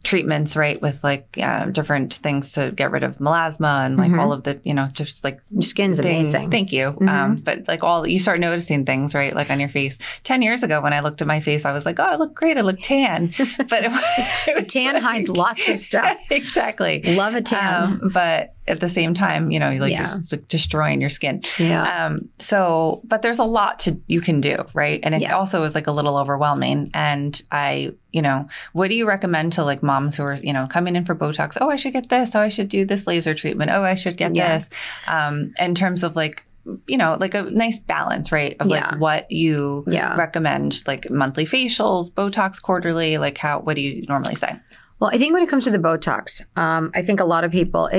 treatments, 0.03 0.55
right, 0.55 0.81
with 0.81 1.03
like 1.03 1.37
uh, 1.41 1.65
different 1.65 2.13
things 2.15 2.53
to 2.53 2.71
get 2.71 2.91
rid 2.91 3.03
of 3.03 3.17
melasma 3.17 3.85
and 3.85 3.97
like 3.97 4.11
mm-hmm. 4.11 4.19
all 4.19 4.31
of 4.31 4.43
the, 4.43 4.59
you 4.63 4.73
know, 4.73 4.87
just 4.91 5.23
like 5.23 5.41
your 5.51 5.61
skin's 5.61 5.99
things. 5.99 6.33
amazing. 6.33 6.51
Thank 6.51 6.71
you. 6.71 6.87
Mm-hmm. 6.87 7.09
Um, 7.09 7.35
but 7.37 7.67
like 7.67 7.83
all 7.83 8.07
you 8.07 8.19
start 8.19 8.39
noticing 8.39 8.85
things, 8.85 9.13
right, 9.13 9.33
like 9.33 9.49
on 9.49 9.59
your 9.59 9.69
face. 9.69 9.97
Ten 10.23 10.41
years 10.41 10.63
ago, 10.63 10.81
when 10.81 10.93
I 10.93 11.01
looked 11.01 11.21
at 11.21 11.27
my 11.27 11.39
face, 11.39 11.65
I 11.65 11.73
was 11.73 11.85
like, 11.85 11.99
oh, 11.99 12.03
I 12.03 12.15
look 12.15 12.33
great. 12.33 12.57
I 12.57 12.61
look 12.61 12.79
tan. 12.79 13.29
But 13.69 13.83
it, 13.85 13.91
it 14.47 14.69
tan 14.69 14.93
like, 14.93 15.03
hides 15.03 15.29
lots 15.29 15.67
of 15.67 15.79
stuff. 15.79 16.17
exactly. 16.31 17.01
Love 17.15 17.35
a 17.35 17.41
tan. 17.41 17.83
Um, 17.83 18.11
but 18.13 18.55
at 18.69 18.79
the 18.79 18.89
same 18.89 19.13
time, 19.13 19.51
you 19.51 19.59
know, 19.59 19.71
like 19.73 19.91
yeah. 19.91 20.03
just 20.03 20.47
destroying 20.47 21.01
your 21.01 21.09
skin. 21.09 21.41
Yeah. 21.57 22.05
Um, 22.05 22.29
so, 22.37 23.01
but 23.03 23.21
there's 23.21 23.39
a 23.39 23.43
lot 23.43 23.79
to 23.79 23.99
you 24.07 24.21
can 24.21 24.41
do, 24.41 24.63
right? 24.73 24.99
And 25.03 25.15
it 25.15 25.21
yeah. 25.21 25.35
also 25.35 25.63
is 25.63 25.75
like 25.75 25.87
a 25.87 25.91
little 25.91 26.17
overwhelming. 26.17 26.91
And 26.93 27.41
I, 27.51 27.93
you 28.11 28.21
know, 28.21 28.47
what 28.73 28.89
do 28.89 28.95
you 28.95 29.07
recommend 29.07 29.53
to 29.53 29.63
like 29.63 29.83
moms 29.83 30.15
who 30.15 30.23
are, 30.23 30.35
you 30.35 30.53
know, 30.53 30.67
coming 30.67 30.95
in 30.95 31.05
for 31.05 31.15
Botox? 31.15 31.57
Oh, 31.59 31.69
I 31.69 31.75
should 31.75 31.93
get 31.93 32.09
this. 32.09 32.35
Oh, 32.35 32.41
I 32.41 32.49
should 32.49 32.69
do 32.69 32.85
this 32.85 33.07
laser 33.07 33.33
treatment. 33.33 33.71
Oh, 33.71 33.83
I 33.83 33.95
should 33.95 34.17
get 34.17 34.35
yeah. 34.35 34.53
this. 34.53 34.69
Um, 35.07 35.53
in 35.59 35.75
terms 35.75 36.03
of 36.03 36.15
like 36.15 36.45
you 36.87 36.97
know, 36.97 37.17
like 37.19 37.33
a 37.33 37.43
nice 37.43 37.79
balance, 37.79 38.31
right? 38.31 38.55
Of 38.59 38.67
yeah. 38.67 38.89
like 38.91 38.99
what 38.99 39.31
you 39.31 39.83
yeah. 39.87 40.15
recommend, 40.15 40.85
like 40.85 41.09
monthly 41.09 41.45
facials, 41.45 42.11
Botox 42.11 42.61
quarterly, 42.61 43.17
like 43.17 43.37
how, 43.37 43.61
what 43.61 43.75
do 43.75 43.81
you 43.81 44.05
normally 44.07 44.35
say? 44.35 44.59
Well, 44.99 45.11
I 45.13 45.17
think 45.17 45.33
when 45.33 45.41
it 45.41 45.49
comes 45.49 45.63
to 45.63 45.71
the 45.71 45.79
Botox, 45.79 46.41
um, 46.57 46.91
I 46.93 47.01
think 47.03 47.21
a 47.21 47.25
lot 47.25 47.45
of 47.45 47.51
people 47.51 47.89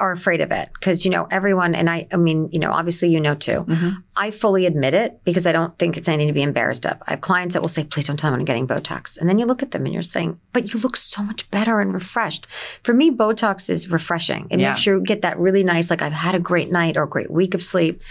are 0.00 0.10
afraid 0.10 0.40
of 0.40 0.50
it 0.50 0.68
because, 0.74 1.04
you 1.04 1.10
know, 1.10 1.28
everyone, 1.30 1.76
and 1.76 1.88
I, 1.88 2.08
I 2.12 2.16
mean, 2.16 2.48
you 2.50 2.58
know, 2.58 2.72
obviously 2.72 3.10
you 3.10 3.20
know 3.20 3.36
too. 3.36 3.64
Mm-hmm. 3.64 3.88
I 4.16 4.32
fully 4.32 4.66
admit 4.66 4.92
it 4.92 5.22
because 5.22 5.46
I 5.46 5.52
don't 5.52 5.78
think 5.78 5.96
it's 5.96 6.08
anything 6.08 6.26
to 6.26 6.32
be 6.32 6.42
embarrassed 6.42 6.84
of. 6.84 7.00
I 7.06 7.12
have 7.12 7.20
clients 7.20 7.54
that 7.54 7.60
will 7.60 7.68
say, 7.68 7.84
please 7.84 8.08
don't 8.08 8.16
tell 8.16 8.32
me 8.32 8.38
I'm 8.38 8.44
getting 8.44 8.66
Botox. 8.66 9.20
And 9.20 9.28
then 9.28 9.38
you 9.38 9.46
look 9.46 9.62
at 9.62 9.70
them 9.70 9.84
and 9.84 9.92
you're 9.92 10.02
saying, 10.02 10.40
but 10.52 10.74
you 10.74 10.80
look 10.80 10.96
so 10.96 11.22
much 11.22 11.48
better 11.52 11.80
and 11.80 11.94
refreshed. 11.94 12.46
For 12.82 12.92
me, 12.92 13.12
Botox 13.12 13.70
is 13.70 13.88
refreshing. 13.88 14.48
It 14.50 14.58
yeah. 14.58 14.70
makes 14.70 14.84
you 14.84 15.00
get 15.00 15.22
that 15.22 15.38
really 15.38 15.62
nice, 15.62 15.90
like 15.90 16.02
I've 16.02 16.12
had 16.12 16.34
a 16.34 16.40
great 16.40 16.72
night 16.72 16.96
or 16.96 17.04
a 17.04 17.08
great 17.08 17.30
week 17.30 17.54
of 17.54 17.62
sleep. 17.62 18.02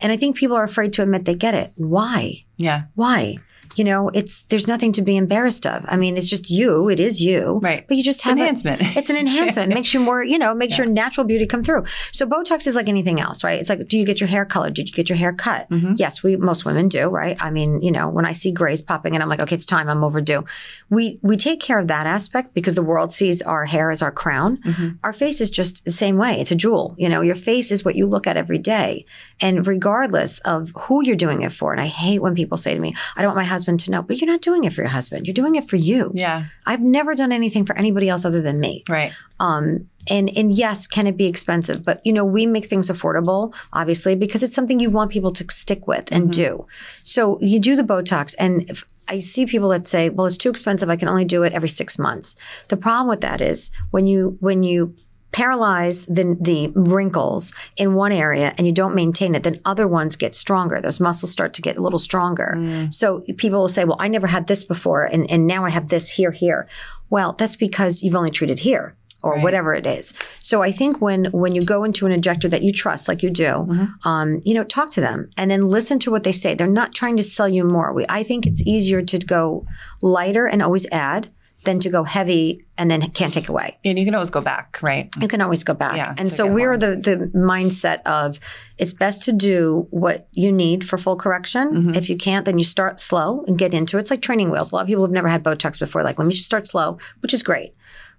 And 0.00 0.12
I 0.12 0.16
think 0.16 0.36
people 0.36 0.56
are 0.56 0.64
afraid 0.64 0.92
to 0.92 1.02
admit 1.02 1.24
they 1.24 1.34
get 1.34 1.54
it. 1.54 1.72
Why? 1.74 2.44
Yeah. 2.56 2.82
Why? 2.94 3.38
You 3.78 3.84
know, 3.84 4.08
it's 4.10 4.42
there's 4.42 4.66
nothing 4.66 4.92
to 4.92 5.02
be 5.02 5.16
embarrassed 5.16 5.66
of. 5.66 5.84
I 5.88 5.96
mean, 5.96 6.16
it's 6.16 6.28
just 6.28 6.50
you. 6.50 6.88
It 6.88 7.00
is 7.00 7.20
you. 7.20 7.60
Right. 7.62 7.86
But 7.86 7.96
you 7.96 8.02
just 8.02 8.18
it's 8.18 8.24
have 8.24 8.38
enhancement. 8.38 8.82
A, 8.82 8.98
it's 8.98 9.10
an 9.10 9.16
enhancement. 9.16 9.72
It 9.72 9.74
makes 9.74 9.92
you 9.92 10.00
more, 10.00 10.22
you 10.22 10.38
know, 10.38 10.54
makes 10.54 10.72
yeah. 10.72 10.84
your 10.84 10.92
natural 10.92 11.26
beauty 11.26 11.46
come 11.46 11.62
through. 11.62 11.84
So 12.12 12.26
Botox 12.26 12.66
is 12.66 12.76
like 12.76 12.88
anything 12.88 13.20
else, 13.20 13.42
right? 13.42 13.60
It's 13.60 13.68
like, 13.68 13.88
do 13.88 13.98
you 13.98 14.06
get 14.06 14.20
your 14.20 14.28
hair 14.28 14.44
colored? 14.44 14.74
Did 14.74 14.88
you 14.88 14.94
get 14.94 15.08
your 15.08 15.16
hair 15.16 15.32
cut? 15.32 15.68
Mm-hmm. 15.70 15.94
Yes, 15.96 16.22
we 16.22 16.36
most 16.36 16.64
women 16.64 16.88
do, 16.88 17.08
right? 17.08 17.36
I 17.40 17.50
mean, 17.50 17.80
you 17.82 17.90
know, 17.90 18.08
when 18.08 18.24
I 18.24 18.32
see 18.32 18.52
grays 18.52 18.80
popping 18.82 19.14
and 19.14 19.22
I'm 19.22 19.28
like, 19.28 19.42
okay, 19.42 19.54
it's 19.54 19.66
time. 19.66 19.88
I'm 19.88 20.04
overdue. 20.04 20.44
We 20.88 21.18
we 21.22 21.36
take 21.36 21.60
care 21.60 21.78
of 21.78 21.88
that 21.88 22.06
aspect 22.06 22.54
because 22.54 22.74
the 22.74 22.82
world 22.82 23.12
sees 23.12 23.42
our 23.42 23.64
hair 23.64 23.90
as 23.90 24.02
our 24.02 24.12
crown. 24.12 24.58
Mm-hmm. 24.58 24.88
Our 25.04 25.12
face 25.12 25.40
is 25.40 25.50
just 25.50 25.84
the 25.84 25.90
same 25.90 26.16
way. 26.16 26.40
It's 26.40 26.52
a 26.52 26.56
jewel. 26.56 26.94
You 26.98 27.08
know, 27.08 27.20
your 27.20 27.36
face 27.36 27.70
is 27.70 27.84
what 27.84 27.96
you 27.96 28.06
look 28.06 28.26
at 28.26 28.36
every 28.36 28.58
day. 28.58 29.04
And 29.40 29.66
regardless 29.66 30.38
of 30.40 30.72
who 30.76 31.04
you're 31.04 31.16
doing 31.16 31.42
it 31.42 31.52
for, 31.52 31.72
and 31.72 31.80
I 31.80 31.86
hate 31.86 32.22
when 32.22 32.34
people 32.34 32.56
say 32.56 32.74
to 32.74 32.80
me, 32.80 32.94
I 33.16 33.22
don't 33.22 33.30
want 33.30 33.38
my 33.38 33.44
husband 33.44 33.65
to 33.78 33.90
know, 33.90 34.02
but 34.02 34.20
you're 34.20 34.30
not 34.30 34.42
doing 34.42 34.64
it 34.64 34.72
for 34.72 34.82
your 34.82 34.90
husband. 34.90 35.26
You're 35.26 35.34
doing 35.34 35.56
it 35.56 35.68
for 35.68 35.76
you. 35.76 36.12
Yeah. 36.14 36.44
I've 36.66 36.80
never 36.80 37.14
done 37.14 37.32
anything 37.32 37.66
for 37.66 37.76
anybody 37.76 38.08
else 38.08 38.24
other 38.24 38.42
than 38.42 38.60
me. 38.60 38.82
Right. 38.88 39.12
Um, 39.40 39.88
and 40.08 40.30
and 40.36 40.52
yes, 40.52 40.86
can 40.86 41.06
it 41.06 41.16
be 41.16 41.26
expensive? 41.26 41.84
But 41.84 42.00
you 42.04 42.12
know, 42.12 42.24
we 42.24 42.46
make 42.46 42.66
things 42.66 42.88
affordable, 42.90 43.54
obviously, 43.72 44.14
because 44.14 44.42
it's 44.42 44.54
something 44.54 44.78
you 44.78 44.90
want 44.90 45.10
people 45.10 45.32
to 45.32 45.44
stick 45.50 45.86
with 45.86 46.10
and 46.12 46.24
mm-hmm. 46.24 46.42
do. 46.42 46.66
So 47.02 47.38
you 47.40 47.58
do 47.58 47.76
the 47.76 47.82
Botox, 47.82 48.34
and 48.38 48.80
I 49.08 49.18
see 49.18 49.46
people 49.46 49.68
that 49.70 49.86
say, 49.86 50.08
"Well, 50.08 50.26
it's 50.26 50.36
too 50.36 50.50
expensive. 50.50 50.88
I 50.88 50.96
can 50.96 51.08
only 51.08 51.24
do 51.24 51.42
it 51.42 51.52
every 51.52 51.68
six 51.68 51.98
months." 51.98 52.36
The 52.68 52.76
problem 52.76 53.08
with 53.08 53.20
that 53.22 53.40
is 53.40 53.70
when 53.90 54.06
you 54.06 54.36
when 54.40 54.62
you 54.62 54.94
paralyze 55.32 56.06
the, 56.06 56.36
the 56.40 56.72
wrinkles 56.74 57.52
in 57.76 57.94
one 57.94 58.12
area 58.12 58.54
and 58.56 58.66
you 58.66 58.72
don't 58.72 58.94
maintain 58.94 59.34
it, 59.34 59.42
then 59.42 59.60
other 59.64 59.86
ones 59.86 60.16
get 60.16 60.34
stronger. 60.34 60.80
Those 60.80 61.00
muscles 61.00 61.30
start 61.30 61.52
to 61.54 61.62
get 61.62 61.76
a 61.76 61.82
little 61.82 61.98
stronger. 61.98 62.54
Mm. 62.56 62.92
So 62.92 63.20
people 63.36 63.60
will 63.60 63.68
say, 63.68 63.84
well, 63.84 63.98
I 64.00 64.08
never 64.08 64.26
had 64.26 64.46
this 64.46 64.64
before 64.64 65.04
and, 65.04 65.30
and 65.30 65.46
now 65.46 65.64
I 65.64 65.70
have 65.70 65.88
this 65.88 66.08
here, 66.08 66.30
here. 66.30 66.68
Well, 67.10 67.34
that's 67.34 67.56
because 67.56 68.02
you've 68.02 68.16
only 68.16 68.30
treated 68.30 68.58
here 68.58 68.96
or 69.22 69.34
right. 69.34 69.42
whatever 69.42 69.74
it 69.74 69.86
is. 69.86 70.14
So 70.38 70.62
I 70.62 70.70
think 70.72 71.00
when 71.00 71.26
when 71.26 71.54
you 71.54 71.64
go 71.64 71.84
into 71.84 72.06
an 72.06 72.12
injector 72.12 72.48
that 72.48 72.62
you 72.62 72.72
trust, 72.72 73.08
like 73.08 73.22
you 73.22 73.30
do, 73.30 73.44
mm-hmm. 73.44 74.08
um, 74.08 74.40
you 74.44 74.54
know, 74.54 74.64
talk 74.64 74.90
to 74.92 75.00
them 75.00 75.30
and 75.36 75.50
then 75.50 75.68
listen 75.68 75.98
to 76.00 76.10
what 76.10 76.22
they 76.22 76.32
say. 76.32 76.54
They're 76.54 76.66
not 76.66 76.94
trying 76.94 77.16
to 77.16 77.22
sell 77.22 77.48
you 77.48 77.64
more. 77.64 77.92
We, 77.92 78.06
I 78.08 78.22
think 78.22 78.46
it's 78.46 78.62
easier 78.62 79.02
to 79.02 79.18
go 79.18 79.66
lighter 80.00 80.46
and 80.46 80.62
always 80.62 80.86
add 80.92 81.28
than 81.66 81.80
to 81.80 81.90
go 81.90 82.04
heavy 82.04 82.64
and 82.78 82.90
then 82.90 83.02
can't 83.10 83.34
take 83.34 83.50
away. 83.50 83.76
And 83.84 83.98
you 83.98 84.04
can 84.04 84.14
always 84.14 84.30
go 84.30 84.40
back, 84.40 84.78
right? 84.82 85.10
You 85.20 85.28
can 85.28 85.42
always 85.42 85.62
go 85.64 85.74
back. 85.74 85.96
Yeah, 85.96 86.14
and 86.16 86.32
so 86.32 86.50
we're 86.50 86.78
the 86.78 86.96
the 86.96 87.30
mindset 87.36 88.00
of 88.06 88.40
it's 88.78 88.94
best 88.94 89.24
to 89.24 89.32
do 89.32 89.86
what 89.90 90.28
you 90.32 90.50
need 90.50 90.88
for 90.88 90.96
full 90.96 91.16
correction. 91.16 91.72
Mm-hmm. 91.72 91.94
If 91.94 92.08
you 92.08 92.16
can't, 92.16 92.46
then 92.46 92.58
you 92.58 92.64
start 92.64 93.00
slow 93.00 93.44
and 93.46 93.58
get 93.58 93.74
into 93.74 93.98
it. 93.98 94.00
It's 94.00 94.10
like 94.10 94.22
training 94.22 94.50
wheels. 94.50 94.72
A 94.72 94.74
lot 94.74 94.82
of 94.82 94.86
people 94.86 95.04
have 95.04 95.12
never 95.12 95.28
had 95.28 95.44
Botox 95.44 95.78
before. 95.78 96.02
Like, 96.02 96.18
let 96.18 96.26
me 96.26 96.32
just 96.32 96.46
start 96.46 96.66
slow, 96.66 96.98
which 97.20 97.34
is 97.34 97.42
great. 97.42 97.74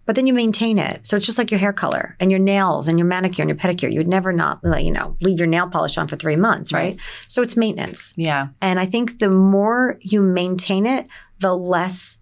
But 0.06 0.16
then 0.16 0.26
you 0.26 0.34
maintain 0.34 0.78
it. 0.80 1.06
So 1.06 1.18
it's 1.18 1.26
just 1.26 1.38
like 1.38 1.52
your 1.52 1.60
hair 1.60 1.74
color 1.74 2.16
and 2.22 2.32
your 2.32 2.40
nails 2.40 2.88
and 2.88 2.98
your 2.98 3.06
manicure 3.06 3.44
and 3.44 3.50
your 3.50 3.58
pedicure. 3.58 3.92
You 3.92 4.00
would 4.00 4.08
never 4.08 4.32
not, 4.32 4.62
you 4.82 4.92
know, 4.92 5.18
leave 5.20 5.38
your 5.38 5.48
nail 5.48 5.68
polish 5.68 5.98
on 5.98 6.08
for 6.08 6.16
three 6.16 6.38
months, 6.38 6.72
right? 6.72 6.94
right? 6.94 7.00
So 7.28 7.42
it's 7.42 7.58
maintenance. 7.58 8.14
Yeah. 8.16 8.48
And 8.62 8.80
I 8.80 8.86
think 8.86 9.20
the 9.20 9.30
more 9.30 9.98
you 10.00 10.22
maintain 10.22 10.86
it, 10.86 11.08
the 11.40 11.56
less 11.56 12.17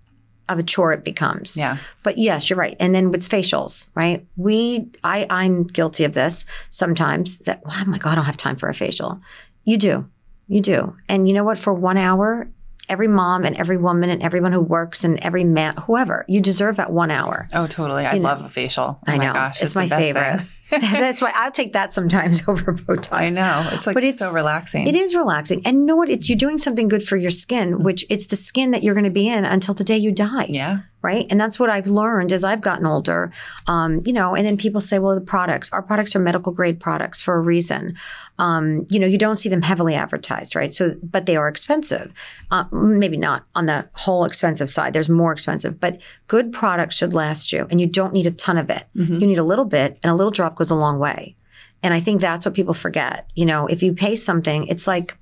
of 0.50 0.60
a 0.60 0.64
chore 0.64 0.94
it 0.94 1.04
becomes. 1.04 1.58
Yeah. 1.58 1.78
But 2.04 2.18
yes, 2.18 2.50
you're 2.50 2.60
right. 2.60 2.78
And 2.80 2.94
then 2.94 3.12
with 3.12 3.28
facials, 3.28 3.90
right? 3.96 4.26
We, 4.38 4.88
I, 5.04 5.26
I'm 5.30 5.64
guilty 5.64 6.04
of 6.04 6.14
this 6.14 6.46
sometimes 6.70 7.40
that, 7.40 7.62
oh 7.66 7.84
my 7.88 7.98
God, 7.98 8.12
I 8.12 8.16
don't 8.16 8.26
have 8.26 8.38
time 8.38 8.56
for 8.56 8.70
a 8.70 8.74
facial. 8.74 9.20
You 9.64 9.78
do. 9.78 10.08
You 10.48 10.62
do. 10.62 10.96
And 11.10 11.28
you 11.28 11.34
know 11.34 11.44
what? 11.44 11.58
For 11.58 11.74
one 11.74 11.98
hour, 11.98 12.48
every 12.88 13.08
mom 13.08 13.44
and 13.44 13.56
every 13.58 13.78
woman 13.78 14.10
and 14.10 14.22
everyone 14.22 14.52
who 14.52 14.62
works 14.62 15.04
and 15.04 15.20
every 15.20 15.44
man, 15.44 15.76
whoever, 15.78 16.26
you 16.28 16.42
deserve 16.42 16.76
that 16.78 16.92
one 16.92 17.12
hour. 17.12 17.48
Oh, 17.54 17.68
totally. 17.68 18.06
I 18.06 18.16
you 18.16 18.22
love 18.22 18.42
know. 18.42 18.46
a 18.46 18.50
facial. 18.50 19.00
Oh 19.08 19.12
I 19.12 19.18
know. 19.18 19.34
Gosh, 19.34 19.56
it's, 19.56 19.64
it's 19.64 19.76
my 19.76 19.90
favorite. 19.90 20.42
That's 20.72 21.22
why 21.22 21.32
I'll 21.36 21.52
take 21.52 21.74
that 21.74 21.94
sometimes 21.94 22.42
over 22.48 22.74
Botox. 22.74 23.12
I 23.12 23.26
know. 23.28 23.70
It's 23.72 23.86
like 23.86 23.94
but 23.94 24.04
it's 24.04 24.20
so 24.20 24.34
relaxing. 24.34 24.88
It 24.88 24.96
is 24.96 25.14
relaxing. 25.14 25.62
And 25.66 25.86
know 25.86 25.96
what? 25.96 26.10
It's 26.10 26.28
you're 26.28 26.38
doing 26.38 26.58
something 26.58 26.88
good 26.88 27.04
for 27.04 27.18
your 27.18 27.32
skin, 27.32 27.84
which 27.84 28.06
it's 28.10 28.28
the 28.28 28.36
skin 28.36 28.72
that 28.72 28.84
you're 28.84 28.96
going 28.96 29.04
to 29.04 29.12
be 29.12 29.28
in 29.28 29.46
until 29.46 29.74
the 29.74 29.84
day 29.84 29.98
you 29.98 30.12
die. 30.12 30.48
Yeah 30.50 30.80
right? 31.06 31.28
And 31.30 31.40
that's 31.40 31.60
what 31.60 31.70
I've 31.70 31.86
learned 31.86 32.34
as 32.34 32.44
I've 32.44 32.62
gotten 32.62 32.88
older. 32.88 33.32
Um, 33.68 34.02
you 34.08 34.12
know, 34.12 34.36
and 34.36 34.44
then 34.44 34.58
people 34.58 34.82
say, 34.82 34.98
well, 34.98 35.14
the 35.14 35.22
products, 35.22 35.72
our 35.72 35.84
products 35.84 36.16
are 36.16 36.20
medical 36.20 36.52
grade 36.52 36.80
products 36.80 37.22
for 37.22 37.36
a 37.36 37.40
reason. 37.40 37.96
Um, 38.40 38.88
you 38.90 39.00
know, 39.00 39.06
you 39.06 39.20
don't 39.20 39.38
see 39.38 39.48
them 39.48 39.62
heavily 39.62 39.94
advertised, 39.94 40.56
right? 40.56 40.74
So, 40.74 40.96
but 41.04 41.28
they 41.28 41.36
are 41.36 41.48
expensive. 41.48 42.12
Uh, 42.50 42.66
maybe 42.72 43.18
not 43.18 43.46
on 43.54 43.68
the 43.68 43.88
whole 43.94 44.26
expensive 44.26 44.68
side. 44.68 44.94
There's 44.94 45.08
more 45.08 45.32
expensive, 45.32 45.80
but 45.80 46.02
good 46.28 46.52
products 46.52 46.96
should 46.96 47.14
last 47.14 47.54
you, 47.54 47.68
and 47.70 47.80
you 47.80 47.86
don't 47.86 48.12
need 48.12 48.26
a 48.26 48.32
ton 48.32 48.58
of 48.58 48.72
it. 48.72 48.86
Mm-hmm. 48.96 49.20
You 49.20 49.28
need 49.28 49.38
a 49.38 49.44
little 49.44 49.66
bit, 49.66 50.00
and 50.02 50.12
a 50.12 50.16
little 50.16 50.32
drop 50.32 50.55
goes 50.56 50.72
a 50.72 50.76
long 50.76 51.00
way. 51.00 51.36
And 51.84 51.94
I 51.94 52.00
think 52.00 52.22
that's 52.22 52.46
what 52.46 52.56
people 52.56 52.74
forget. 52.74 53.30
You 53.36 53.46
know, 53.46 53.68
if 53.68 53.84
you 53.84 53.94
pay 53.94 54.16
something, 54.16 54.68
it's 54.68 54.88
like 54.88 55.18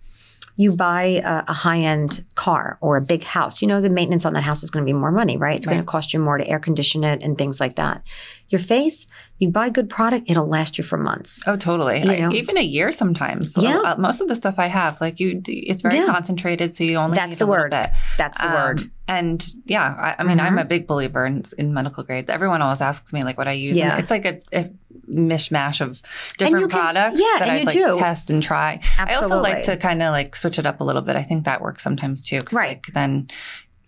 you 0.56 0.76
buy 0.76 1.19
a, 1.26 1.43
a 1.48 1.54
high 1.54 1.80
end 1.80 2.24
car 2.36 2.78
or 2.80 2.96
a 2.96 3.02
big 3.02 3.24
house, 3.24 3.60
you 3.62 3.67
know 3.67 3.82
the 3.82 3.89
maintenance 3.89 4.24
on 4.24 4.34
that 4.34 4.43
house 4.43 4.62
is 4.62 4.69
going 4.69 4.86
to 4.86 4.89
be 4.89 4.93
more 4.98 5.12
money, 5.12 5.36
right? 5.36 5.56
It's 5.58 5.65
going 5.65 5.80
to 5.80 5.84
cost 5.84 6.13
you 6.13 6.19
more 6.19 6.38
to 6.38 6.48
air 6.48 6.60
condition 6.60 7.04
it 7.04 7.24
and 7.24 7.36
things 7.39 7.60
like 7.60 7.76
that. 7.78 8.04
Your 8.50 8.62
face, 8.62 9.08
you 9.39 9.50
buy 9.50 9.72
good 9.72 9.89
product, 9.89 10.30
it'll 10.30 10.46
last 10.46 10.78
you 10.78 10.84
for 10.84 10.96
months. 10.96 11.41
Oh, 11.48 11.56
totally. 11.58 12.04
You 12.04 12.28
I- 12.28 12.32
even 12.34 12.56
a 12.60 12.62
year 12.62 12.91
sometimes. 12.91 13.58
Yeah. 13.58 13.80
Uh, 13.80 13.96
most 13.98 14.22
of 14.22 14.28
the 14.28 14.36
stuff 14.36 14.60
I 14.60 14.67
have, 14.67 15.02
like 15.02 15.19
you, 15.19 15.41
it's 15.48 15.82
very 15.82 15.96
Yeah. 15.98 16.06
concentrated, 16.06 16.76
so 16.76 16.84
you 16.84 16.98
only 16.98 17.15
That's 17.17 17.32
need 17.32 17.39
the 17.39 17.46
a 17.46 17.48
word. 17.48 17.72
bit. 17.72 17.89
That's 18.19 18.38
the 18.38 18.48
Um, 18.48 18.54
word. 18.54 18.82
And 19.08 19.43
yeah, 19.65 19.82
I, 19.98 20.22
I 20.22 20.24
mean, 20.24 20.38
Mhm. 20.38 20.43
I'm 20.43 20.58
a 20.60 20.65
big 20.65 20.86
believer 20.86 21.26
in, 21.26 21.41
in 21.58 21.74
medical 21.74 22.04
grade. 22.04 22.30
Everyone 22.30 22.62
always 22.62 22.80
asks 22.80 23.12
me 23.12 23.24
like 23.24 23.39
what 23.39 23.48
I 23.48 23.54
use. 23.54 23.76
Yeah. 23.76 23.98
It's 23.98 24.12
like 24.12 24.26
a, 24.26 24.39
a 24.54 24.69
mishmash 25.13 25.82
of 25.82 26.02
different 26.38 26.71
can- 26.71 26.80
products 26.80 27.19
yeah, 27.19 27.39
that 27.39 27.49
I 27.49 27.63
like 27.63 27.73
do. 27.73 27.97
test 27.97 28.30
and 28.30 28.41
try. 28.41 28.80
I 28.97 29.15
also 29.15 29.41
like 29.41 29.63
to 29.63 29.78
kind 29.78 30.02
of 30.02 30.12
like 30.12 30.36
switch 30.36 30.60
it 30.60 30.65
up 30.65 30.80
a 30.82 30.84
little 30.84 31.02
bit. 31.02 31.15
I 31.15 31.23
think 31.23 31.45
that 31.45 31.62
works 31.62 31.84
sometimes 31.84 32.28
too. 32.28 32.41
Right. 32.52 32.69
Like 32.78 32.88
then, 32.93 33.30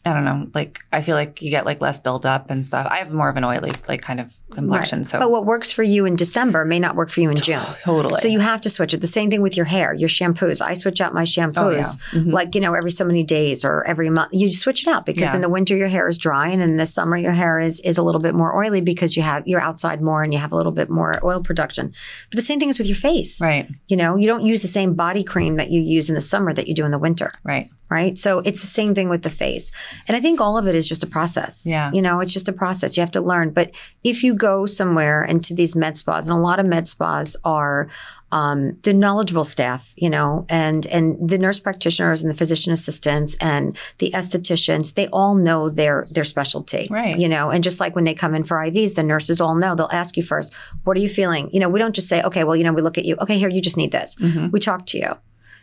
I 0.08 0.14
don't 0.14 0.24
know. 0.24 0.48
Like 0.54 0.80
I 0.92 1.02
feel 1.02 1.16
like 1.16 1.42
you 1.42 1.50
get 1.50 1.66
like 1.66 1.82
less 1.82 2.00
buildup 2.00 2.52
and 2.52 2.64
stuff. 2.64 2.86
I 2.90 2.98
have 2.98 3.12
more 3.12 3.28
of 3.28 3.38
an 3.38 3.44
oily 3.44 3.72
like 3.88 4.02
kind 4.04 4.20
of 4.20 4.36
complexion. 4.52 5.04
So 5.04 5.18
But 5.18 5.32
what 5.32 5.46
works 5.46 5.72
for 5.72 5.82
you 5.82 6.06
in 6.06 6.16
December 6.16 6.64
may 6.64 6.78
not 6.80 6.96
work 6.96 7.10
for 7.10 7.22
you 7.22 7.30
in 7.32 7.36
June. 7.48 7.60
totally. 7.82 8.18
So 8.20 8.28
you 8.28 8.40
have 8.40 8.62
to 8.62 8.70
switch 8.70 8.94
it. 8.94 9.02
The 9.02 9.08
same 9.08 9.32
thing 9.32 9.42
with 9.42 9.58
your 9.58 9.66
hair, 9.66 9.96
your 9.96 10.08
shampoos. 10.10 10.62
I 10.62 10.74
switch 10.74 11.02
out 11.02 11.14
my 11.16 11.24
shampoos 11.24 11.58
Oh, 11.58 11.70
yeah. 11.72 11.82
Mhm. 12.22 12.32
like, 12.32 12.54
you 12.54 12.62
know, 12.62 12.76
every 12.76 12.92
so 12.92 13.04
many 13.04 13.24
days 13.24 13.66
or 13.66 13.84
every 13.88 14.12
month. 14.12 14.30
You 14.32 14.54
switch 14.54 14.84
it 14.86 14.90
out 14.90 15.08
because 15.08 15.32
Yeah. 15.32 15.36
in 15.38 15.42
the 15.42 15.50
winter 15.50 15.76
your 15.76 15.88
hair 15.88 16.08
is 16.08 16.20
dry 16.20 16.50
and 16.50 16.62
in 16.62 16.78
the 16.78 16.86
summer 16.86 17.18
your 17.18 17.32
hair 17.32 17.60
is 17.60 17.80
is 17.80 17.98
a 17.98 18.04
little 18.04 18.22
bit 18.22 18.36
more 18.36 18.56
oily 18.64 18.82
because 18.82 19.18
you 19.18 19.24
have 19.24 19.48
you're 19.48 19.60
outside 19.62 20.02
more 20.04 20.24
and 20.24 20.32
you 20.34 20.40
have 20.40 20.52
a 20.52 20.56
little 20.56 20.72
bit 20.72 20.90
more 20.90 21.16
oil 21.24 21.42
production. 21.42 21.92
But 22.30 22.36
the 22.36 22.42
same 22.44 22.60
thing 22.60 22.70
is 22.70 22.78
with 22.78 22.88
your 22.88 22.96
face. 22.96 23.42
right. 23.42 23.68
You 23.88 23.98
know, 23.98 24.18
you 24.18 24.28
don't 24.28 24.46
use 24.46 24.62
the 24.62 24.68
same 24.68 24.94
body 24.94 25.24
cream 25.24 25.56
that 25.56 25.72
you 25.72 25.82
use 25.82 26.10
in 26.10 26.16
the 26.16 26.22
summer 26.22 26.54
that 26.54 26.68
you 26.68 26.76
do 26.76 26.86
in 26.86 26.92
the 26.92 27.00
winter. 27.00 27.28
Right. 27.44 27.68
Right. 27.88 28.18
So 28.18 28.40
it's 28.40 28.62
the 28.62 28.68
same 28.68 28.96
thing 28.96 29.10
with 29.10 29.22
the 29.22 29.30
face. 29.30 29.72
And 30.08 30.18
I 30.18 30.20
think 30.20 30.42
all 30.42 30.58
of 30.58 30.68
it 30.68 30.74
is 30.74 30.88
just 30.88 31.04
a 31.04 31.08
process. 31.08 31.66
Yeah. 31.68 31.92
You 31.94 32.02
know, 32.02 32.20
it's 32.20 32.34
just 32.34 32.50
a 32.50 32.54
process. 32.54 32.98
You 32.98 33.02
have 33.02 33.12
to 33.12 33.22
learn. 33.22 33.52
But 33.52 33.72
if 34.04 34.24
you 34.24 34.34
go 34.34 34.66
somewhere 34.66 35.24
into 35.24 35.54
these 35.54 35.76
med 35.76 35.96
spas, 35.96 36.28
and 36.28 36.36
a 36.36 36.42
lot 36.42 36.60
of 36.60 36.66
med 36.66 36.88
spas 36.88 37.38
are 37.46 37.88
um, 38.32 38.76
the 38.82 38.92
knowledgeable 38.92 39.44
staff, 39.46 39.94
you 39.96 40.10
know, 40.10 40.46
and 40.50 40.88
and 40.88 41.16
the 41.30 41.38
nurse 41.38 41.60
practitioners 41.60 42.24
and 42.24 42.30
the 42.32 42.36
physician 42.36 42.74
assistants 42.74 43.38
and 43.40 43.78
the 44.00 44.12
estheticians, 44.16 44.96
they 44.96 45.08
all 45.10 45.36
know 45.36 45.70
their 45.70 46.08
their 46.12 46.24
specialty. 46.24 46.88
Right. 46.90 47.18
You 47.18 47.30
know, 47.30 47.52
and 47.52 47.64
just 47.64 47.80
like 47.80 47.96
when 47.96 48.04
they 48.04 48.16
come 48.16 48.34
in 48.34 48.44
for 48.44 48.58
IVs, 48.58 48.96
the 48.96 49.04
nurses 49.04 49.40
all 49.40 49.56
know. 49.56 49.76
They'll 49.76 49.90
ask 49.92 50.18
you 50.18 50.24
first, 50.24 50.54
what 50.86 50.98
are 50.98 51.02
you 51.02 51.10
feeling? 51.10 51.50
You 51.54 51.60
know, 51.60 51.70
we 51.70 51.78
don't 51.80 51.94
just 51.96 52.10
say, 52.10 52.24
okay, 52.24 52.44
well, 52.44 52.56
you 52.56 52.64
know, 52.64 52.74
we 52.74 52.82
look 52.82 52.98
at 52.98 53.06
you. 53.06 53.16
Okay, 53.22 53.38
here, 53.38 53.48
you 53.50 53.62
just 53.62 53.78
need 53.78 53.92
this. 53.92 54.16
Mhm. 54.16 54.52
We 54.52 54.60
talk 54.60 54.88
to 54.88 54.98
you. 54.98 55.16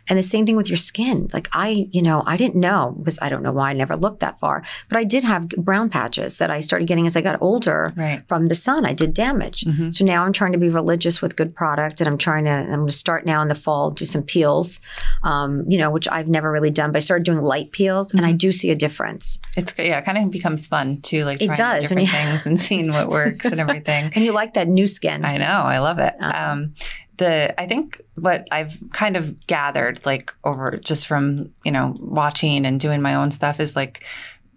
And 0.09 0.19
the 0.19 0.23
same 0.23 0.45
thing 0.45 0.55
with 0.57 0.69
your 0.69 0.77
skin. 0.77 1.29
Like 1.33 1.47
I, 1.53 1.87
you 1.91 2.01
know, 2.01 2.23
I 2.25 2.35
didn't 2.35 2.59
know 2.59 2.93
because 2.97 3.17
I 3.21 3.29
don't 3.29 3.41
know 3.41 3.53
why 3.53 3.69
I 3.69 3.73
never 3.73 3.95
looked 3.95 4.19
that 4.19 4.39
far, 4.39 4.63
but 4.89 4.97
I 4.97 5.03
did 5.05 5.23
have 5.23 5.47
brown 5.49 5.89
patches 5.89 6.37
that 6.37 6.51
I 6.51 6.59
started 6.59 6.87
getting 6.89 7.07
as 7.07 7.15
I 7.15 7.21
got 7.21 7.41
older 7.41 7.93
Right. 7.95 8.21
from 8.27 8.47
the 8.49 8.55
sun. 8.55 8.85
I 8.85 8.93
did 8.93 9.13
damage. 9.13 9.61
Mhm. 9.63 9.93
So 9.93 10.03
now 10.03 10.25
I'm 10.25 10.33
trying 10.33 10.51
to 10.51 10.57
be 10.57 10.69
religious 10.69 11.21
with 11.21 11.35
good 11.37 11.55
product 11.55 12.01
and 12.01 12.07
I'm 12.09 12.17
trying 12.17 12.43
to, 12.45 12.51
I'm 12.51 12.67
going 12.67 12.87
to 12.87 12.91
start 12.91 13.25
now 13.25 13.41
in 13.41 13.47
the 13.47 13.55
fall, 13.55 13.91
do 13.91 14.03
some 14.05 14.23
peels, 14.23 14.81
um, 15.23 15.63
you 15.69 15.77
know, 15.77 15.89
which 15.89 16.07
I've 16.09 16.27
never 16.27 16.51
really 16.51 16.71
done, 16.71 16.91
but 16.91 16.97
I 16.97 16.99
started 16.99 17.23
doing 17.23 17.41
light 17.41 17.71
peels 17.71 18.13
and 18.13 18.25
I 18.25 18.33
do 18.33 18.51
see 18.51 18.71
a 18.71 18.75
difference. 18.75 19.39
It's 19.55 19.73
yeah, 19.77 19.99
it 19.99 20.05
kind 20.05 20.17
of 20.17 20.31
becomes 20.31 20.67
fun 20.67 20.99
too, 21.01 21.23
like 21.23 21.41
It 21.41 21.55
does, 21.55 21.83
different 21.83 22.07
you- 22.09 22.13
things 22.13 22.45
and 22.45 22.59
seeing 22.59 22.91
what 22.91 23.09
works 23.09 23.45
and 23.45 23.59
everything. 23.59 24.11
And 24.15 24.23
you 24.25 24.31
like 24.33 24.53
that 24.53 24.67
new 24.67 24.85
skin. 24.87 25.23
I 25.25 25.37
know, 25.37 25.45
I 25.45 25.79
love 25.79 25.99
it. 25.99 26.13
Uh-huh. 26.19 26.51
Um, 26.51 26.73
the 27.17 27.59
I 27.59 27.67
think 27.67 28.01
what 28.15 28.47
I've 28.51 28.77
kind 28.91 29.17
of 29.17 29.45
gathered, 29.47 30.05
like 30.05 30.33
over 30.43 30.79
just 30.83 31.07
from 31.07 31.53
you 31.63 31.71
know 31.71 31.95
watching 31.99 32.65
and 32.65 32.79
doing 32.79 33.01
my 33.01 33.15
own 33.15 33.31
stuff, 33.31 33.59
is 33.59 33.75
like 33.75 34.03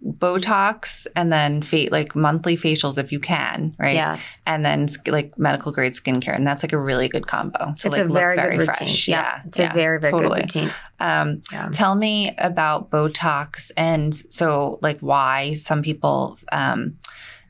Botox 0.05 1.07
and 1.15 1.31
then 1.31 1.61
fa- 1.61 1.89
like 1.91 2.15
monthly 2.15 2.55
facials 2.55 2.97
if 2.97 3.11
you 3.11 3.19
can, 3.19 3.75
right? 3.79 3.95
Yes. 3.95 4.39
And 4.45 4.63
then 4.63 4.87
like 5.07 5.37
medical 5.37 5.71
grade 5.71 5.93
skincare, 5.93 6.35
and 6.35 6.45
that's 6.45 6.63
like 6.63 6.73
a 6.73 6.79
really 6.79 7.09
good 7.09 7.27
combo. 7.27 7.57
To, 7.57 7.71
it's 7.71 7.85
like, 7.85 7.97
a 7.97 8.03
look 8.03 8.13
very, 8.13 8.35
good 8.35 8.59
routine. 8.59 8.65
fresh. 8.65 9.07
Yeah. 9.07 9.41
It's 9.45 9.59
a 9.59 9.71
very, 9.73 9.99
very 9.99 10.11
totally. 10.11 10.41
good 10.41 10.55
routine. 10.55 10.73
Um, 10.99 11.41
Yeah. 11.51 11.69
Tell 11.71 11.95
me 11.95 12.33
about 12.37 12.89
Botox 12.89 13.71
and 13.75 14.13
so 14.31 14.79
like 14.81 14.99
why 14.99 15.53
some 15.55 15.81
people 15.81 16.37
um, 16.51 16.97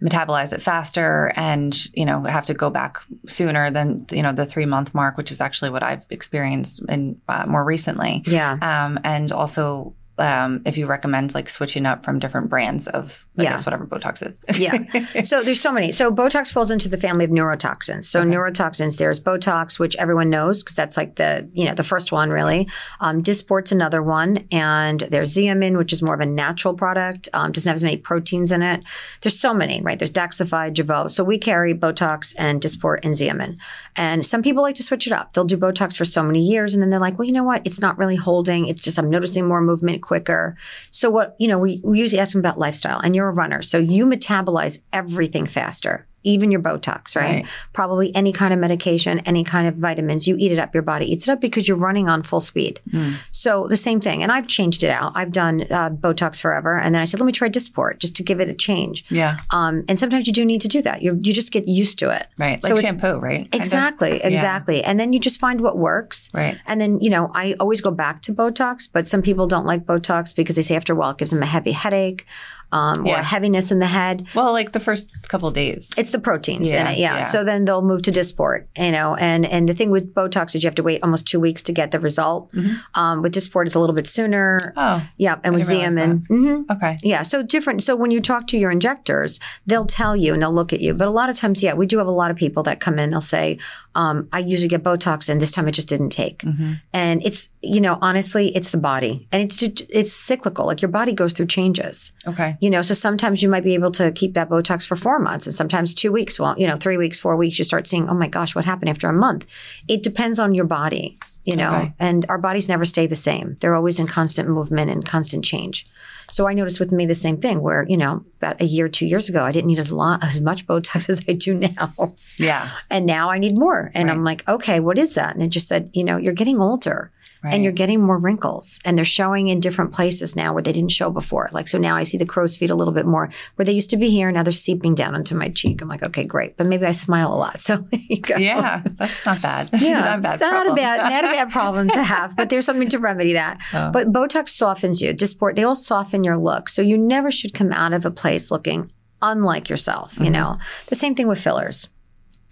metabolize 0.02 0.54
it 0.54 0.62
faster 0.62 1.32
and 1.36 1.88
you 1.94 2.06
know 2.06 2.24
have 2.24 2.46
to 2.46 2.54
go 2.54 2.70
back 2.70 2.98
sooner 3.28 3.72
than 3.72 4.06
you 4.12 4.22
know 4.22 4.32
the 4.32 4.46
three 4.46 4.66
month 4.66 4.94
mark, 4.94 5.18
which 5.18 5.32
is 5.32 5.42
actually 5.42 5.72
what 5.72 5.84
I've 5.84 6.06
experienced 6.10 6.84
in 6.90 7.20
uh, 7.28 7.46
more 7.48 7.66
recently. 7.66 8.24
Yeah. 8.26 8.58
Um, 8.62 9.00
and 9.04 9.32
also 9.32 9.96
um, 10.20 10.62
if 10.66 10.78
you 10.78 10.88
recommend 10.88 11.34
like 11.36 11.48
switching 11.50 11.86
up 11.86 12.04
from 12.06 12.20
different 12.20 12.50
brands 12.50 12.88
of 12.88 13.26
I 13.38 13.44
Yeah. 13.44 13.52
guess 13.52 13.66
whatever 13.66 13.86
Botox 13.86 14.26
is. 14.26 14.42
Yeah. 14.60 15.22
so 15.24 15.44
there's 15.44 15.62
so 15.62 15.72
many. 15.72 15.92
So 15.92 16.12
Botox 16.12 16.52
falls 16.52 16.72
into 16.72 16.90
the 16.90 16.98
family 16.98 17.26
of 17.26 17.32
neurotoxins. 17.32 18.06
So 18.06 18.22
Okay. 18.22 18.30
neurotoxins, 18.32 18.98
there's 18.98 19.20
Botox, 19.20 19.78
which 19.80 19.96
everyone 19.98 20.30
knows 20.30 20.64
because 20.64 20.76
that's 20.76 20.98
like 20.98 21.16
the 21.16 21.48
you 21.54 21.66
know 21.66 21.74
the 21.76 21.84
first 21.84 22.12
one 22.12 22.30
really. 22.32 22.68
Um, 23.00 23.22
Dysport's 23.22 23.72
another 23.72 24.02
one, 24.02 24.48
and 24.52 25.02
there's 25.02 25.36
Xeomin, 25.36 25.78
which 25.78 25.94
is 25.94 26.02
more 26.02 26.16
of 26.16 26.20
a 26.22 26.26
natural 26.26 26.74
product. 26.74 27.30
Um, 27.34 27.52
doesn't 27.52 27.70
have 27.70 27.76
as 27.76 27.84
many 27.84 27.98
proteins 27.98 28.52
in 28.52 28.62
it. 28.64 28.84
There's 29.22 29.40
so 29.40 29.54
many, 29.54 29.82
right? 29.82 30.00
There's 30.00 30.12
Daxxify, 30.12 30.74
Jeuveau. 30.74 31.10
So 31.12 31.24
we 31.24 31.38
carry 31.38 31.74
Botox 31.74 32.34
and 32.38 32.60
Dysport 32.62 33.00
and 33.04 33.14
Xeomin. 33.14 33.58
And 33.96 34.26
some 34.26 34.42
people 34.42 34.64
like 34.64 34.76
to 34.76 34.84
switch 34.84 35.06
it 35.08 35.14
up. 35.14 35.34
They'll 35.34 35.46
do 35.46 35.58
Botox 35.58 35.98
for 35.98 36.06
so 36.06 36.24
many 36.24 36.40
years, 36.42 36.74
and 36.74 36.82
then 36.82 36.90
they're 36.90 37.00
like, 37.00 37.18
well, 37.20 37.28
you 37.28 37.34
know 37.34 37.44
what? 37.44 37.62
It's 37.66 37.80
not 37.82 37.98
really 37.98 38.16
holding. 38.16 38.68
It's 38.68 38.82
just 38.82 38.98
I'm 38.98 39.10
noticing 39.10 39.48
more 39.48 39.62
movement 39.62 40.02
quicker. 40.08 40.56
So 40.92 41.10
what 41.10 41.36
you 41.38 41.48
know, 41.50 41.60
we, 41.60 41.82
we 41.84 42.00
usually 42.00 42.22
ask 42.22 42.32
them 42.32 42.40
about 42.40 42.58
lifestyle, 42.58 43.00
and 43.00 43.16
you're 43.16 43.30
a 43.30 43.34
runner, 43.34 43.62
so 43.62 43.78
you 43.78 44.06
metabolize 44.06 44.80
everything 44.94 45.46
faster, 45.46 46.08
even 46.28 46.52
your 46.52 46.62
Botox, 46.62 47.16
right? 47.16 47.28
Right. 47.28 47.46
Probably 47.74 48.14
any 48.16 48.32
kind 48.32 48.54
of 48.54 48.60
medication, 48.60 49.20
any 49.20 49.44
kind 49.44 49.68
of 49.68 49.76
vitamins, 49.76 50.28
you 50.28 50.36
eat 50.38 50.52
it 50.52 50.60
up. 50.60 50.74
Your 50.74 50.84
body 50.84 51.12
eats 51.12 51.28
it 51.28 51.32
up 51.32 51.42
because 51.42 51.68
you're 51.68 51.78
running 51.78 52.10
on 52.10 52.22
full 52.24 52.42
speed. 52.42 52.80
Mm. 52.92 53.16
So 53.32 53.68
the 53.68 53.78
same 53.78 54.00
thing, 54.00 54.24
and 54.24 54.32
I've 54.32 54.48
changed 54.48 54.84
it 54.84 54.90
out. 54.90 55.14
I've 55.16 55.32
done 55.32 55.62
uh, 55.72 55.90
Botox 55.90 56.42
forever, 56.42 56.78
and 56.78 56.94
then 56.94 57.02
I 57.02 57.06
said, 57.06 57.20
let 57.20 57.26
me 57.26 57.32
try 57.32 57.50
Dysport 57.50 58.00
just 58.00 58.16
to 58.18 58.24
give 58.24 58.40
it 58.40 58.50
a 58.50 58.54
change. 58.54 59.06
Yeah. 59.10 59.38
Um, 59.52 59.84
and 59.88 59.98
sometimes 59.98 60.28
you 60.28 60.34
do 60.34 60.46
need 60.46 60.62
to 60.62 60.68
do 60.68 60.82
that. 60.82 61.02
You 61.02 61.20
you 61.24 61.34
just 61.34 61.52
get 61.52 61.68
used 61.68 62.00
to 62.00 62.10
it. 62.10 62.28
Right. 62.38 62.62
Like 62.62 62.72
it's- 62.72 62.82
shampoo, 62.86 63.18
right? 63.18 63.48
Exactly, 63.54 64.22
exactly. 64.24 64.84
And 64.84 65.00
then 65.00 65.14
you 65.14 65.20
just 65.20 65.40
find 65.40 65.62
what 65.62 65.78
works. 65.78 66.30
Right. 66.34 66.60
And 66.66 66.80
then, 66.82 67.00
you 67.00 67.10
know, 67.10 67.32
I 67.34 67.56
always 67.60 67.82
go 67.82 67.92
back 67.92 68.22
to 68.24 68.34
Botox, 68.34 68.88
but 68.92 69.08
some 69.08 69.22
people 69.22 69.48
don't 69.48 69.66
like 69.66 69.86
Botox 69.86 70.36
because 70.36 70.56
they 70.56 70.62
say 70.62 70.76
after 70.76 70.94
a 70.94 70.96
while 70.96 71.12
it 71.12 71.18
gives 71.18 71.32
them 71.32 71.44
a 71.44 71.46
heavy 71.46 71.72
headache 71.72 72.26
um, 72.72 73.04
or 73.04 73.08
Yeah. 73.08 73.20
a 73.20 73.24
heaviness 73.24 73.72
in 73.72 73.80
the 73.80 73.86
head. 73.88 74.28
Well, 74.36 74.52
like 74.52 74.72
the 74.74 74.80
first 74.80 75.30
couple 75.30 75.50
days. 75.52 75.92
It's 75.98 76.10
the 76.12 76.20
proteins 76.20 76.72
Yeah, 76.72 76.82
in 76.90 76.94
it, 76.94 77.00
yeah. 77.00 77.16
yeah. 77.16 77.20
So 77.22 77.44
then 77.44 77.66
they'll 77.66 77.82
move 77.82 78.02
to 78.04 78.12
Dysport, 78.12 78.66
you 78.78 78.92
know, 78.92 79.16
and 79.16 79.46
and 79.46 79.68
the 79.70 79.74
thing 79.74 79.90
with 79.92 80.14
Botox 80.14 80.56
is 80.56 80.64
you 80.64 80.68
have 80.68 80.76
to 80.76 80.84
wait 80.84 81.02
almost 81.04 81.26
two 81.28 81.40
weeks 81.40 81.64
to 81.64 81.72
get 81.74 81.92
the 81.92 82.00
result. 82.00 82.52
Mhm. 82.54 82.76
Um, 82.96 83.22
with 83.22 83.34
Dysport, 83.34 83.66
it's 83.66 83.76
a 83.76 83.80
little 83.80 83.96
bit 83.96 84.08
sooner. 84.08 84.74
Oh, 84.76 85.02
Yeah, 85.18 85.38
and 85.44 85.54
with 85.56 85.64
Xeomin, 85.64 86.28
hmm 86.28 86.62
okay. 86.72 86.98
yeah, 87.04 87.22
so 87.24 87.42
different. 87.44 87.84
So 87.84 87.96
when 87.96 88.12
you 88.12 88.20
talk 88.22 88.48
to 88.48 88.58
your 88.58 88.72
injectors, 88.72 89.40
they'll 89.66 89.86
tell 89.86 90.16
you 90.16 90.34
and 90.34 90.42
they'll 90.42 90.54
look 90.54 90.74
at 90.74 90.82
you. 90.82 90.94
But 90.94 91.08
a 91.08 91.12
lot 91.12 91.30
of 91.30 91.36
times, 91.38 91.64
yeah, 91.64 91.74
we 91.74 91.86
do 91.86 91.98
have 92.00 92.08
a 92.08 92.12
lot 92.12 92.32
of 92.32 92.38
people 92.38 92.64
that 92.64 92.80
come 92.80 93.00
in. 93.00 93.10
They'll 93.12 93.22
say, 93.22 93.60
um, 93.96 94.28
"I 94.34 94.40
usually 94.40 94.68
get 94.68 94.84
Botox, 94.84 95.30
and 95.30 95.40
this 95.42 95.52
time 95.52 95.68
it 95.68 95.72
just 95.72 95.88
didn't 95.88 96.10
take." 96.10 96.42
hmm 96.42 96.74
And 96.94 97.22
it's 97.26 97.50
you 97.62 97.82
know 97.82 97.98
honestly, 98.02 98.50
it's 98.56 98.72
the 98.72 98.78
body, 98.78 99.28
and 99.32 99.42
it's 99.42 99.62
it's 99.90 100.12
cyclical. 100.14 100.66
Like 100.66 100.82
your 100.82 100.92
body 100.92 101.14
goes 101.14 101.34
through 101.34 101.48
changes. 101.48 102.12
Okay. 102.28 102.57
You 102.62 102.70
know, 102.70 102.82
so 102.82 102.94
sometimes 102.94 103.42
you 103.44 103.50
might 103.50 103.64
be 103.64 103.74
able 103.76 103.92
to 103.92 104.12
keep 104.12 104.34
that 104.34 104.50
Botox 104.50 104.86
for 104.86 104.96
four 104.96 105.20
months, 105.20 105.46
and 105.46 105.54
sometimes 105.56 105.94
two 105.94 106.12
weeks. 106.12 106.40
Well, 106.40 106.56
you 106.58 106.68
know, 106.68 106.76
three 106.76 106.98
weeks, 106.98 107.20
four 107.20 107.36
weeks, 107.36 107.58
you 107.60 107.66
start 107.66 107.88
seeing, 107.88 108.10
oh 108.10 108.14
my 108.14 108.28
gosh, 108.28 108.56
what 108.56 108.66
happened 108.66 108.90
after 108.90 109.08
a 109.10 109.14
month? 109.14 109.46
It 109.88 110.04
depends 110.04 110.40
on 110.40 110.54
your 110.56 110.66
body, 110.66 111.18
you 111.46 111.56
know, 111.56 111.70
Okay. 111.76 111.94
and 112.00 112.26
our 112.30 112.38
bodies 112.38 112.68
never 112.70 112.86
stay 112.86 113.06
the 113.08 113.16
same. 113.16 113.58
They're 113.60 113.76
always 113.76 114.00
in 114.00 114.08
constant 114.08 114.50
movement 114.50 114.90
and 114.92 115.06
constant 115.06 115.44
change. 115.46 115.88
So 116.30 116.46
I 116.46 116.54
noticed 116.54 116.80
with 116.82 116.92
me 116.92 117.06
the 117.06 117.16
same 117.16 117.38
thing, 117.38 117.62
where 117.62 117.86
you 117.88 117.96
know, 117.96 118.26
about 118.42 118.62
a 118.62 118.66
year, 118.66 118.90
two 118.90 119.06
years 119.06 119.30
ago, 119.30 119.46
I 119.46 119.52
didn't 119.54 119.68
need 119.68 119.80
as 119.80 119.92
lot 119.92 120.24
as 120.24 120.42
much 120.42 120.68
Botox 120.68 121.08
as 121.14 121.24
I 121.30 121.34
do 121.34 121.54
now, 121.54 122.16
Yeah. 122.38 122.68
and 122.90 123.06
now 123.06 123.30
I 123.30 123.38
need 123.38 123.58
more. 123.58 123.92
And 123.94 124.10
Right. 124.10 124.16
I'm 124.18 124.24
like, 124.26 124.48
okay, 124.48 124.80
what 124.82 124.98
is 125.00 125.14
that? 125.16 125.34
And 125.36 125.42
it 125.44 125.50
just 125.50 125.68
said, 125.70 125.90
you 125.94 126.04
know, 126.04 126.18
you're 126.18 126.34
getting 126.34 126.60
older 126.60 127.12
Right. 127.44 127.54
and 127.54 127.64
you're 127.64 127.72
getting 127.72 128.02
more 128.02 128.18
wrinkles 128.18 128.80
and 128.84 128.98
they're 128.98 129.06
showing 129.06 129.48
in 129.48 129.60
different 129.60 129.94
places 129.94 130.36
now 130.36 130.54
where 130.54 130.64
they 130.64 130.72
didn't 130.72 130.92
show 130.92 131.10
before 131.12 131.50
like 131.52 131.68
so 131.68 131.78
now 131.78 131.96
i 131.96 132.04
see 132.04 132.18
the 132.18 132.26
crow's 132.26 132.58
feet 132.58 132.70
a 132.72 132.76
little 132.76 132.94
bit 132.94 133.06
more 133.06 133.30
where 133.56 133.66
they 133.66 133.72
used 133.72 133.92
to 133.92 133.98
be 133.98 134.10
here 134.10 134.32
now 134.32 134.42
they're 134.44 134.52
seeping 134.54 134.96
down 134.96 135.14
into 135.14 135.36
my 135.36 135.48
cheek 135.50 135.82
i'm 135.82 135.88
like 135.90 136.04
okay 136.04 136.24
great 136.26 136.58
but 136.58 136.66
maybe 136.66 136.86
i 136.86 136.92
smile 136.92 137.32
a 137.34 137.36
lot 137.38 137.60
so 137.68 137.78
there 137.78 138.00
you 138.10 138.22
go 138.22 138.36
yeah, 138.38 138.82
that's 138.98 139.26
not 139.26 139.42
bad. 139.42 139.70
yeah, 139.80 140.00
not 140.00 140.20
a 140.20 140.22
bad 140.22 140.34
it's 140.34 140.42
not 140.42 140.52
a 140.52 140.70
problem. 140.70 140.76
bad, 140.76 141.10
not 141.10 141.24
a 141.26 141.28
bad 141.28 141.50
problem 141.52 141.90
to 141.90 142.04
have, 142.04 142.36
but 142.36 142.50
there's 142.50 142.66
something 142.66 142.88
to 142.90 142.98
remedy 143.00 143.34
that. 143.34 143.60
Oh. 143.74 143.92
But 143.92 144.12
Botox 144.14 144.50
softens 144.50 145.02
you. 145.02 145.14
Dysport, 145.14 145.56
they 145.56 145.64
all 145.64 145.76
soften 145.76 146.24
your 146.24 146.38
look, 146.38 146.70
so 146.70 146.82
you 146.82 146.98
never 146.98 147.30
should 147.32 147.54
come 147.54 147.72
out 147.72 147.94
of 147.94 148.06
a 148.06 148.12
place 148.12 148.50
looking 148.50 148.92
unlike 149.22 149.70
yourself. 149.70 150.18
You 150.20 150.28
Mhm. 150.28 150.32
know, 150.32 150.58
the 150.88 150.96
same 150.96 151.14
thing 151.16 151.28
with 151.28 151.40
fillers. 151.42 151.88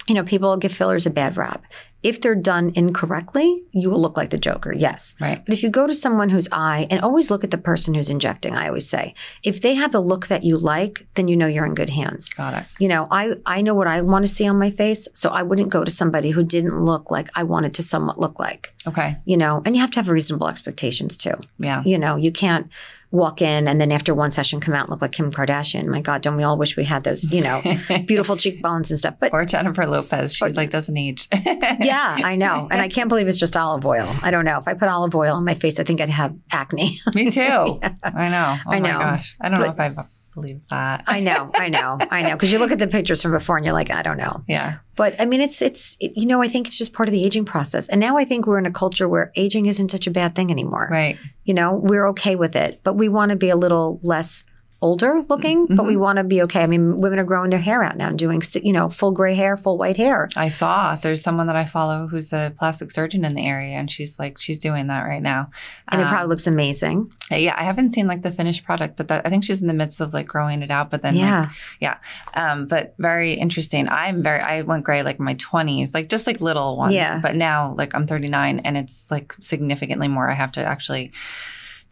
You 0.07 0.15
know, 0.15 0.23
people 0.23 0.55
give 0.57 0.71
fillers 0.71 1.05
a 1.05 1.09
bad 1.09 1.35
rap. 1.37 1.63
If 2.03 2.21
they're 2.21 2.35
done 2.35 2.71
incorrectly, 2.75 3.63
you 3.71 3.89
will 3.89 3.99
look 3.99 4.15
like 4.15 4.29
the 4.29 4.37
Joker, 4.37 4.71
yes. 4.71 5.15
Right. 5.19 5.43
But 5.43 5.55
if 5.55 5.63
you 5.63 5.69
go 5.71 5.87
to 5.87 5.95
someone 5.95 6.29
whose 6.29 6.47
eye, 6.51 6.85
and 6.91 7.01
always 7.01 7.31
look 7.31 7.43
at 7.43 7.49
the 7.49 7.57
person 7.57 7.95
who's 7.95 8.11
injecting, 8.11 8.55
I 8.55 8.67
always 8.67 8.87
say, 8.87 9.15
if 9.41 9.61
they 9.61 9.73
have 9.73 9.91
the 9.91 9.99
look 9.99 10.27
that 10.27 10.43
you 10.43 10.59
like, 10.59 11.07
then 11.15 11.27
you 11.27 11.35
know 11.35 11.47
you're 11.47 11.65
in 11.65 11.73
good 11.73 11.89
hands. 11.89 12.31
Got 12.31 12.53
it. 12.53 12.65
You 12.79 12.89
know, 12.89 13.07
I, 13.09 13.37
I 13.47 13.63
know 13.63 13.73
what 13.73 13.87
I 13.87 14.01
want 14.01 14.23
to 14.23 14.31
see 14.31 14.47
on 14.47 14.59
my 14.59 14.69
face, 14.69 15.07
so 15.15 15.29
I 15.29 15.41
wouldn't 15.41 15.69
go 15.69 15.83
to 15.83 15.89
somebody 15.89 16.29
who 16.29 16.43
didn't 16.43 16.79
look 16.79 17.09
like 17.09 17.27
I 17.35 17.41
wanted 17.41 17.73
to 17.75 17.81
somewhat 17.83 18.19
look 18.19 18.39
like, 18.39 18.75
Okay. 18.85 19.17
you 19.25 19.37
know, 19.37 19.63
and 19.65 19.75
you 19.75 19.81
have 19.81 19.89
to 19.91 19.99
have 19.99 20.07
reasonable 20.09 20.47
expectations 20.47 21.17
too. 21.17 21.33
Yeah. 21.57 21.81
You 21.85 21.97
know, 21.97 22.17
you 22.17 22.31
can't 22.31 22.69
walk 23.16 23.41
in 23.41 23.68
and 23.68 23.80
then 23.80 23.91
after 23.91 24.13
one 24.13 24.30
session 24.32 24.59
come 24.59 24.74
out 24.74 24.82
and 24.82 24.89
look 24.91 25.01
like 25.01 25.13
Kim 25.13 25.32
Kardashian. 25.32 25.86
My 25.88 26.01
God, 26.01 26.22
don't 26.22 26.36
we 26.36 26.43
all 26.43 26.57
wish 26.57 26.76
we 26.78 26.84
had 26.84 27.03
those, 27.03 27.24
you 27.32 27.41
know, 27.41 27.61
beautiful 28.05 28.36
cheekbones 28.36 28.91
and 28.91 28.99
stuff. 28.99 29.16
But 29.20 29.34
Or 29.34 29.45
Jennifer 29.45 29.86
Lopez. 29.88 30.36
She's 30.36 30.57
like, 30.57 30.70
doesn't 30.70 30.97
age. 30.97 31.28
yeah, 31.82 32.18
I 32.24 32.36
know. 32.36 32.68
And 32.70 32.82
I 32.82 32.89
can't 32.89 33.09
believe 33.09 33.28
it's 33.28 33.39
just 33.39 33.55
olive 33.55 33.86
oil. 33.86 34.13
I 34.22 34.32
don't 34.32 34.45
know. 34.45 34.57
If 34.57 34.68
I 34.68 34.74
put 34.74 34.89
olive 34.89 35.16
oil 35.16 35.36
on 35.36 35.45
my 35.45 35.55
face, 35.55 35.80
I 35.80 35.84
think 35.84 36.01
I'd 36.01 36.09
have 36.09 36.36
acne. 36.51 36.97
Me 37.13 37.32
too. 37.32 37.41
I 37.41 38.30
know. 38.30 38.57
Oh 38.66 38.72
I 38.72 38.80
my 38.80 38.91
know. 38.91 38.99
gosh. 38.99 39.36
I 39.41 39.49
don't 39.49 39.59
know 39.59 39.70
if 39.72 39.80
I 39.80 39.93
believe 40.36 40.61
that. 40.69 41.03
I 41.07 41.19
know, 41.21 41.49
I 41.55 41.69
know, 41.69 41.97
I 42.11 42.21
know. 42.21 42.33
Because 42.33 42.51
you 42.51 42.59
look 42.59 42.71
at 42.71 42.77
the 42.79 42.88
pictures 42.88 43.21
from 43.23 43.31
before 43.31 43.57
and 43.57 43.65
you're 43.65 43.73
like, 43.73 43.89
I 43.89 44.03
don't 44.03 44.17
know. 44.17 44.43
yeah. 44.47 44.77
But 44.95 45.19
I 45.19 45.25
mean, 45.25 45.41
it's, 45.41 45.61
it's, 45.61 45.97
it- 45.99 46.13
you 46.15 46.25
know, 46.27 46.41
I 46.43 46.47
think 46.47 46.67
it's 46.67 46.77
just 46.77 46.93
part 46.93 47.09
of 47.09 47.13
the 47.13 47.25
aging 47.25 47.45
process. 47.45 47.89
And 47.89 47.99
now 47.99 48.17
I 48.17 48.25
think 48.25 48.45
we're 48.45 48.59
in 48.59 48.65
a 48.65 48.71
culture 48.71 49.09
where 49.09 49.31
aging 49.36 49.65
isn't 49.65 49.89
such 49.89 50.05
a 50.07 50.11
bad 50.11 50.36
thing 50.36 50.51
anymore. 50.51 50.88
Right. 50.91 51.17
You 51.45 51.53
know, 51.55 51.73
we're 51.73 52.07
okay 52.09 52.36
with 52.36 52.55
it, 52.55 52.81
but 52.83 52.93
we 52.93 53.09
want 53.09 53.31
to 53.31 53.36
be 53.36 53.49
a 53.49 53.55
little 53.55 53.99
less 54.03 54.43
older 54.82 55.19
looking, 55.30 55.65
but 55.67 55.86
we 55.86 55.97
want 55.97 56.17
to 56.17 56.23
be 56.23 56.43
okay. 56.43 56.61
I 56.61 56.67
mean, 56.67 56.99
women 57.01 57.17
are 57.17 57.23
growing 57.23 57.49
their 57.49 57.59
hair 57.59 57.84
out 57.84 57.97
now 57.97 58.09
and 58.09 58.19
doing, 58.19 58.41
you 58.61 58.73
know, 58.73 58.89
full 58.89 59.11
gray 59.13 59.34
hair, 59.34 59.57
full 59.57 59.78
white 59.78 59.97
hair. 59.97 60.30
I 60.36 60.49
saw 60.49 60.95
there's 60.97 61.23
someone 61.23 61.47
that 61.47 61.55
I 61.55 61.65
follow 61.65 62.07
who's 62.07 62.32
a 62.34 62.53
plastic 62.57 62.91
surgeon 62.91 63.26
in 63.26 63.34
the 63.36 63.45
area, 63.45 63.76
and 63.78 63.89
she's 63.89 64.19
like, 64.19 64.38
she's 64.38 64.59
doing 64.59 64.88
that 64.88 65.01
right 65.01 65.21
now. 65.21 65.47
And 65.88 66.01
it 66.01 66.03
Um, 66.05 66.09
probably 66.11 66.28
looks 66.30 66.45
amazing. 66.45 67.11
yeah, 67.32 67.55
I 67.57 67.63
haven't 67.63 67.91
seen 67.91 68.05
like 68.07 68.21
the 68.21 68.32
finished 68.32 68.63
product, 68.63 68.97
but 68.97 69.07
that, 69.07 69.26
I 69.26 69.30
think 69.30 69.43
she's 69.43 69.61
in 69.61 69.67
the 69.67 69.73
midst 69.73 70.01
of 70.01 70.13
like 70.13 70.28
growing 70.28 70.61
it 70.61 70.69
out. 70.69 70.91
But 70.91 71.01
then, 71.01 71.15
like, 71.17 71.49
Yeah. 71.80 71.97
um, 72.36 72.67
but 72.67 72.93
very 72.99 73.34
interesting. 73.34 73.88
I'm 73.89 74.21
very, 74.21 74.41
I 74.41 74.61
went 74.61 74.84
gray 74.84 75.01
like 75.03 75.17
in 75.19 75.26
my 75.26 75.36
20s, 75.36 75.93
like 75.93 76.09
just 76.09 76.28
like 76.28 76.41
little 76.41 76.78
ones. 76.78 76.91
Yeah. 76.91 77.19
But 77.19 77.36
now, 77.36 77.73
like 77.78 77.95
I'm 77.95 78.05
39, 78.05 78.59
and 78.59 78.78
it's 78.78 79.09
like 79.09 79.34
significantly 79.39 80.07
more. 80.09 80.30
I 80.30 80.34
have 80.36 80.51
to 80.53 80.63
actually 80.63 81.11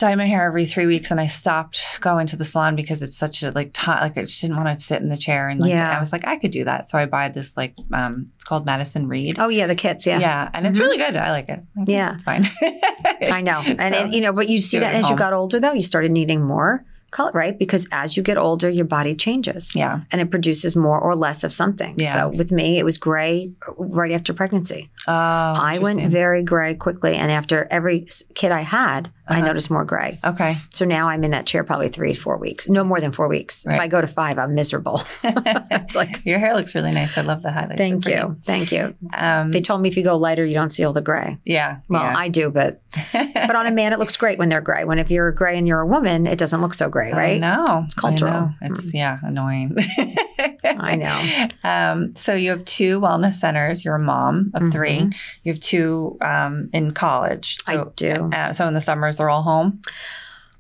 dye 0.04 0.16
my 0.16 0.26
hair 0.28 0.46
every 0.46 0.66
three 0.66 0.86
weeks, 0.86 1.12
and 1.12 1.20
I 1.20 1.28
stopped 1.28 1.82
going 2.02 2.28
to 2.28 2.36
the 2.36 2.44
salon 2.46 2.76
because 2.76 3.02
it's 3.02 3.18
such 3.18 3.42
a 3.44 3.52
like 3.52 3.72
time. 3.74 4.02
Like 4.02 4.18
I 4.18 4.22
just 4.24 4.42
didn't 4.42 4.58
want 4.58 4.68
to 4.68 4.76
sit 4.84 5.02
in 5.02 5.08
the 5.10 5.16
chair, 5.18 5.48
and 5.50 5.60
like 5.62 5.70
Yeah. 5.72 5.96
I 5.96 6.00
was 6.00 6.12
like, 6.12 6.28
I 6.28 6.36
could 6.38 6.52
do 6.52 6.66
that. 6.66 6.90
So 6.90 6.98
I 6.98 7.06
buy 7.06 7.30
this 7.30 7.56
like, 7.56 7.76
um, 7.94 8.28
it's 8.36 8.44
called 8.44 8.66
Madison 8.66 9.08
Reed. 9.08 9.38
Oh, 9.40 9.48
yeah, 9.50 9.68
the 9.68 9.76
kits. 9.76 10.06
Yeah. 10.06 10.20
Yeah, 10.20 10.50
and 10.54 10.68
it's 10.68 10.78
Mhm. 10.78 10.82
really 10.82 10.98
good. 10.98 11.16
I 11.16 11.32
like 11.32 11.48
it. 11.50 11.62
Yeah. 11.88 12.16
it's 12.16 12.24
fine. 12.24 12.44
I 13.32 13.42
know. 13.42 13.62
And, 13.66 13.96
So- 13.96 14.06
it, 14.06 14.14
you 14.14 14.22
know, 14.22 14.34
but 14.34 14.50
you 14.50 14.60
see 14.62 14.80
that 14.80 14.94
as 14.94 15.10
you 15.10 15.16
got 15.16 15.32
older, 15.34 15.60
though, 15.60 15.74
you 15.74 15.82
started 15.84 16.12
needing 16.12 16.44
more 16.44 16.84
color, 17.12 17.30
right? 17.36 17.60
Because 17.60 17.88
as 17.92 18.18
you 18.18 18.24
get 18.24 18.38
older, 18.38 18.68
your 18.68 18.86
body 18.86 19.14
changes. 19.14 19.76
yeah. 19.76 20.00
And 20.12 20.20
it 20.20 20.32
produces 20.32 20.76
more 20.76 21.00
or 21.00 21.16
less 21.16 21.44
of 21.44 21.54
something. 21.54 21.94
Yeah. 21.96 22.12
So 22.14 22.30
with 22.30 22.52
me, 22.52 22.80
it 22.80 22.84
was 22.86 22.98
gray 22.98 23.52
right 23.78 24.12
after 24.12 24.34
pregnancy. 24.34 24.90
Oh, 25.08 25.12
I 25.14 25.78
went 25.80 26.02
very 26.10 26.42
gray 26.42 26.74
quickly. 26.74 27.16
And 27.16 27.32
after 27.32 27.68
every 27.70 28.08
kid 28.34 28.52
I 28.52 28.62
had, 28.62 29.12
I 29.28 29.38
Uh-huh. 29.38 29.46
noticed 29.48 29.72
more 29.72 29.86
gray. 29.86 30.18
Okay. 30.26 30.56
So 30.72 30.84
now 30.86 31.08
I'm 31.08 31.24
in 31.24 31.32
that 31.32 31.46
chair 31.46 31.64
probably 31.64 31.88
three, 31.90 32.14
four 32.14 32.38
weeks. 32.38 32.68
No 32.68 32.84
more 32.84 33.00
than 33.00 33.12
four 33.14 33.28
weeks. 33.30 33.66
Right. 33.66 33.76
If 33.76 33.80
I 33.82 33.88
go 33.88 34.02
to 34.02 34.08
five, 34.08 34.38
I'm 34.38 34.54
miserable. 34.54 35.02
it's 35.24 35.96
like, 35.96 36.26
Your 36.26 36.40
hair 36.40 36.54
looks 36.56 36.76
really 36.76 36.92
nice. 36.92 37.18
I 37.18 37.22
love 37.22 37.42
the 37.42 37.52
highlights. 37.52 37.78
thank 37.78 38.04
They're 38.04 38.20
you. 38.20 38.38
Thank 38.46 38.72
you. 38.74 38.96
Um, 39.14 39.52
They 39.52 39.62
told 39.62 39.82
me 39.82 39.88
if 39.90 39.96
you 39.96 40.04
go 40.04 40.18
lighter, 40.18 40.44
you 40.46 40.54
don't 40.54 40.72
see 40.72 40.84
all 40.84 40.94
the 40.94 41.02
gray. 41.02 41.38
yeah. 41.46 41.78
Well, 41.88 42.04
yeah. 42.04 42.14
I 42.18 42.28
do, 42.28 42.50
but 42.50 42.82
but 43.14 43.56
on 43.56 43.66
a 43.66 43.72
man, 43.72 43.94
it 43.94 44.00
looks 44.00 44.18
great 44.18 44.38
when 44.40 44.50
they're 44.50 44.62
gray. 44.62 44.84
When 44.84 45.00
if 45.00 45.10
you're 45.10 45.32
gray 45.32 45.58
and 45.58 45.68
you're 45.68 45.80
a 45.82 45.88
woman, 45.88 46.28
it 46.28 46.38
doesn't 46.38 46.62
look 46.62 46.74
so 46.74 46.90
gray, 46.90 47.12
right? 47.14 47.36
I 47.36 47.38
know. 47.38 47.84
It's 47.86 47.96
cultural. 47.96 48.52
It's 48.62 48.94
yeah, 48.94 49.20
annoying. 49.24 49.76
I 50.66 50.96
know. 50.96 51.48
Um, 51.70 52.14
so 52.14 52.34
you 52.36 52.52
have 52.52 52.66
two 52.66 53.00
wellness 53.00 53.34
centers. 53.34 53.84
You're 53.86 53.96
a 53.96 54.00
mom 54.00 54.52
of 54.54 54.72
3 54.72 55.10
You 55.44 55.52
have 55.54 55.60
two 55.62 56.18
um, 56.22 56.70
in 56.74 56.92
college. 56.92 57.58
So, 57.64 57.74
Mm-hmm. 57.74 57.82
I 57.82 57.92
do. 57.96 58.36
Uh, 58.36 58.54
so 58.54 58.68
in 58.68 58.74
the 58.74 58.82
summers, 58.82 59.13
they're 59.18 59.30
all 59.30 59.44
home. 59.44 59.82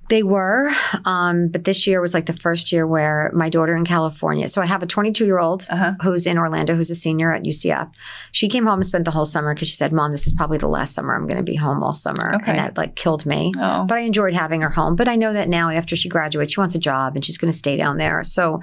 They 0.10 0.22
were, 0.22 0.70
um, 1.06 1.48
but 1.48 1.64
this 1.64 1.88
year 1.88 2.02
was 2.02 2.14
like 2.14 2.26
the 2.26 2.34
first 2.34 2.74
year 2.74 2.86
where 2.86 3.32
my 3.34 3.48
daughter 3.50 3.74
in 3.74 3.86
California. 3.86 4.50
So 4.50 4.62
I 4.62 4.66
have 4.66 4.84
a 4.84 4.86
22 4.86 5.26
year 5.26 5.40
old 5.40 5.66
Uh-huh. 5.70 5.94
who's 6.04 6.26
in 6.26 6.38
Orlando, 6.38 6.76
who's 6.76 6.90
a 6.90 6.96
senior 6.96 7.34
at 7.34 7.44
UCF. 7.46 7.90
She 8.34 8.50
came 8.50 8.66
home 8.66 8.76
and 8.80 8.86
spent 8.86 9.06
the 9.06 9.12
whole 9.12 9.26
summer 9.26 9.54
because 9.56 9.70
she 9.70 9.76
said, 9.78 9.94
"Mom, 9.94 10.12
this 10.12 10.28
is 10.28 10.34
probably 10.34 10.58
the 10.58 10.68
last 10.68 10.94
summer 10.94 11.16
I'm 11.16 11.26
going 11.26 11.38
to 11.38 11.52
be 11.52 11.56
home 11.56 11.82
all 11.82 11.94
summer," 11.94 12.36
Okay. 12.36 12.52
and 12.52 12.60
that 12.60 12.78
like 12.78 12.96
killed 12.96 13.26
me. 13.26 13.54
Oh, 13.58 13.86
But 13.88 13.98
I 13.98 14.02
enjoyed 14.02 14.34
having 14.34 14.60
her 14.62 14.70
home. 14.70 14.98
But 14.98 15.08
I 15.08 15.16
know 15.16 15.32
that 15.34 15.48
now, 15.48 15.70
after 15.72 15.96
she 15.96 16.10
graduates, 16.10 16.54
she 16.54 16.60
wants 16.60 16.76
a 16.76 16.80
job 16.80 17.16
and 17.16 17.24
she's 17.24 17.38
going 17.38 17.52
to 17.52 17.58
stay 17.58 17.78
down 17.78 17.98
there. 17.98 18.24
So, 18.24 18.62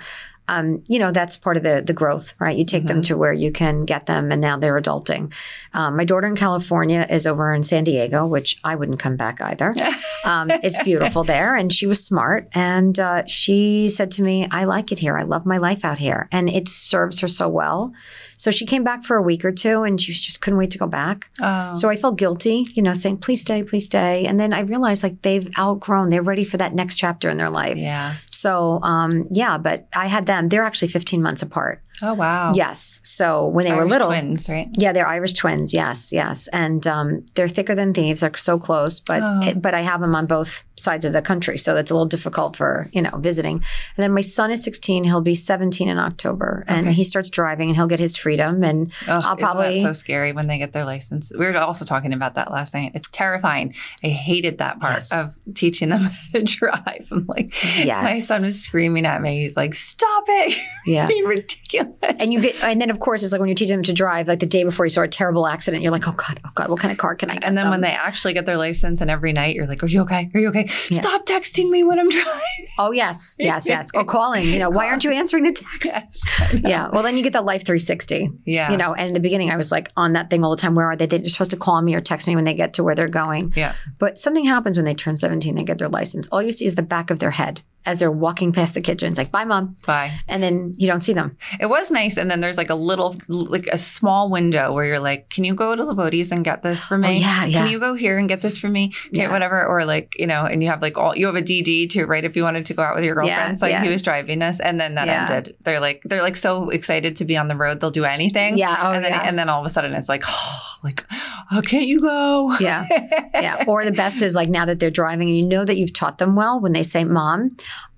um, 0.50 0.82
you 0.88 0.98
know, 0.98 1.12
that's 1.12 1.36
part 1.36 1.56
of 1.56 1.62
the 1.62 1.80
the 1.86 1.92
growth, 1.92 2.34
right? 2.40 2.56
You 2.56 2.64
take 2.64 2.84
them 2.84 3.02
to 3.02 3.16
where 3.16 3.32
you 3.32 3.52
can 3.52 3.84
get 3.84 4.06
them, 4.06 4.32
and 4.32 4.40
now 4.40 4.58
they're 4.58 4.80
adulting. 4.80 5.32
Um, 5.72 5.96
my 5.96 6.04
daughter 6.04 6.26
in 6.26 6.34
California 6.34 7.06
is 7.08 7.24
over 7.24 7.54
in 7.54 7.62
San 7.62 7.84
Diego, 7.84 8.26
which 8.26 8.58
I 8.64 8.74
wouldn't 8.74 8.98
come 8.98 9.14
back 9.14 9.40
either. 9.40 9.72
um, 10.24 10.50
it's 10.50 10.82
beautiful 10.82 11.22
there, 11.22 11.54
and 11.54 11.72
she 11.72 11.86
was 11.86 12.04
smart, 12.04 12.48
and 12.52 12.98
uh, 12.98 13.24
she 13.26 13.88
said 13.88 14.10
to 14.12 14.22
me, 14.22 14.48
"I 14.50 14.64
like 14.64 14.90
it 14.90 14.98
here. 14.98 15.16
I 15.16 15.22
love 15.22 15.46
my 15.46 15.58
life 15.58 15.84
out 15.84 15.98
here, 15.98 16.28
and 16.32 16.50
it 16.50 16.68
serves 16.68 17.20
her 17.20 17.28
so 17.28 17.48
well." 17.48 17.92
So 18.40 18.50
she 18.50 18.64
came 18.64 18.84
back 18.84 19.04
for 19.04 19.18
a 19.18 19.22
week 19.22 19.44
or 19.44 19.52
two, 19.52 19.82
and 19.82 20.00
she 20.00 20.14
just 20.14 20.40
couldn't 20.40 20.58
wait 20.58 20.70
to 20.70 20.78
go 20.78 20.86
back. 20.86 21.28
oh. 21.42 21.74
So 21.74 21.90
I 21.90 21.96
felt 21.96 22.16
guilty, 22.16 22.64
you 22.72 22.82
know, 22.82 22.94
saying, 22.94 23.18
please 23.18 23.42
stay, 23.42 23.62
please 23.62 23.84
stay. 23.84 24.24
And 24.24 24.40
then 24.40 24.54
I 24.54 24.60
realized 24.60 25.02
like 25.02 25.20
they've 25.20 25.46
outgrown, 25.58 26.08
they're 26.08 26.22
ready 26.22 26.44
for 26.44 26.56
that 26.56 26.74
next 26.74 26.94
chapter 26.96 27.28
in 27.28 27.36
their 27.36 27.50
life. 27.50 27.76
yeah. 27.76 28.14
So, 28.30 28.80
um, 28.82 29.28
yeah, 29.30 29.58
but 29.58 29.88
I 29.94 30.06
had 30.06 30.24
them, 30.24 30.48
they're 30.48 30.64
actually 30.64 30.88
15 30.88 31.20
months 31.20 31.42
apart. 31.42 31.82
Oh 32.02 32.14
wow. 32.14 32.52
Yes. 32.54 33.00
So 33.04 33.46
when 33.46 33.64
they 33.66 33.72
were 33.74 33.84
little, 33.84 34.08
twins, 34.08 34.48
right? 34.48 34.68
yeah, 34.74 34.92
they're 34.92 35.06
Irish 35.06 35.34
twins. 35.34 35.72
Yes, 35.74 36.12
yes, 36.12 36.48
and 36.48 36.86
um, 36.86 37.24
they're 37.34 37.48
thicker 37.48 37.74
than 37.74 37.92
thieves. 37.94 38.20
They're 38.22 38.34
so 38.36 38.58
close, 38.58 39.00
but 39.00 39.22
Oh. 39.22 39.52
but 39.56 39.74
I 39.74 39.80
have 39.82 40.00
them 40.00 40.14
on 40.14 40.26
both 40.26 40.64
sides 40.76 41.04
of 41.04 41.12
the 41.12 41.20
country, 41.22 41.58
so 41.58 41.74
that's 41.74 41.90
a 41.90 41.94
little 41.94 42.06
difficult 42.06 42.56
for 42.56 42.88
you 42.92 43.02
know 43.02 43.10
visiting. 43.18 43.56
And 43.56 43.62
then 44.02 44.12
my 44.12 44.20
son 44.22 44.50
is 44.50 44.64
16; 44.64 45.04
he'll 45.04 45.20
be 45.20 45.34
17 45.34 45.88
in 45.88 45.98
October, 45.98 46.64
and 46.68 46.86
Okay. 46.86 46.94
he 46.94 47.04
starts 47.04 47.28
driving, 47.30 47.68
and 47.68 47.76
he'll 47.76 47.86
get 47.86 48.00
his 48.00 48.16
freedom. 48.16 48.62
And 48.64 48.92
Oh, 49.08 49.20
I'll 49.24 49.36
probably- 49.36 49.82
so 49.82 49.92
scary 49.92 50.32
when 50.32 50.46
they 50.46 50.58
get 50.58 50.72
their 50.72 50.84
license. 50.84 51.30
We 51.36 51.46
were 51.46 51.56
also 51.58 51.84
talking 51.84 52.12
about 52.12 52.34
that 52.34 52.50
last 52.50 52.74
night. 52.74 52.92
It's 52.94 53.10
terrifying. 53.10 53.74
I 54.04 54.08
hated 54.08 54.58
that 54.58 54.80
part 54.80 54.94
Yes. 54.94 55.12
of 55.12 55.36
teaching 55.54 55.90
them 55.90 56.08
to 56.34 56.42
drive. 56.42 57.08
I'm 57.10 57.26
like, 57.26 57.52
Yes. 57.84 58.02
my 58.04 58.20
son 58.20 58.44
is 58.44 58.62
screaming 58.64 59.04
at 59.06 59.20
me. 59.20 59.42
He's 59.42 59.56
like, 59.56 59.74
"Stop 59.74 60.24
it! 60.28 60.58
yeah, 60.86 61.02
You're 61.02 61.08
being 61.08 61.24
ridiculous." 61.24 61.89
And 62.02 62.32
you 62.32 62.40
get, 62.40 62.62
and 62.62 62.80
then 62.80 62.90
of 62.90 63.00
course, 63.00 63.22
it's 63.22 63.32
like 63.32 63.40
when 63.40 63.48
you 63.48 63.54
teach 63.54 63.68
them 63.68 63.82
to 63.82 63.92
drive, 63.92 64.28
like 64.28 64.40
the 64.40 64.46
day 64.46 64.64
before 64.64 64.86
you 64.86 64.90
saw 64.90 65.02
a 65.02 65.08
terrible 65.08 65.46
accident, 65.46 65.82
you're 65.82 65.92
like, 65.92 66.06
oh 66.08 66.12
God, 66.12 66.40
oh 66.44 66.50
God, 66.54 66.70
what 66.70 66.80
kind 66.80 66.92
of 66.92 66.98
car 66.98 67.14
can 67.14 67.30
I 67.30 67.34
get? 67.34 67.44
And 67.44 67.56
then 67.56 67.70
when 67.70 67.80
they 67.80 67.88
actually 67.88 68.34
get 68.34 68.46
their 68.46 68.56
license, 68.56 69.00
and 69.00 69.10
every 69.10 69.32
night 69.32 69.54
you're 69.54 69.66
like, 69.66 69.82
"Are 69.82 69.86
you 69.86 70.02
okay? 70.02 70.30
Are 70.34 70.40
you 70.40 70.48
okay? 70.48 70.66
Yeah. 70.90 71.00
Stop 71.00 71.26
texting 71.26 71.70
me 71.70 71.84
when 71.84 71.98
I'm 71.98 72.08
driving." 72.08 72.40
oh, 72.78 72.92
yes, 72.92 73.36
yes, 73.38 73.68
yes. 73.68 73.90
Or 73.94 74.04
calling, 74.16 74.46
you 74.46 74.58
know, 74.58 74.70
why 74.70 74.88
aren't 74.88 75.04
you 75.04 75.10
answering 75.10 75.44
the 75.44 75.52
text? 75.52 75.84
yes. 75.84 76.60
Yeah. 76.70 76.88
Well, 76.92 77.02
then 77.02 77.16
you 77.16 77.22
get 77.22 77.32
the 77.32 77.42
Life 77.42 77.64
360. 77.64 78.30
Yeah. 78.44 78.70
You 78.70 78.76
know, 78.76 78.92
and 78.94 79.08
in 79.08 79.14
the 79.14 79.20
beginning, 79.20 79.50
I 79.50 79.56
was 79.56 79.72
like 79.72 79.88
on 79.96 80.12
that 80.12 80.30
thing 80.30 80.44
all 80.44 80.50
the 80.50 80.56
time. 80.56 80.74
Where 80.74 80.86
are 80.86 80.96
they? 80.96 81.06
They're 81.06 81.24
supposed 81.24 81.50
to 81.52 81.56
call 81.56 81.80
me 81.82 81.94
or 81.94 82.00
text 82.00 82.26
me 82.26 82.34
when 82.34 82.44
they 82.44 82.54
get 82.54 82.74
to 82.74 82.84
where 82.84 82.94
they're 82.94 83.08
going. 83.08 83.52
Yeah. 83.56 83.74
But 83.98 84.18
something 84.18 84.44
happens 84.44 84.76
when 84.76 84.84
they 84.84 84.94
turn 84.94 85.16
17, 85.16 85.54
they 85.54 85.64
get 85.64 85.78
their 85.78 85.88
license. 85.88 86.28
All 86.28 86.42
you 86.42 86.52
see 86.52 86.66
is 86.66 86.74
the 86.74 86.82
back 86.82 87.10
of 87.10 87.18
their 87.18 87.30
head 87.30 87.62
as 87.86 87.98
they're 87.98 88.10
walking 88.10 88.52
past 88.52 88.74
the 88.74 88.80
kitchen. 88.80 89.08
It's 89.08 89.18
like, 89.18 89.32
bye, 89.32 89.44
mom. 89.44 89.76
Bye. 89.86 90.12
And 90.28 90.42
then 90.42 90.74
you 90.76 90.86
don't 90.86 91.00
see 91.00 91.12
them. 91.14 91.36
It 91.58 91.69
was 91.70 91.90
nice. 91.90 92.18
And 92.18 92.30
then 92.30 92.40
there's 92.40 92.58
like 92.58 92.68
a 92.68 92.74
little, 92.74 93.16
like 93.28 93.66
a 93.68 93.78
small 93.78 94.30
window 94.30 94.72
where 94.74 94.84
you're 94.84 95.00
like, 95.00 95.30
can 95.30 95.44
you 95.44 95.54
go 95.54 95.74
to 95.74 95.82
Lavodi's 95.82 96.30
and 96.30 96.44
get 96.44 96.62
this 96.62 96.84
for 96.84 96.96
oh, 96.96 96.98
me? 96.98 97.08
Oh, 97.08 97.12
yeah, 97.12 97.44
yeah. 97.46 97.62
Can 97.62 97.70
you 97.70 97.80
go 97.80 97.94
here 97.94 98.18
and 98.18 98.28
get 98.28 98.42
this 98.42 98.58
for 98.58 98.68
me? 98.68 98.88
Get 98.88 99.12
Yeah. 99.12 99.30
whatever. 99.30 99.64
Or 99.64 99.84
like, 99.84 100.18
you 100.18 100.26
know, 100.26 100.44
and 100.44 100.62
you 100.62 100.68
have 100.68 100.82
like 100.82 100.98
all, 100.98 101.16
you 101.16 101.26
have 101.26 101.36
a 101.36 101.42
DD 101.42 101.88
too, 101.88 102.04
right? 102.04 102.24
If 102.24 102.36
you 102.36 102.42
wanted 102.42 102.66
to 102.66 102.74
go 102.74 102.82
out 102.82 102.94
with 102.94 103.04
your 103.04 103.14
Yeah, 103.24 103.36
girlfriends, 103.36 103.62
like 103.62 103.70
yeah. 103.70 103.82
he 103.82 103.88
was 103.88 104.02
driving 104.02 104.42
us 104.42 104.60
and 104.60 104.78
then 104.78 104.96
that 104.96 105.06
Yeah. 105.06 105.26
ended. 105.30 105.56
They're 105.62 105.80
like, 105.80 106.02
they're 106.04 106.22
like 106.22 106.36
so 106.36 106.68
excited 106.70 107.16
to 107.16 107.24
be 107.24 107.36
on 107.36 107.48
the 107.48 107.56
road. 107.56 107.80
They'll 107.80 107.90
do 107.90 108.04
anything. 108.04 108.58
Yeah. 108.58 108.76
Oh, 108.82 108.92
and 108.92 109.04
then, 109.04 109.12
yeah. 109.12 109.22
and 109.22 109.38
then 109.38 109.48
all 109.48 109.60
of 109.60 109.66
a 109.66 109.70
sudden 109.70 109.94
it's 109.94 110.08
like, 110.08 110.22
oh, 110.26 110.66
like, 110.84 111.04
oh, 111.52 111.62
can't 111.62 111.86
you 111.86 112.00
go? 112.00 112.52
yeah. 112.60 112.86
Yeah. 113.34 113.64
Or 113.66 113.84
the 113.84 113.92
best 113.92 114.22
is 114.22 114.34
like 114.34 114.48
now 114.48 114.64
that 114.66 114.80
they're 114.80 114.90
driving 114.90 115.28
and 115.28 115.36
you 115.36 115.46
know 115.46 115.64
that 115.64 115.76
you've 115.76 115.92
taught 115.92 116.18
them 116.18 116.34
well 116.34 116.60
when 116.60 116.72
they 116.72 116.82
say, 116.82 117.04
Mom, 117.04 117.56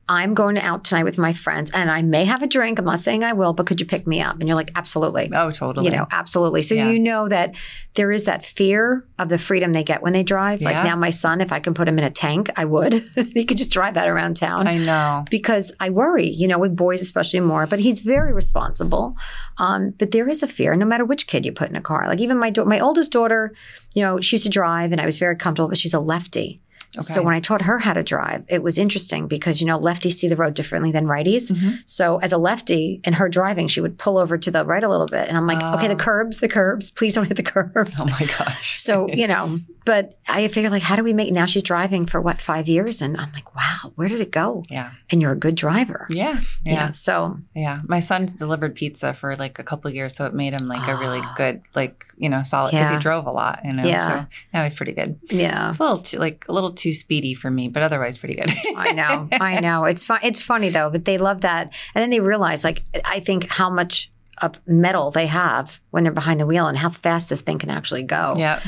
I'm 0.09 0.35
going 0.35 0.59
out 0.59 0.85
tonight 0.85 1.05
with 1.05 1.17
my 1.17 1.33
friends 1.33 1.71
and 1.71 1.91
I 1.91 2.03
may 2.03 2.25
have 2.25 2.43
a 2.43 2.47
drink. 2.47 2.79
I'm 2.79 2.85
not 2.85 2.99
saying 3.01 3.23
I 3.25 3.33
will, 3.35 3.53
but 3.53 3.67
could 3.67 3.81
you 3.81 3.87
pick 3.87 4.07
me 4.07 4.21
up? 4.21 4.39
And 4.41 4.49
you're 4.49 4.57
like, 4.57 4.73
absolutely. 4.75 5.31
Oh, 5.33 5.51
totally. 5.53 5.87
You 5.87 5.93
know, 5.97 6.07
absolutely. 6.11 6.63
So 6.63 6.75
Yeah. 6.75 6.91
you 6.91 6.99
know 6.99 7.29
that 7.29 7.55
there 7.95 8.11
is 8.11 8.25
that 8.25 8.45
fear 8.45 9.07
of 9.19 9.29
the 9.29 9.39
freedom 9.39 9.73
they 9.73 9.85
get 9.85 10.03
when 10.03 10.13
they 10.13 10.25
drive. 10.25 10.61
Like 10.61 10.75
Yeah. 10.75 10.83
now, 10.83 10.97
my 10.97 11.11
son, 11.11 11.41
if 11.41 11.53
I 11.53 11.61
can 11.61 11.73
put 11.73 11.87
him 11.89 11.99
in 11.99 12.05
a 12.05 12.11
tank, 12.11 12.51
I 12.57 12.65
would. 12.65 12.95
he 13.33 13.45
could 13.45 13.57
just 13.57 13.71
drive 13.71 13.95
that 13.95 14.09
around 14.09 14.37
town 14.37 14.67
I 14.67 14.79
know. 14.79 15.25
because 15.31 15.73
I 15.79 15.91
worry, 15.91 16.27
you 16.29 16.49
know, 16.49 16.59
with 16.59 16.75
boys 16.77 17.01
especially 17.01 17.41
more. 17.41 17.67
But 17.67 17.79
he's 17.79 18.01
very 18.01 18.33
responsible. 18.33 19.17
Um, 19.59 19.95
but 19.99 20.11
there 20.11 20.29
is 20.29 20.43
a 20.43 20.49
fear, 20.49 20.75
no 20.75 20.85
matter 20.85 21.05
which 21.05 21.27
kid 21.29 21.47
you 21.47 21.53
put 21.53 21.71
in 21.71 21.77
a 21.77 21.81
car. 21.81 22.09
Like 22.09 22.21
even 22.21 22.39
my 22.39 22.51
da- 22.51 22.65
my 22.65 22.81
oldest 22.81 23.13
daughter, 23.13 23.55
you 23.95 24.03
know, 24.03 24.21
she 24.21 24.35
used 24.37 24.45
to 24.45 24.51
drive, 24.51 24.91
and 24.93 25.01
I 25.01 25.07
was 25.07 25.19
very 25.19 25.37
comfortable. 25.37 25.69
But 25.69 25.79
she's 25.79 25.95
a 25.95 26.01
lefty. 26.01 26.61
So 27.01 27.22
when 27.22 27.34
I 27.34 27.40
taught 27.40 27.62
her 27.62 27.78
how 27.78 27.95
to 27.95 28.03
drive, 28.03 28.45
it 28.49 28.62
was 28.62 28.76
interesting 28.78 29.26
because 29.26 29.61
you 29.62 29.66
know 29.66 29.78
lefties 29.78 30.12
see 30.12 30.28
the 30.28 30.36
road 30.36 30.53
differently 30.55 30.93
than 30.93 31.07
righties. 31.07 31.51
Mhm. 31.51 31.78
So 31.86 32.18
as 32.18 32.32
a 32.32 32.38
lefty 32.38 33.01
in 33.05 33.14
her 33.14 33.28
driving, 33.30 33.66
she 33.68 33.80
would 33.80 33.97
pull 33.99 34.18
over 34.18 34.36
to 34.36 34.51
the 34.51 34.64
right 34.66 34.82
a 34.82 34.88
little 34.88 35.07
bit, 35.07 35.26
and 35.28 35.36
I'm 35.38 35.47
like, 35.47 35.62
okay, 35.76 35.88
the 35.88 35.95
Oh. 35.95 35.97
curbs, 35.97 36.38
the 36.38 36.49
curbs, 36.49 36.90
please 36.90 37.14
don't 37.14 37.26
hit 37.26 37.36
the 37.38 37.43
curbs. 37.55 37.99
Oh 38.01 38.07
my 38.07 38.26
gosh. 38.38 38.80
So 38.82 39.09
you 39.09 39.26
know, 39.26 39.59
but 39.85 40.18
I 40.28 40.49
figured 40.49 40.72
like, 40.72 40.83
how 40.83 40.97
do 40.97 41.03
we 41.05 41.12
make? 41.12 41.33
Now 41.33 41.47
she's 41.47 41.62
driving 41.62 42.07
for 42.07 42.20
what 42.20 42.41
five 42.41 42.68
years, 42.68 43.03
and 43.03 43.16
I'm 43.16 43.30
like, 43.33 43.55
wow, 43.55 43.93
where 43.97 44.09
did 44.09 44.20
it 44.20 44.30
go? 44.30 44.64
Yeah. 44.70 44.91
And 45.11 45.20
you're 45.20 45.33
a 45.33 45.37
good 45.37 45.55
driver. 45.55 46.07
Yeah. 46.11 46.39
Yeah. 46.64 46.72
Yeah. 46.72 46.91
So 46.91 47.39
Yeah. 47.55 47.80
My 47.87 48.01
son 48.01 48.26
delivered 48.26 48.74
pizza 48.74 49.12
for 49.14 49.37
like 49.37 49.59
a 49.59 49.62
couple 49.64 49.89
of 49.89 49.95
years, 49.95 50.14
so 50.14 50.26
it 50.26 50.35
made 50.35 50.53
him 50.53 50.68
like 50.68 50.87
a 50.89 50.97
really 50.97 51.20
Ah. 51.22 51.35
good, 51.37 51.62
like, 51.74 52.05
you 52.16 52.28
know, 52.28 52.43
solid 52.43 52.70
because 52.70 52.89
Yeah. 52.91 52.97
he 52.99 53.03
drove 53.03 53.26
a 53.26 53.33
lot, 53.33 53.61
you 53.64 53.72
know. 53.72 53.85
Yeah. 53.85 54.09
So 54.09 54.26
now 54.55 54.62
he's 54.64 54.74
pretty 54.74 54.93
good. 54.93 55.18
yeah. 55.30 55.70
It's 55.70 55.78
a 55.78 55.83
little 55.83 55.99
too, 55.99 56.18
like 56.18 56.45
a 56.49 56.53
little 56.53 56.72
too 56.72 56.93
speedy 56.93 57.35
for 57.35 57.51
me, 57.51 57.68
but 57.68 57.83
otherwise 57.83 58.18
pretty 58.18 58.35
good. 58.35 58.51
I 58.76 58.93
know, 58.93 59.28
I 59.33 59.61
know. 59.66 59.85
It's 59.85 60.05
fun. 60.05 60.20
It's 60.22 60.41
funny 60.41 60.68
though, 60.70 60.91
but 60.91 61.05
they 61.05 61.18
love 61.18 61.43
that, 61.43 61.74
and 61.95 62.03
then 62.03 62.11
they 62.11 62.20
realize, 62.20 62.64
like, 62.64 62.83
I 63.05 63.20
think 63.20 63.49
how 63.51 63.68
much 63.70 64.11
of 64.41 64.61
metal 64.66 65.11
they 65.11 65.26
have 65.26 65.80
when 65.91 66.03
they're 66.05 66.12
behind 66.12 66.41
the 66.41 66.47
wheel 66.47 66.66
and 66.66 66.76
how 66.76 66.89
fast 66.89 67.28
this 67.28 67.43
thing 67.43 67.59
can 67.59 67.70
actually 67.70 68.03
go. 68.03 68.35
yeah. 68.39 68.61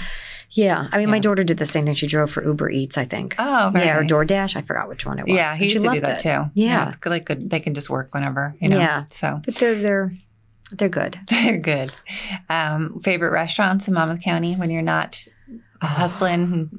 Yeah. 0.54 0.88
I 0.92 0.98
mean, 0.98 1.10
my 1.10 1.18
daughter 1.18 1.42
did 1.44 1.58
the 1.58 1.66
same 1.66 1.84
thing. 1.84 1.94
She 1.94 2.06
drove 2.06 2.30
for 2.30 2.42
Uber 2.44 2.70
Eats, 2.70 2.96
I 2.96 3.04
think. 3.04 3.34
Oh, 3.38 3.72
yeah, 3.74 3.96
nice. 3.96 3.96
or 3.96 4.04
DoorDash. 4.04 4.56
I 4.56 4.62
forgot 4.62 4.88
which 4.88 5.04
one 5.04 5.18
it 5.18 5.26
was. 5.26 5.34
Yeah, 5.34 5.54
he 5.56 5.68
she 5.68 5.74
used 5.74 5.86
to 5.86 5.92
do 5.92 6.00
that 6.00 6.24
it. 6.24 6.28
too. 6.28 6.50
Yeah. 6.54 6.86
it's. 6.88 7.04
Like 7.04 7.24
good. 7.26 7.50
They 7.50 7.60
can 7.60 7.74
just 7.74 7.90
work 7.90 8.14
whenever, 8.14 8.54
you 8.60 8.68
know. 8.68 8.78
Yeah. 8.78 9.04
So 9.06 9.40
But 9.44 9.56
they're 9.56 9.74
they're 9.74 10.10
they're 10.72 10.88
good. 10.88 11.18
they're 11.28 11.58
good. 11.58 11.92
Um, 12.48 13.00
favorite 13.00 13.30
restaurants 13.32 13.88
in 13.88 13.94
Monmouth 13.94 14.22
County 14.22 14.54
when 14.54 14.70
you're 14.70 14.82
not 14.82 15.26
hustling, 15.82 16.70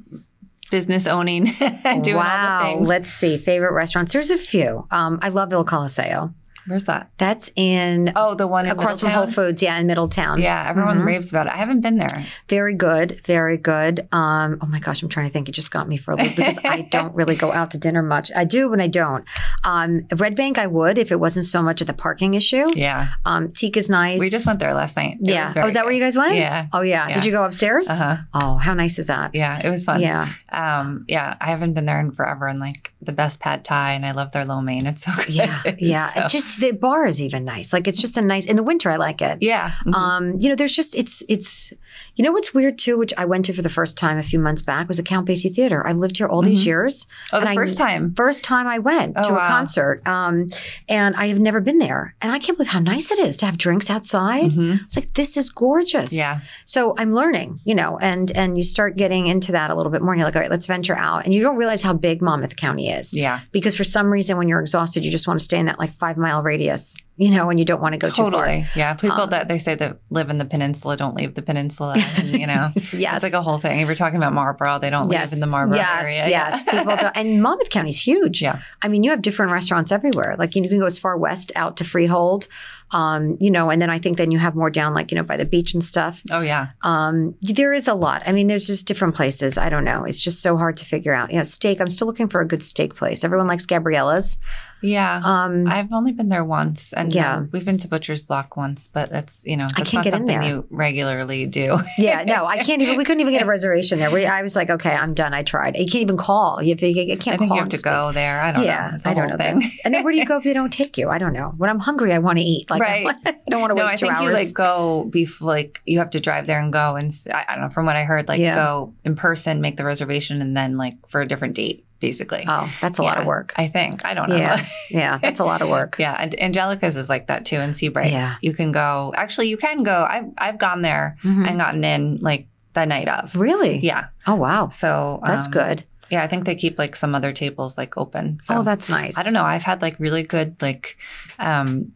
business 0.70 1.06
owning, 1.06 1.44
doing 2.02 2.16
wow. 2.16 2.60
all 2.64 2.64
the 2.64 2.72
things. 2.72 2.80
Wow. 2.80 2.88
Let's 2.88 3.10
see. 3.10 3.38
Favorite 3.38 3.72
restaurants. 3.72 4.12
There's 4.12 4.30
a 4.30 4.38
few. 4.38 4.86
Um, 4.90 5.18
I 5.22 5.28
love 5.28 5.52
Il 5.52 5.64
Coliseo. 5.64 6.32
Where's 6.66 6.84
that? 6.84 7.10
That's 7.18 7.50
in 7.56 8.12
Oh, 8.16 8.34
the 8.34 8.46
one 8.46 8.66
in 8.66 8.72
across 8.72 9.00
from 9.00 9.10
Whole 9.10 9.26
Foods. 9.26 9.62
Yeah, 9.62 9.78
in 9.78 9.86
Middletown. 9.86 10.40
Yeah, 10.40 10.64
everyone 10.68 11.00
Mhm. 11.00 11.04
raves 11.06 11.30
about 11.30 11.46
it. 11.46 11.52
I 11.52 11.56
haven't 11.56 11.80
been 11.80 11.96
there. 11.98 12.24
Very 12.48 12.74
good, 12.74 13.20
very 13.24 13.56
good. 13.56 14.06
Um, 14.12 14.58
oh 14.60 14.66
my 14.66 14.78
gosh, 14.80 15.02
I'm 15.02 15.08
trying 15.08 15.26
to 15.26 15.32
think. 15.32 15.48
It 15.48 15.52
just 15.52 15.70
got 15.70 15.88
me 15.88 15.96
for 15.96 16.12
a 16.12 16.16
loop 16.16 16.34
because 16.36 16.58
I 16.64 16.82
don't 16.90 17.14
really 17.14 17.36
go 17.36 17.52
out 17.52 17.70
to 17.72 17.78
dinner 17.78 18.02
much. 18.02 18.30
I 18.34 18.44
do 18.44 18.68
when 18.68 18.80
I 18.80 18.88
don't. 18.88 19.24
Um, 19.64 20.06
Red 20.16 20.34
Bank, 20.36 20.58
I 20.58 20.66
would 20.66 20.98
if 20.98 21.12
it 21.12 21.20
wasn't 21.20 21.46
so 21.46 21.62
much 21.62 21.80
of 21.80 21.86
the 21.86 21.94
parking 21.94 22.34
issue. 22.34 22.66
Yeah, 22.74 23.08
Um, 23.24 23.52
Teak 23.52 23.76
is 23.76 23.88
nice. 23.88 24.20
we 24.20 24.28
just 24.30 24.46
went 24.46 24.58
there 24.60 24.74
last 24.74 24.96
night. 24.96 25.18
It 25.20 25.30
Yeah. 25.30 25.44
was 25.44 25.56
Oh, 25.56 25.66
is 25.66 25.74
that 25.74 25.84
where 25.84 25.94
you 25.94 26.00
guys 26.02 26.16
went? 26.16 26.34
Yeah. 26.36 26.66
Oh 26.72 26.80
yeah. 26.82 27.08
Yeah. 27.08 27.14
Did 27.14 27.24
you 27.24 27.32
go 27.32 27.44
upstairs? 27.44 27.88
Uh 27.88 27.94
huh. 27.96 28.16
Oh, 28.34 28.56
how 28.56 28.74
nice 28.74 28.98
is 28.98 29.06
that? 29.06 29.34
Yeah, 29.34 29.60
it 29.64 29.70
was 29.70 29.84
fun. 29.84 30.00
Yeah. 30.00 30.26
Um, 30.50 31.04
yeah, 31.08 31.36
I 31.40 31.46
haven't 31.50 31.74
been 31.74 31.84
there 31.86 32.00
in 32.00 32.10
forever, 32.12 32.46
and 32.48 32.58
like 32.60 32.92
the 33.02 33.12
best 33.12 33.40
pad 33.40 33.64
thai, 33.64 33.92
and 33.92 34.04
I 34.04 34.12
love 34.12 34.32
their 34.32 34.44
lo 34.44 34.60
mein. 34.60 34.86
It's 34.86 35.04
so 35.04 35.12
good. 35.16 35.28
Yeah. 35.28 35.60
Yeah. 35.78 36.06
So- 36.12 36.20
It 36.24 36.30
the 36.56 36.72
bar 36.72 37.06
is 37.06 37.22
even 37.22 37.44
nice. 37.44 37.72
Like 37.72 37.86
it's 37.88 38.00
just 38.00 38.16
a 38.16 38.22
nice 38.22 38.44
in 38.46 38.56
the 38.56 38.62
winter. 38.62 38.90
I 38.90 38.96
like 38.96 39.22
it. 39.22 39.38
yeah. 39.40 39.70
Mhm. 39.86 39.94
Um, 39.94 40.34
you 40.40 40.48
know, 40.48 40.54
there's 40.54 40.74
just 40.74 40.94
it's 40.94 41.22
it's 41.28 41.72
you 42.14 42.24
know 42.24 42.32
what's 42.32 42.52
weird 42.54 42.78
too, 42.78 42.98
which 42.98 43.12
I 43.16 43.24
went 43.24 43.44
to 43.46 43.52
for 43.52 43.62
the 43.62 43.68
first 43.68 43.96
time 43.96 44.18
a 44.18 44.22
few 44.22 44.38
months 44.38 44.62
back 44.62 44.88
was 44.88 44.96
the 44.96 45.02
Count 45.02 45.28
Basie 45.28 45.52
Theater. 45.54 45.86
I've 45.86 45.96
lived 45.96 46.18
here 46.18 46.26
all 46.26 46.42
these 46.42 46.62
Mhm. 46.62 46.66
years. 46.66 47.06
oh, 47.32 47.36
the 47.40 47.42
and 47.42 47.48
I- 47.50 47.54
first 47.54 47.78
time. 47.78 48.12
First 48.14 48.44
time 48.44 48.66
I 48.66 48.78
went 48.78 49.14
Oh, 49.16 49.22
to 49.22 49.28
a 49.30 49.32
wow. 49.32 49.48
concert. 49.48 50.06
Um, 50.06 50.48
and 50.88 51.14
I 51.16 51.28
have 51.28 51.38
never 51.38 51.60
been 51.60 51.78
there. 51.78 52.14
And 52.22 52.32
I 52.32 52.38
can't 52.38 52.56
believe 52.58 52.70
how 52.72 52.80
nice 52.80 53.10
it 53.10 53.18
is 53.18 53.36
to 53.38 53.46
have 53.46 53.56
drinks 53.58 53.90
outside. 53.90 54.50
Mhm. 54.52 54.84
It's 54.84 54.96
like 54.96 55.12
this 55.14 55.36
is 55.36 55.50
gorgeous. 55.50 56.12
Yeah. 56.12 56.40
So 56.64 56.94
I'm 56.98 57.12
learning, 57.12 57.58
you 57.64 57.74
know, 57.74 57.98
and 58.00 58.30
and 58.32 58.56
you 58.58 58.64
start 58.64 58.96
getting 58.96 59.26
into 59.26 59.52
that 59.52 59.70
a 59.70 59.74
little 59.74 59.92
bit 59.92 60.02
more. 60.02 60.12
And 60.12 60.20
you're 60.20 60.26
like, 60.28 60.36
all 60.36 60.42
right, 60.42 60.50
let's 60.50 60.66
venture 60.66 60.96
out. 60.96 61.24
And 61.24 61.34
you 61.34 61.42
don't 61.42 61.56
realize 61.56 61.82
how 61.82 61.92
big 61.92 62.22
Monmouth 62.22 62.56
County 62.56 62.90
is. 62.90 63.12
Yeah. 63.14 63.40
Because 63.52 63.76
for 63.76 63.84
some 63.84 64.10
reason 64.12 64.36
when 64.36 64.48
you're 64.48 64.60
exhausted, 64.60 65.04
you 65.04 65.10
just 65.10 65.26
want 65.26 65.38
to 65.40 65.44
stay 65.44 65.58
in 65.58 65.66
that 65.66 65.78
like 65.78 65.92
five 65.92 66.16
mile 66.16 66.42
radius, 66.46 66.96
you 67.16 67.30
know, 67.30 67.50
and 67.50 67.58
you 67.58 67.64
don't 67.66 67.80
want 67.82 67.92
to 67.94 67.98
go 67.98 68.08
too 68.08 68.14
far. 68.14 68.30
Totally. 68.30 68.66
Yeah. 68.74 68.94
People 68.94 69.22
Um, 69.22 69.30
that 69.30 69.48
they 69.48 69.58
say 69.58 69.74
that 69.74 69.98
live 70.10 70.30
in 70.30 70.38
the 70.38 70.44
peninsula 70.44 70.96
don't 70.96 71.14
leave 71.14 71.34
the 71.34 71.42
peninsula. 71.42 71.94
And, 72.16 72.28
you 72.28 72.46
know, 72.46 72.70
Yes. 72.92 73.14
it's 73.16 73.22
like 73.24 73.32
a 73.32 73.42
whole 73.42 73.58
thing. 73.58 73.80
If 73.80 73.86
you're 73.86 73.94
talking 73.96 74.16
about 74.16 74.32
Marlboro, 74.32 74.78
they 74.78 74.90
don't 74.90 75.08
live 75.08 75.32
in 75.32 75.40
the 75.40 75.46
Marlboro 75.46 75.76
yes, 75.76 76.08
area. 76.08 76.28
Yes, 76.28 76.62
Yeah. 76.66 76.78
people 76.78 76.96
don't. 76.96 77.16
And 77.16 77.42
Monmouth 77.42 77.70
County 77.70 77.90
is 77.90 78.00
huge. 78.06 78.40
Yeah. 78.42 78.60
I 78.82 78.88
mean, 78.88 79.02
you 79.02 79.10
have 79.10 79.20
different 79.22 79.52
restaurants 79.52 79.90
everywhere. 79.92 80.36
Like 80.38 80.54
you, 80.54 80.60
know, 80.62 80.64
you 80.66 80.70
can 80.70 80.78
go 80.78 80.86
as 80.86 80.98
far 80.98 81.16
west 81.16 81.52
out 81.56 81.76
to 81.78 81.84
Freehold, 81.84 82.48
um, 82.92 83.36
you 83.40 83.50
know, 83.50 83.70
and 83.70 83.82
then 83.82 83.90
I 83.90 83.98
think 83.98 84.16
then 84.16 84.30
you 84.30 84.38
have 84.38 84.54
more 84.54 84.70
down, 84.70 84.94
like 84.94 85.10
you 85.10 85.16
know, 85.16 85.24
by 85.24 85.36
the 85.36 85.44
beach 85.44 85.74
and 85.74 85.82
stuff. 85.82 86.22
Oh 86.30 86.40
yeah. 86.40 86.68
Um, 86.82 87.34
there 87.40 87.72
is 87.72 87.88
a 87.88 87.94
lot. 87.94 88.22
I 88.26 88.32
mean, 88.32 88.46
there's 88.46 88.66
just 88.66 88.86
different 88.86 89.14
places. 89.16 89.58
I 89.58 89.68
don't 89.70 89.84
know. 89.84 90.04
It's 90.04 90.20
just 90.20 90.40
so 90.40 90.56
hard 90.56 90.76
to 90.76 90.84
figure 90.84 91.12
out. 91.14 91.30
You 91.32 91.38
know, 91.38 91.42
steak. 91.42 91.80
I'm 91.80 91.88
still 91.88 92.06
looking 92.06 92.28
for 92.28 92.40
a 92.40 92.46
good 92.46 92.62
steak 92.62 92.94
place. 92.94 93.24
Everyone 93.24 93.46
likes 93.48 93.66
Gabriella's. 93.66 94.38
Yeah. 94.86 95.20
Um, 95.24 95.66
I've 95.66 95.92
only 95.92 96.12
been 96.12 96.28
there 96.28 96.44
once, 96.44 96.92
and 96.92 97.12
Yeah. 97.12 97.36
um, 97.36 97.50
we've 97.52 97.64
been 97.64 97.78
to 97.78 97.88
Butcher's 97.88 98.22
Block 98.22 98.56
once, 98.56 98.88
but 98.88 99.10
that's 99.10 99.44
you 99.46 99.56
know 99.56 99.64
that's 99.76 99.90
can't 99.90 99.94
not 99.94 100.04
get 100.04 100.12
in 100.14 100.18
something 100.20 100.40
there. 100.40 100.48
you 100.48 100.66
regularly 100.70 101.46
do. 101.46 101.78
yeah, 101.98 102.24
no, 102.24 102.46
I 102.46 102.58
can't 102.62 102.80
even. 102.82 102.96
We 102.96 103.04
couldn't 103.04 103.20
even 103.20 103.32
get 103.32 103.42
a 103.42 103.46
reservation 103.56 103.98
there. 103.98 104.10
We, 104.10 104.24
I 104.26 104.42
was 104.42 104.54
like, 104.56 104.70
okay, 104.70 104.94
I'm 104.94 105.14
done. 105.14 105.34
I 105.34 105.42
tried. 105.42 105.76
You 105.76 105.86
can't 105.86 106.02
even 106.02 106.16
call. 106.16 106.62
You, 106.62 106.74
you, 106.78 106.88
you 106.88 107.16
can't 107.18 107.34
I 107.34 107.36
think 107.38 107.48
call 107.48 107.56
you 107.56 107.62
have 107.62 107.68
to 107.70 107.76
speak. 107.78 107.92
go 107.92 108.12
there. 108.12 108.40
I 108.40 108.52
don't 108.52 108.64
yeah, 108.64 108.88
know. 108.90 108.94
It's 108.96 109.06
a 109.06 109.08
I 109.10 109.14
don't 109.14 109.28
know. 109.28 109.36
thing. 109.36 109.54
That's- 109.54 109.80
and 109.84 109.92
then 109.94 110.04
where 110.04 110.12
do 110.12 110.18
you 110.18 110.24
go 110.26 110.38
if 110.38 110.44
they 110.44 110.52
don't 110.54 110.72
take 110.72 110.96
you? 110.98 111.08
I 111.08 111.18
don't 111.18 111.32
know. 111.32 111.52
When 111.56 111.68
I'm 111.70 111.80
hungry, 111.80 112.12
I 112.12 112.18
want 112.18 112.38
to 112.38 112.44
eat. 112.44 112.70
Like, 112.70 112.80
Right. 112.80 113.06
I 113.26 113.34
don't 113.50 113.60
want 113.60 113.70
to 113.70 113.74
wait 113.74 113.82
no, 113.82 113.86
I 113.88 113.96
two 113.96 114.06
think 114.06 114.14
hours. 114.18 114.28
you 114.30 114.34
like 114.34 114.54
go 114.54 115.04
before, 115.10 115.46
like 115.48 115.80
you 115.84 115.98
have 115.98 116.10
to 116.10 116.20
drive 116.20 116.46
there 116.46 116.60
and 116.60 116.72
go 116.72 116.96
and 116.96 117.12
I 117.32 117.54
don't 117.54 117.62
know. 117.64 117.70
From 117.70 117.86
what 117.86 117.96
I 117.96 118.04
heard, 118.04 118.28
like 118.28 118.40
Yeah. 118.40 118.54
go 118.56 118.94
in 119.04 119.16
person, 119.16 119.60
make 119.60 119.76
the 119.76 119.84
reservation, 119.84 120.40
and 120.40 120.56
then 120.56 120.76
like 120.76 120.94
for 121.08 121.20
a 121.20 121.26
different 121.26 121.54
date, 121.56 121.84
basically. 122.00 122.44
oh, 122.46 122.72
that's 122.80 122.98
a 122.98 123.02
lot 123.02 123.18
of 123.18 123.26
work. 123.26 123.52
I 123.56 123.68
think 123.68 124.04
I 124.04 124.14
don't 124.14 124.28
know. 124.28 124.36
Yeah. 124.36 124.64
Yeah, 124.90 125.18
that's 125.18 125.40
a 125.40 125.44
lot 125.44 125.62
of 125.62 125.68
work. 125.68 125.96
yeah, 125.98 126.14
and 126.18 126.38
Angelica's 126.40 126.96
is 126.96 127.08
like 127.08 127.26
that 127.26 127.44
too 127.44 127.56
in 127.56 127.74
Sea 127.74 127.88
Bright. 127.88 128.12
Yeah. 128.12 128.36
you 128.40 128.54
can 128.54 128.70
go. 128.72 129.12
Actually, 129.16 129.48
you 129.48 129.56
can 129.56 129.78
go. 129.82 130.06
I've 130.08 130.26
I've 130.38 130.58
gone 130.58 130.82
there 130.82 131.16
Mhm. 131.24 131.48
and 131.48 131.58
gotten 131.58 131.82
in 131.84 132.16
like 132.16 132.46
the 132.74 132.86
night 132.86 133.08
of. 133.08 133.34
Really? 133.34 133.78
Yeah. 133.78 134.06
Oh, 134.26 134.34
wow. 134.36 134.68
So 134.68 135.20
That's 135.24 135.46
um, 135.46 135.52
good. 135.52 135.84
Yeah, 136.10 136.22
I 136.22 136.28
think 136.28 136.44
they 136.44 136.54
keep 136.54 136.78
like 136.78 136.94
some 136.94 137.14
other 137.16 137.32
tables 137.32 137.76
like 137.76 137.96
open. 137.96 138.38
So 138.40 138.58
oh, 138.58 138.62
that's 138.62 138.88
nice. 138.88 139.18
I 139.18 139.24
don't 139.24 139.32
know. 139.32 139.42
I've 139.42 139.64
had 139.64 139.82
like 139.82 139.98
really 139.98 140.22
good 140.22 140.54
like 140.62 140.98
um 141.40 141.92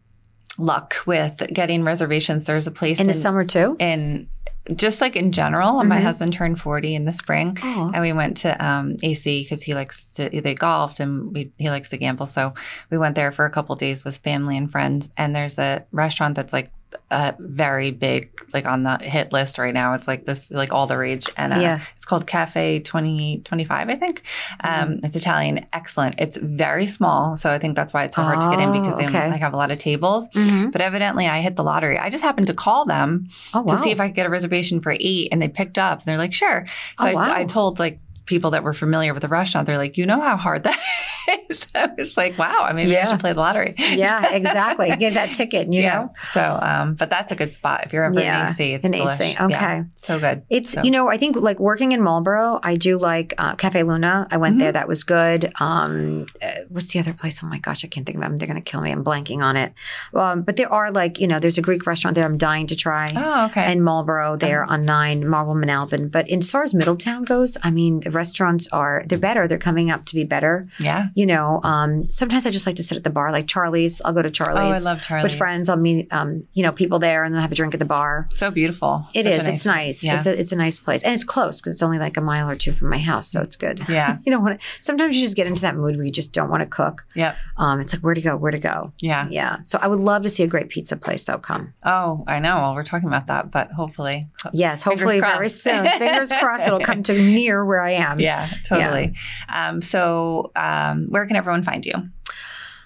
luck 0.57 0.95
with 1.05 1.41
getting 1.53 1.83
reservations. 1.83 2.43
There's 2.43 2.67
a 2.67 2.71
place 2.71 2.99
In 2.99 3.07
the 3.07 3.13
summer 3.13 3.45
too? 3.45 3.77
in 3.79 4.27
just 4.75 5.01
like 5.01 5.15
in 5.15 5.31
general. 5.31 5.83
My 5.83 5.99
Mhm. 5.99 6.03
husband 6.03 6.33
turned 6.33 6.59
40 6.59 6.93
in 6.95 7.05
the 7.05 7.11
spring. 7.11 7.57
Oh. 7.63 7.91
And 7.93 8.01
we 8.01 8.13
went 8.13 8.37
to 8.37 8.63
um, 8.65 8.95
AC 9.03 9.43
because 9.43 9.63
he 9.63 9.73
likes 9.73 10.07
to. 10.15 10.29
They 10.29 10.53
golfed 10.53 10.99
and 10.99 11.33
we, 11.33 11.51
he 11.57 11.69
likes 11.69 11.89
to 11.89 11.97
gamble. 11.97 12.27
So 12.27 12.53
we 12.89 12.97
went 12.97 13.15
there 13.15 13.31
for 13.31 13.45
a 13.45 13.49
couple 13.49 13.75
days 13.75 14.05
with 14.05 14.17
family 14.19 14.55
and 14.57 14.71
friends. 14.71 15.09
And 15.17 15.35
there's 15.35 15.57
a 15.57 15.85
restaurant 15.91 16.35
that's 16.35 16.53
like 16.53 16.71
a 17.09 17.35
very 17.39 17.91
big, 17.91 18.29
like 18.53 18.65
on 18.65 18.83
the 18.83 18.97
hit 18.97 19.31
list 19.33 19.57
right 19.57 19.73
now. 19.73 19.93
It's 19.93 20.07
like 20.07 20.25
this, 20.25 20.51
like 20.51 20.71
all 20.73 20.87
the 20.87 20.97
rage. 20.97 21.27
And 21.37 21.53
uh, 21.53 21.59
Yeah. 21.59 21.79
it's 21.95 22.05
called 22.05 22.27
Cafe 22.27 22.79
2825, 22.79 23.89
I 23.89 23.95
think. 23.95 24.21
Um, 24.63 24.99
It's 25.03 25.15
Italian, 25.15 25.65
excellent. 25.73 26.15
It's 26.19 26.37
very 26.37 26.87
small, 26.87 27.35
so 27.35 27.49
I 27.49 27.59
think 27.59 27.75
that's 27.75 27.93
why 27.93 28.03
it's 28.05 28.15
so 28.15 28.21
hard 28.23 28.41
to 28.41 28.49
get 28.49 28.59
in 28.59 28.71
because 28.71 28.95
they 28.97 29.05
Oh, 29.05 29.09
okay. 29.09 29.29
like 29.29 29.41
have 29.41 29.53
a 29.53 29.57
lot 29.57 29.71
of 29.71 29.79
tables. 29.79 30.29
Mhm. 30.29 30.71
But 30.71 30.81
evidently, 30.81 31.27
I 31.27 31.41
hit 31.41 31.55
the 31.55 31.63
lottery. 31.63 31.97
I 31.97 32.09
just 32.09 32.23
happened 32.23 32.47
to 32.47 32.53
call 32.53 32.85
them 32.85 33.27
Oh, 33.53 33.61
wow. 33.61 33.73
to 33.73 33.77
see 33.77 33.91
if 33.91 33.99
I 33.99 34.07
could 34.07 34.15
get 34.15 34.25
a 34.25 34.29
reservation 34.29 34.79
for 34.79 34.95
eight, 34.99 35.29
and 35.31 35.41
they 35.41 35.47
picked 35.47 35.77
up. 35.77 35.99
And 35.99 36.05
they're 36.05 36.17
like, 36.17 36.33
"Sure." 36.33 36.65
So 36.99 37.05
Oh, 37.05 37.07
I, 37.07 37.13
wow. 37.13 37.33
I 37.35 37.45
told 37.45 37.79
like 37.79 37.99
people 38.31 38.51
that 38.51 38.63
were 38.63 38.73
familiar 38.73 39.13
with 39.13 39.21
the 39.21 39.27
restaurant, 39.27 39.67
they're 39.67 39.77
like, 39.77 39.95
"You 39.97 40.07
know 40.07 40.19
how 40.19 40.37
hard 40.37 40.63
that 40.63 40.79
is." 41.49 41.67
I 41.75 41.89
was 41.97 42.17
like, 42.17 42.37
"Wow, 42.39 42.63
I 42.63 42.73
mean, 42.73 42.87
maybe 42.87 42.97
I 42.97 43.05
should 43.09 43.19
play 43.19 43.33
the 43.33 43.39
lottery." 43.39 43.75
yeah, 43.77 44.33
exactly. 44.39 44.95
Get 44.95 45.13
that 45.13 45.33
ticket, 45.35 45.71
you 45.71 45.81
yeah. 45.83 45.95
know? 45.95 46.13
So, 46.23 46.41
um, 46.61 46.95
but 46.95 47.09
that's 47.11 47.31
a 47.31 47.35
good 47.35 47.53
spot 47.53 47.83
if 47.85 47.93
you're 47.93 48.03
ever 48.05 48.19
Yeah, 48.19 48.45
in 48.45 48.49
AC. 48.49 48.73
It's 48.73 48.83
in 48.83 48.93
delish. 48.93 49.19
AC, 49.21 49.33
Yeah, 49.37 49.45
okay. 49.45 49.83
so 49.95 50.19
good. 50.19 50.41
It's 50.49 50.71
So- 50.71 50.81
you 50.83 50.89
know 50.91 51.09
I 51.09 51.17
think 51.17 51.35
like 51.35 51.59
working 51.59 51.91
in 51.91 52.01
Marlboro, 52.01 52.59
I 52.63 52.77
do 52.77 52.97
like 52.97 53.33
uh, 53.37 53.55
Cafe 53.55 53.83
Luna. 53.83 54.27
I 54.31 54.37
went 54.37 54.55
Mhm. 54.55 54.59
there; 54.59 54.71
that 54.71 54.87
was 54.87 55.03
good. 55.03 55.51
Um, 55.59 56.25
uh, 56.41 56.47
what's 56.69 56.91
the 56.93 56.99
other 56.99 57.13
place? 57.13 57.43
Oh 57.43 57.47
my 57.47 57.59
gosh, 57.59 57.83
I 57.85 57.87
can't 57.87 58.05
think 58.05 58.15
of 58.17 58.21
them. 58.23 58.37
They're 58.37 58.47
going 58.47 58.63
to 58.63 58.71
kill 58.71 58.81
me. 58.81 58.91
I'm 58.91 59.03
blanking 59.03 59.41
on 59.43 59.57
it. 59.57 59.73
Um, 60.13 60.41
but 60.41 60.55
there 60.55 60.71
are 60.71 60.89
like 60.91 61.19
you 61.19 61.27
know, 61.27 61.39
there's 61.39 61.57
a 61.57 61.61
Greek 61.61 61.85
restaurant 61.85 62.15
there. 62.15 62.25
I'm 62.25 62.37
dying 62.37 62.67
to 62.67 62.75
try. 62.75 63.07
Oh, 63.15 63.45
okay. 63.47 63.61
And 63.63 63.83
Marlboro 63.83 64.35
there 64.37 64.63
on 64.63 64.85
nine 64.85 65.27
Marble 65.27 65.55
Manalapan. 65.55 66.09
But 66.11 66.29
as 66.29 66.49
far 66.51 66.63
as 66.63 66.73
Middletown 66.73 67.23
goes, 67.23 67.57
I 67.63 67.69
mean 67.71 67.99
the 67.99 68.11
restaurants 68.21 68.67
are 68.69 69.03
they're 69.07 69.17
better. 69.29 69.47
They're 69.47 69.57
coming 69.69 69.89
up 69.89 70.05
to 70.05 70.13
be 70.15 70.23
better. 70.23 70.67
yeah. 70.79 71.07
You 71.15 71.25
know, 71.25 71.59
um, 71.63 72.07
sometimes 72.09 72.45
I 72.45 72.51
just 72.51 72.67
like 72.67 72.75
to 72.77 72.83
sit 72.83 72.97
at 72.97 73.03
the 73.03 73.09
bar, 73.09 73.31
like 73.31 73.47
Charlie's. 73.47 74.01
I'll 74.05 74.13
go 74.13 74.21
to 74.21 74.29
Charlie's. 74.39 74.85
Oh. 74.85 74.89
I 74.89 74.91
love 74.91 75.01
Charlie's. 75.01 75.23
With 75.31 75.37
friends, 75.37 75.69
I'll 75.69 75.77
meet, 75.89 76.07
um, 76.19 76.29
you 76.53 76.63
know, 76.63 76.71
people 76.71 76.99
there 76.99 77.23
and 77.23 77.33
then 77.33 77.41
have 77.41 77.51
a 77.51 77.55
drink 77.55 77.73
at 77.73 77.79
the 77.79 77.91
bar. 77.97 78.27
So 78.33 78.51
beautiful. 78.51 78.91
It 79.13 79.25
Such 79.25 79.33
is. 79.33 79.47
It's 79.47 79.65
nice. 79.65 80.03
Yeah. 80.03 80.17
It's 80.17 80.25
a 80.27 80.39
it's 80.39 80.51
a 80.51 80.55
nice 80.55 80.77
place, 80.77 81.03
and 81.03 81.13
it's 81.13 81.23
close 81.23 81.59
because 81.59 81.73
it's 81.75 81.83
only 81.83 81.99
like 81.99 82.15
a 82.17 82.21
mile 82.21 82.47
or 82.49 82.55
two 82.55 82.71
from 82.71 82.89
my 82.89 82.97
house, 82.99 83.27
so 83.27 83.41
it's 83.41 83.55
good. 83.55 83.77
Yeah. 83.89 84.17
You 84.25 84.31
don't 84.31 84.43
want 84.43 84.61
to. 84.61 84.67
Sometimes 84.81 85.15
you 85.17 85.23
just 85.23 85.35
get 85.35 85.47
into 85.47 85.61
that 85.63 85.75
mood 85.75 85.95
where 85.95 86.05
you 86.05 86.11
just 86.11 86.31
don't 86.31 86.49
want 86.49 86.61
to 86.61 86.67
cook. 86.67 87.03
Yep. 87.15 87.35
Um, 87.57 87.79
it's 87.81 87.91
like 87.93 88.03
where 88.03 88.13
to 88.13 88.21
go, 88.21 88.37
where 88.37 88.51
to 88.51 88.59
go. 88.59 88.93
Yeah. 88.99 89.27
Yeah. 89.29 89.57
So 89.63 89.79
I 89.81 89.87
would 89.87 89.99
love 89.99 90.21
to 90.23 90.29
see 90.29 90.43
a 90.43 90.47
great 90.47 90.69
pizza 90.69 90.95
place 90.95 91.23
though 91.25 91.39
come. 91.39 91.73
Oh, 91.83 92.23
I 92.27 92.39
know. 92.39 92.55
Well, 92.57 92.75
we're 92.75 92.83
talking 92.83 93.07
about 93.07 93.27
that, 93.27 93.49
but 93.51 93.71
hopefully. 93.71 94.27
Yes, 94.53 94.83
hopefully 94.83 95.19
very 95.19 95.49
soon. 95.49 95.85
Fingers 95.97 96.31
crossed 96.39 96.63
it'll 96.67 96.79
come 96.79 97.01
to 97.03 97.13
near 97.37 97.65
where 97.65 97.81
I 97.81 97.91
am. 97.91 98.10
Yeah, 98.19 98.47
totally. 98.65 99.13
Um, 99.49 99.81
so, 99.81 100.51
um, 100.55 101.07
where 101.09 101.25
can 101.25 101.35
everyone 101.35 101.63
find 101.63 101.85
you? 101.85 101.93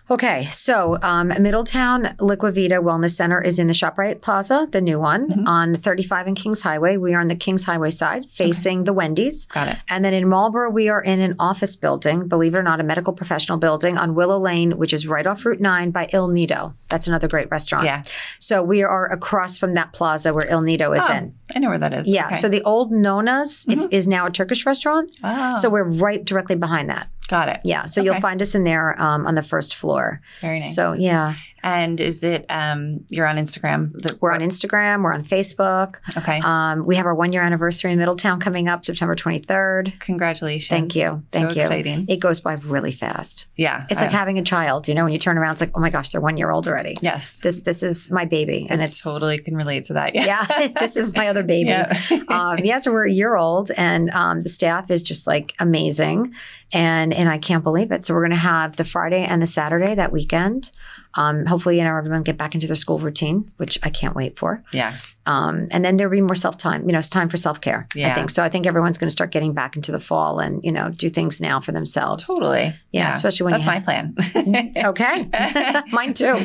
Okay, 0.09 0.45
so 0.51 0.99
um, 1.01 1.29
Middletown 1.29 2.03
Liquivida 2.19 2.79
Wellness 2.79 3.11
Center 3.15 3.41
is 3.41 3.57
in 3.57 3.65
the 3.65 3.73
ShopRite 3.73 4.21
Plaza, 4.21 4.67
the 4.71 4.79
new 4.81 4.99
one, 4.99 5.27
Mhm. 5.29 5.47
on 5.47 5.73
35 5.73 6.27
and 6.27 6.35
Kings 6.35 6.61
Highway. 6.61 6.97
We 6.97 7.15
are 7.15 7.19
on 7.19 7.27
the 7.27 7.35
Kings 7.35 7.63
Highway 7.63 7.89
side, 7.89 8.29
facing 8.29 8.83
the 8.83 8.93
Wendy's. 8.93 9.47
Got 9.47 9.69
it. 9.69 9.77
And 9.89 10.05
then 10.05 10.13
in 10.13 10.27
Marlboro, 10.29 10.69
we 10.69 10.89
are 10.89 11.01
in 11.01 11.19
an 11.21 11.35
office 11.39 11.75
building, 11.75 12.27
believe 12.27 12.53
it 12.53 12.57
or 12.59 12.63
not, 12.63 12.79
a 12.79 12.83
medical 12.83 13.13
professional 13.13 13.57
building 13.57 13.97
on 13.97 14.13
Willow 14.13 14.37
Lane, 14.37 14.77
which 14.77 14.93
is 14.93 15.07
right 15.07 15.25
off 15.25 15.43
Route 15.43 15.59
9 15.59 15.89
by 15.89 16.07
Il 16.13 16.27
Nido. 16.27 16.75
That's 16.87 17.07
another 17.07 17.27
great 17.27 17.49
restaurant. 17.49 17.85
Yeah. 17.85 18.03
So 18.37 18.61
we 18.61 18.83
are 18.83 19.11
across 19.11 19.57
from 19.57 19.73
that 19.73 19.91
plaza 19.91 20.33
where 20.35 20.45
Il 20.51 20.61
Nido 20.61 20.91
is 20.93 21.03
Oh, 21.09 21.13
in. 21.13 21.33
I 21.55 21.59
know 21.59 21.69
where 21.69 21.79
that 21.79 21.93
is. 21.93 22.07
Yeah. 22.07 22.27
Okay. 22.27 22.35
So 22.35 22.47
the 22.47 22.61
old 22.61 22.91
Nona's 22.91 23.65
if- 23.67 23.79
Mhm. 23.79 23.87
is 23.91 24.05
now 24.07 24.27
a 24.27 24.31
Turkish 24.31 24.67
restaurant. 24.67 25.11
oh, 25.23 25.55
So 25.55 25.67
we're 25.69 25.83
right 25.83 26.23
directly 26.23 26.55
behind 26.55 26.91
that. 26.91 27.07
Got 27.27 27.49
it. 27.49 27.59
Yeah. 27.63 27.85
So 27.85 28.01
you'll 28.01 28.21
find 28.21 28.41
us 28.41 28.55
in 28.55 28.63
there 28.63 28.99
um, 29.01 29.25
on 29.25 29.35
the 29.35 29.43
first 29.43 29.75
floor. 29.75 30.21
Very 30.41 30.55
nice. 30.55 30.75
So 30.75 30.93
yeah, 30.93 31.33
and 31.65 31.99
is 31.99 32.23
it, 32.23 32.45
um, 32.49 33.03
you're 33.09 33.25
on 33.27 33.37
Instagram? 33.37 33.91
The- 33.93 34.17
we're 34.21 34.31
on 34.31 34.39
Instagram, 34.41 35.03
we're 35.03 35.13
on 35.13 35.23
Facebook. 35.23 35.95
Okay. 36.15 36.39
Um, 36.45 36.85
we 36.85 36.95
have 36.95 37.05
our 37.07 37.15
one 37.15 37.33
year 37.33 37.41
anniversary 37.41 37.91
in 37.91 37.97
Middletown 37.97 38.39
coming 38.39 38.67
up 38.67 38.85
September 38.85 39.15
23rd. 39.15 39.99
Congratulations. 39.99 40.69
Thank 40.79 40.95
you. 40.95 41.23
Thank 41.31 41.51
so 41.51 41.55
you. 41.57 41.61
exciting. 41.63 42.05
It 42.07 42.17
goes 42.17 42.39
by 42.39 42.53
really 42.65 42.91
fast. 42.91 43.47
Yeah. 43.55 43.85
It's 43.89 43.99
like 43.99 44.11
I- 44.11 44.13
having 44.13 44.37
a 44.37 44.43
child, 44.43 44.87
you 44.87 44.93
know, 44.93 45.03
when 45.03 45.11
you 45.13 45.19
turn 45.19 45.37
around, 45.39 45.53
it's 45.53 45.61
like, 45.61 45.71
oh 45.75 45.81
my 45.81 45.89
gosh, 45.89 46.11
they're 46.11 46.21
one 46.21 46.37
year 46.37 46.51
old 46.51 46.67
already. 46.67 46.95
yes. 47.01 47.39
This 47.41 47.61
this 47.61 47.81
is 47.83 48.11
my 48.11 48.25
baby. 48.25 48.67
And 48.69 48.81
It's 48.81 48.93
it's 48.93 49.03
totally 49.03 49.39
can 49.39 49.55
relate 49.57 49.85
to 49.85 49.93
that. 49.93 50.13
Yeah. 50.13 50.45
yeah, 50.49 50.67
this 50.79 50.95
is 50.95 51.13
my 51.15 51.27
other 51.29 51.43
baby. 51.43 51.69
Yeah. 51.69 51.99
um, 52.29 52.59
yeah, 52.63 52.77
so 52.79 52.91
we're 52.91 53.07
a 53.07 53.11
year 53.11 53.35
old, 53.35 53.71
and 53.75 54.09
um, 54.11 54.41
the 54.41 54.49
staff 54.49 54.91
is 54.91 55.01
just 55.01 55.25
like 55.25 55.53
amazing, 55.59 56.33
and 56.73 57.11
and 57.13 57.27
I 57.27 57.37
can't 57.39 57.63
believe 57.63 57.91
it. 57.91 58.03
So 58.03 58.13
we're 58.13 58.21
going 58.21 58.31
to 58.31 58.37
have 58.37 58.75
the 58.75 58.85
Friday 58.85 59.23
and 59.23 59.41
the 59.41 59.47
Saturday 59.47 59.95
that 59.95 60.11
weekend. 60.11 60.71
Um, 61.17 61.45
hopefully, 61.55 61.77
you 61.77 61.83
know, 61.85 61.95
everyone 61.97 62.23
get 62.23 62.37
back 62.37 62.53
into 62.55 62.67
their 62.67 62.75
school 62.75 62.99
routine, 62.99 63.45
which 63.57 63.79
I 63.83 63.89
can't 63.89 64.15
wait 64.15 64.37
for. 64.37 64.61
yeah. 64.73 64.93
Um, 65.27 65.69
and 65.71 65.83
then 65.83 65.97
there'll 65.97 66.11
be 66.11 66.21
more 66.21 66.35
self 66.35 66.55
time. 66.55 66.85
You 66.85 66.93
know, 66.93 66.99
it's 66.99 67.09
time 67.09 67.29
for 67.29 67.37
self 67.37 67.59
care. 67.59 67.87
Yeah. 67.95 68.11
I 68.11 68.13
think 68.13 68.29
so. 68.29 68.43
I 68.43 68.49
think 68.49 68.67
everyone's 68.67 68.99
going 68.99 69.07
to 69.07 69.11
start 69.11 69.31
getting 69.31 69.53
back 69.53 69.75
into 69.75 69.91
the 69.91 69.99
fall 69.99 70.37
and 70.39 70.63
you 70.63 70.71
know 70.71 70.89
do 70.91 71.09
things 71.09 71.41
now 71.41 71.59
for 71.59 71.71
themselves. 71.71 72.27
Totally. 72.27 72.71
Yeah, 72.91 73.09
especially 73.09 73.45
when 73.45 73.53
That's 73.53 73.65
my 73.65 73.79
plan. 73.79 74.15
Okay, 74.91 75.25
mine 75.91 76.13
too. 76.13 76.35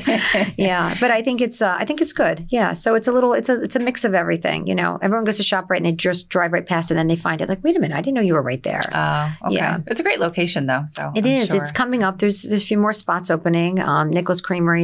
Yeah, 0.57 0.95
but 0.99 1.11
I 1.11 1.21
think 1.23 1.43
it's 1.43 1.61
uh, 1.61 1.77
I 1.79 1.85
think 1.85 2.01
it's 2.01 2.15
good. 2.15 2.47
Yeah, 2.49 2.73
so 2.73 2.95
it's 2.95 3.07
a 3.07 3.13
little 3.13 3.35
it's 3.35 3.51
a 3.51 3.63
it's 3.63 3.77
a 3.77 3.81
mix 3.81 4.05
of 4.05 4.15
everything. 4.15 4.67
You 4.67 4.75
know, 4.75 4.99
everyone 5.03 5.25
goes 5.27 5.37
to 5.37 5.43
ShopRite 5.43 5.77
and 5.79 5.85
they 5.87 5.93
just 5.93 6.31
drive 6.31 6.53
right 6.53 6.65
past 6.65 6.91
and 6.91 6.97
then 6.99 7.07
they 7.07 7.17
find 7.17 7.43
it 7.43 7.49
like, 7.51 7.63
wait 7.63 7.77
a 7.77 7.81
minute, 7.81 7.95
I 7.95 8.01
didn't 8.01 8.15
know 8.15 8.23
you 8.23 8.33
were 8.35 8.43
right 8.43 8.63
there. 8.63 8.83
Oh, 8.95 9.37
okay. 9.49 9.57
Yeah. 9.57 9.81
It's 9.89 10.01
a 10.01 10.03
great 10.03 10.21
location 10.21 10.67
though. 10.67 10.85
So 10.87 11.13
It 11.15 11.25
I'm 11.27 11.31
is. 11.31 11.49
sure. 11.49 11.57
It's 11.59 11.71
coming 11.73 12.03
up. 12.03 12.19
There's 12.19 12.43
there's 12.45 12.63
a 12.63 12.67
few 12.67 12.79
more 12.79 12.95
spots 12.95 13.31
opening. 13.31 13.79
Um, 13.81 14.09
Nicholas 14.09 14.41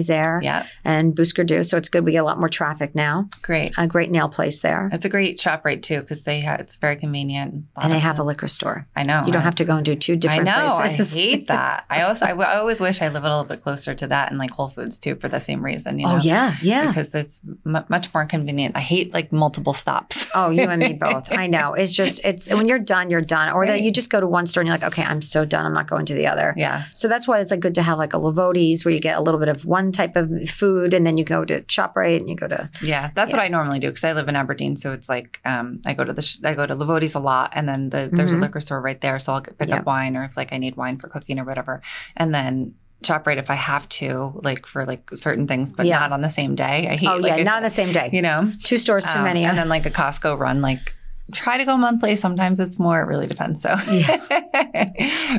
There 0.07 0.41
yeah, 0.43 0.67
and 0.85 1.15
Bouscardu, 1.15 1.65
so 1.67 1.77
it's 1.77 1.89
good. 1.89 2.05
We 2.05 2.13
get 2.13 2.19
a 2.19 2.25
lot 2.25 2.39
more 2.39 2.49
traffic 2.49 2.95
now. 2.95 3.29
great. 3.43 3.73
A 3.79 3.87
great 3.87 4.11
nail 4.11 4.29
place 4.29 4.61
there, 4.61 4.89
It's 4.93 5.05
a 5.05 5.09
great 5.09 5.39
ShopRite 5.39 5.83
too 5.83 6.01
because 6.01 6.25
they 6.25 6.41
ha- 6.41 6.57
it's 6.61 6.77
very 6.77 6.97
convenient. 6.97 7.65
and 7.77 7.93
they 7.93 7.99
have 7.99 8.19
a 8.19 8.23
liquor 8.23 8.49
store. 8.49 8.87
I 8.95 9.03
know. 9.03 9.23
You 9.27 9.33
don't 9.33 9.43
have 9.43 9.55
to 9.57 9.65
go 9.65 9.77
and 9.77 9.85
do 9.85 9.95
two 9.97 10.17
different 10.17 10.49
I 10.49 10.67
know. 10.67 10.77
places. 10.79 11.15
I 11.17 11.19
hate 11.19 11.47
that. 11.49 11.85
I 11.91 12.03
also 12.03 12.25
I, 12.27 12.29
w- 12.31 12.47
I 12.49 12.57
always 12.57 12.81
wish 12.81 13.01
I 13.03 13.09
live 13.09 13.25
a 13.25 13.29
little 13.29 13.45
bit 13.45 13.63
closer 13.63 13.95
to 13.95 14.07
that 14.09 14.31
and 14.31 14.39
like 14.39 14.51
Whole 14.51 14.69
Foods 14.69 14.99
too 14.99 15.17
for 15.17 15.29
the 15.29 15.41
same 15.41 15.65
reason. 15.65 15.99
You 15.99 16.07
oh, 16.07 16.13
know? 16.13 16.17
oh 16.19 16.23
yeah, 16.23 16.55
yeah. 16.63 16.89
Because 16.89 17.15
it's 17.15 17.41
m- 17.67 17.85
much 17.89 18.13
more 18.15 18.25
convenient. 18.27 18.77
I 18.77 18.81
hate 18.81 19.13
like 19.15 19.33
multiple 19.33 19.73
stops. 19.73 20.31
Oh, 20.35 20.51
you 20.51 20.63
and 20.69 20.81
me 20.83 20.93
both. 21.01 21.33
I 21.33 21.47
know. 21.47 21.75
It's 21.75 21.95
just 21.95 22.25
it's 22.25 22.51
when 22.51 22.69
you're 22.69 22.79
done, 22.79 23.11
you're 23.11 23.21
done. 23.23 23.53
Or 23.53 23.67
that 23.67 23.81
you 23.83 23.91
just 23.93 24.11
go 24.11 24.21
to 24.21 24.27
one 24.27 24.47
store 24.47 24.61
and 24.63 24.69
you're 24.69 24.77
like, 24.77 24.85
okay, 24.93 25.03
I'm 25.03 25.23
so 25.23 25.45
done. 25.45 25.67
I'm 25.67 25.75
not 25.75 25.87
going 25.89 26.07
to 26.07 26.15
the 26.15 26.27
other. 26.27 26.55
yeah. 26.57 26.85
So 26.95 27.09
that's 27.09 27.27
why 27.29 27.41
it's 27.41 27.51
like 27.51 27.61
good 27.61 27.75
to 27.77 27.83
have 27.83 27.99
like 27.99 28.15
a 28.15 28.19
Lavodi's 28.19 28.85
where 28.85 28.93
you 28.95 29.01
get 29.01 29.17
a 29.19 29.21
little 29.21 29.41
bit 29.41 29.49
of 29.49 29.65
one 29.65 29.93
type 29.97 30.15
of 30.17 30.31
food 30.49 30.95
and 30.95 31.07
then 31.07 31.17
you 31.19 31.25
go 31.25 31.45
to 31.45 31.63
ShopRite 31.63 32.19
and 32.21 32.29
you 32.29 32.37
go 32.37 32.47
to 32.49 32.71
Yeah, 32.83 33.11
that's 33.15 33.33
what 33.33 33.41
I 33.41 33.49
normally 33.49 33.79
do 33.79 33.89
because 33.89 34.05
I 34.05 34.13
live 34.13 34.29
in 34.29 34.37
Aberdeen, 34.37 34.77
so 34.77 34.93
it's 34.93 35.09
like 35.09 35.41
um, 35.45 35.81
I 35.87 35.95
go 35.95 36.05
to 36.05 36.13
the 36.13 36.23
sh- 36.23 36.39
I 36.45 36.55
go 36.55 36.67
to 36.67 36.75
Lavodi's 36.77 37.15
a 37.15 37.21
lot, 37.21 37.51
and 37.55 37.69
then 37.69 37.91
the, 37.91 38.11
there's 38.13 38.33
a 38.33 38.37
Mhm. 38.37 38.41
liquor 38.43 38.61
store 38.61 38.81
right 38.81 39.01
there, 39.01 39.19
so 39.19 39.33
I'll 39.33 39.41
get, 39.41 39.59
pick 39.59 39.69
Yeah. 39.69 39.79
up 39.79 39.87
wine 39.87 40.17
or 40.17 40.25
if 40.25 40.37
like 40.37 40.53
I 40.53 40.59
need 40.59 40.77
wine 40.77 40.99
for 40.99 41.09
cooking 41.09 41.39
or 41.39 41.45
whatever, 41.45 41.81
and 42.17 42.35
then 42.35 42.75
ShopRite 43.03 43.37
if 43.37 43.51
I 43.51 43.55
have 43.57 43.89
to, 44.01 44.33
like 44.43 44.65
for 44.67 44.87
like 44.87 45.11
certain 45.15 45.47
things, 45.47 45.73
but 45.73 45.87
Yeah. 45.87 45.99
not 46.01 46.13
on 46.13 46.23
the 46.23 46.29
same 46.31 46.55
day. 46.55 46.89
I 46.91 46.97
hate. 46.97 47.09
Oh 47.09 47.17
like 47.17 47.37
yeah, 47.39 47.43
not 47.45 47.57
on 47.59 47.63
the 47.63 47.71
same 47.71 47.93
day. 47.93 48.09
You 48.13 48.23
know, 48.23 48.51
Two 48.63 48.79
stores 48.79 49.05
too 49.05 49.19
Um, 49.19 49.25
many. 49.25 49.45
and 49.45 49.57
then 49.57 49.69
like 49.69 49.85
a 49.87 49.91
Costco 49.91 50.39
run, 50.39 50.63
like 50.63 50.95
try 51.33 51.59
to 51.59 51.65
go 51.65 51.77
monthly. 51.77 52.17
Sometimes 52.17 52.61
it's 52.61 52.79
more. 52.79 53.01
It 53.03 53.07
really 53.07 53.27
depends. 53.27 53.63
So 53.63 53.75
yeah. 53.91 54.21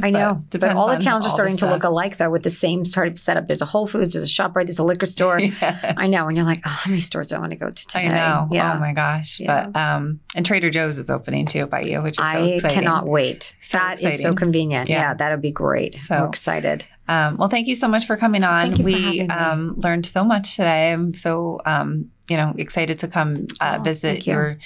I 0.01 0.09
know. 0.11 0.43
But, 0.49 0.63
all 0.75 0.89
the 0.89 0.97
towns 0.97 1.25
are 1.25 1.29
starting 1.29 1.57
to 1.57 1.69
look 1.69 1.83
alike 1.83 2.17
though 2.17 2.29
with 2.29 2.43
the 2.43 2.49
same 2.49 2.85
sort 2.85 3.07
of 3.07 3.17
setup. 3.17 3.47
There's 3.47 3.61
a 3.61 3.65
Whole 3.65 3.87
Foods, 3.87 4.13
there's 4.13 4.25
a 4.25 4.27
ShopRite, 4.27 4.65
there's 4.65 4.79
a 4.79 4.83
liquor 4.83 5.05
store. 5.17 5.39
Yeah. 5.39 5.93
I 5.97 6.07
know. 6.07 6.27
And 6.27 6.35
you're 6.35 6.45
like, 6.45 6.61
oh, 6.65 6.69
how 6.69 6.89
many 6.89 7.01
stores 7.01 7.29
do 7.29 7.35
I 7.35 7.39
want 7.39 7.51
to 7.51 7.57
go 7.57 7.69
to 7.69 7.87
today? 7.87 8.07
I 8.07 8.09
know. 8.09 8.47
Yeah. 8.51 8.75
Oh 8.75 8.79
my 8.79 8.93
gosh. 8.93 9.39
Yeah. 9.39 9.67
But 9.67 9.79
um 9.79 10.19
and 10.35 10.45
Trader 10.45 10.69
Joe's 10.69 10.97
is 10.97 11.09
opening 11.09 11.45
too 11.47 11.65
by 11.67 11.81
you, 11.81 12.01
which 12.01 12.13
is 12.13 12.17
so 12.17 12.23
I 12.23 12.37
exciting. 12.39 12.75
cannot 12.75 13.05
wait. 13.05 13.55
So 13.61 13.77
That 13.77 14.01
is 14.01 14.21
so 14.21 14.33
convenient. 14.33 14.89
Yeah. 14.89 14.97
Yeah, 14.99 15.13
that'll 15.13 15.37
be 15.39 15.51
great. 15.51 15.95
So- 15.95 16.15
I'm 16.15 16.29
excited. 16.29 16.85
Um, 17.09 17.37
well, 17.37 17.47
thank 17.47 17.67
you 17.67 17.75
so 17.75 17.87
much 17.87 18.05
for 18.05 18.17
coming 18.17 18.43
on. 18.43 18.63
Thank 18.63 18.79
you 18.79 18.83
for 18.83 18.91
we 18.91 19.21
um, 19.29 19.75
learned 19.77 20.05
so 20.05 20.25
much 20.25 20.57
today. 20.57 20.91
I'm 20.91 21.13
so 21.13 21.61
um, 21.65 22.11
you 22.29 22.35
know 22.35 22.53
excited 22.57 22.99
to 22.99 23.07
come 23.07 23.47
uh, 23.61 23.77
Oh, 23.79 23.81
visit 23.83 24.27
you. 24.27 24.33
your 24.33 24.57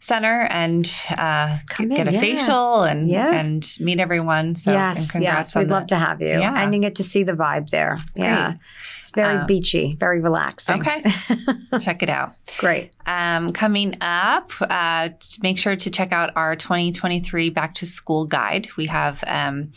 center 0.00 0.46
and 0.50 0.90
uh, 1.16 1.58
Come 1.68 1.88
get 1.90 2.00
in, 2.00 2.08
a 2.08 2.12
yeah. 2.12 2.20
facial 2.20 2.82
and 2.82 3.08
Yeah. 3.08 3.32
and 3.34 3.66
meet 3.80 4.00
everyone. 4.00 4.54
So 4.54 4.72
yes, 4.72 5.10
congrats 5.12 5.50
yes. 5.50 5.54
We'd 5.54 5.68
love 5.70 5.86
to 5.88 5.96
have 5.96 6.20
you. 6.20 6.28
Yeah. 6.28 6.54
And 6.56 6.74
you 6.74 6.80
get 6.80 6.94
to 6.96 7.02
see 7.04 7.22
the 7.22 7.34
vibe 7.34 7.70
there. 7.70 7.98
Yeah. 8.14 8.54
It's 8.96 9.10
very 9.12 9.36
Um, 9.36 9.46
beachy, 9.46 9.96
very 10.00 10.20
relaxing. 10.20 10.80
Okay, 10.80 11.02
check 11.80 12.02
it 12.02 12.08
out. 12.08 12.34
Great. 12.58 12.92
Um, 13.06 13.52
coming 13.52 13.96
up, 14.00 14.52
uh, 14.60 15.08
make 15.42 15.58
sure 15.58 15.74
to 15.74 15.90
check 15.90 16.12
out 16.12 16.30
our 16.36 16.54
2023 16.54 17.50
Back 17.50 17.74
to 17.76 17.86
School 17.86 18.24
Guide. 18.26 18.68
We 18.76 18.86
have 18.86 19.24
um, 19.26 19.72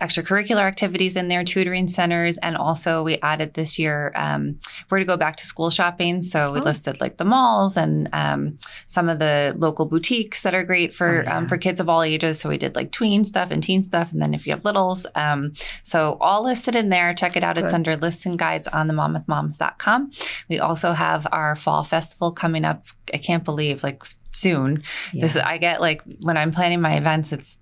extracurricular 0.00 0.60
activities 0.62 1.16
in 1.16 1.28
there, 1.28 1.44
tutoring 1.44 1.88
centers, 1.88 2.38
and 2.38 2.56
also 2.56 3.02
we 3.04 3.18
added 3.18 3.54
this 3.54 3.78
year 3.78 4.12
um, 4.14 4.58
where 4.88 5.00
to 5.00 5.04
go 5.04 5.16
back 5.16 5.36
to 5.36 5.46
school 5.46 5.70
shopping. 5.70 6.22
So 6.22 6.52
we 6.52 6.60
Oh. 6.60 6.62
listed 6.62 7.00
like 7.00 7.16
the 7.18 7.24
malls 7.24 7.76
and 7.76 8.08
um, 8.12 8.56
some 8.86 9.08
of 9.08 9.18
the 9.18 9.54
local 9.58 9.84
boutiques 9.86 10.42
that 10.42 10.54
are 10.54 10.64
great 10.64 10.94
for 10.94 11.20
Oh, 11.20 11.22
yeah. 11.24 11.36
um, 11.38 11.48
for 11.48 11.58
kids 11.58 11.80
of 11.80 11.88
all 11.88 12.02
ages. 12.02 12.40
So 12.40 12.48
we 12.48 12.58
did 12.58 12.74
like 12.74 12.90
tween 12.92 13.24
stuff 13.24 13.50
and 13.50 13.62
teen 13.62 13.82
stuff, 13.82 14.12
and 14.12 14.22
then 14.22 14.32
if 14.34 14.46
you 14.46 14.52
have 14.52 14.64
littles, 14.64 15.06
um, 15.14 15.52
so 15.82 16.16
all 16.20 16.42
listed 16.44 16.74
in 16.74 16.88
there. 16.88 17.12
Check 17.14 17.36
it 17.36 17.42
out. 17.44 17.58
It's 17.58 17.72
under 17.72 17.96
lists 17.96 18.24
and 18.26 18.38
guides 18.38 18.66
on 18.68 18.86
the 18.86 18.94
monmouthmoms.com. 18.94 20.10
We 20.48 20.58
also 20.58 20.92
have 20.92 21.26
our 21.32 21.54
fall 21.56 21.84
festival 21.84 22.17
coming 22.32 22.64
up. 22.64 22.86
I 23.14 23.18
can't 23.18 23.44
believe 23.44 23.82
like 23.82 24.02
soon. 24.34 24.82
Yeah. 25.12 25.22
This 25.22 25.36
I 25.36 25.58
get 25.58 25.80
like 25.80 26.02
when 26.22 26.36
I'm 26.36 26.50
planning 26.52 26.80
my 26.80 26.96
events, 26.96 27.32
it's 27.32 27.58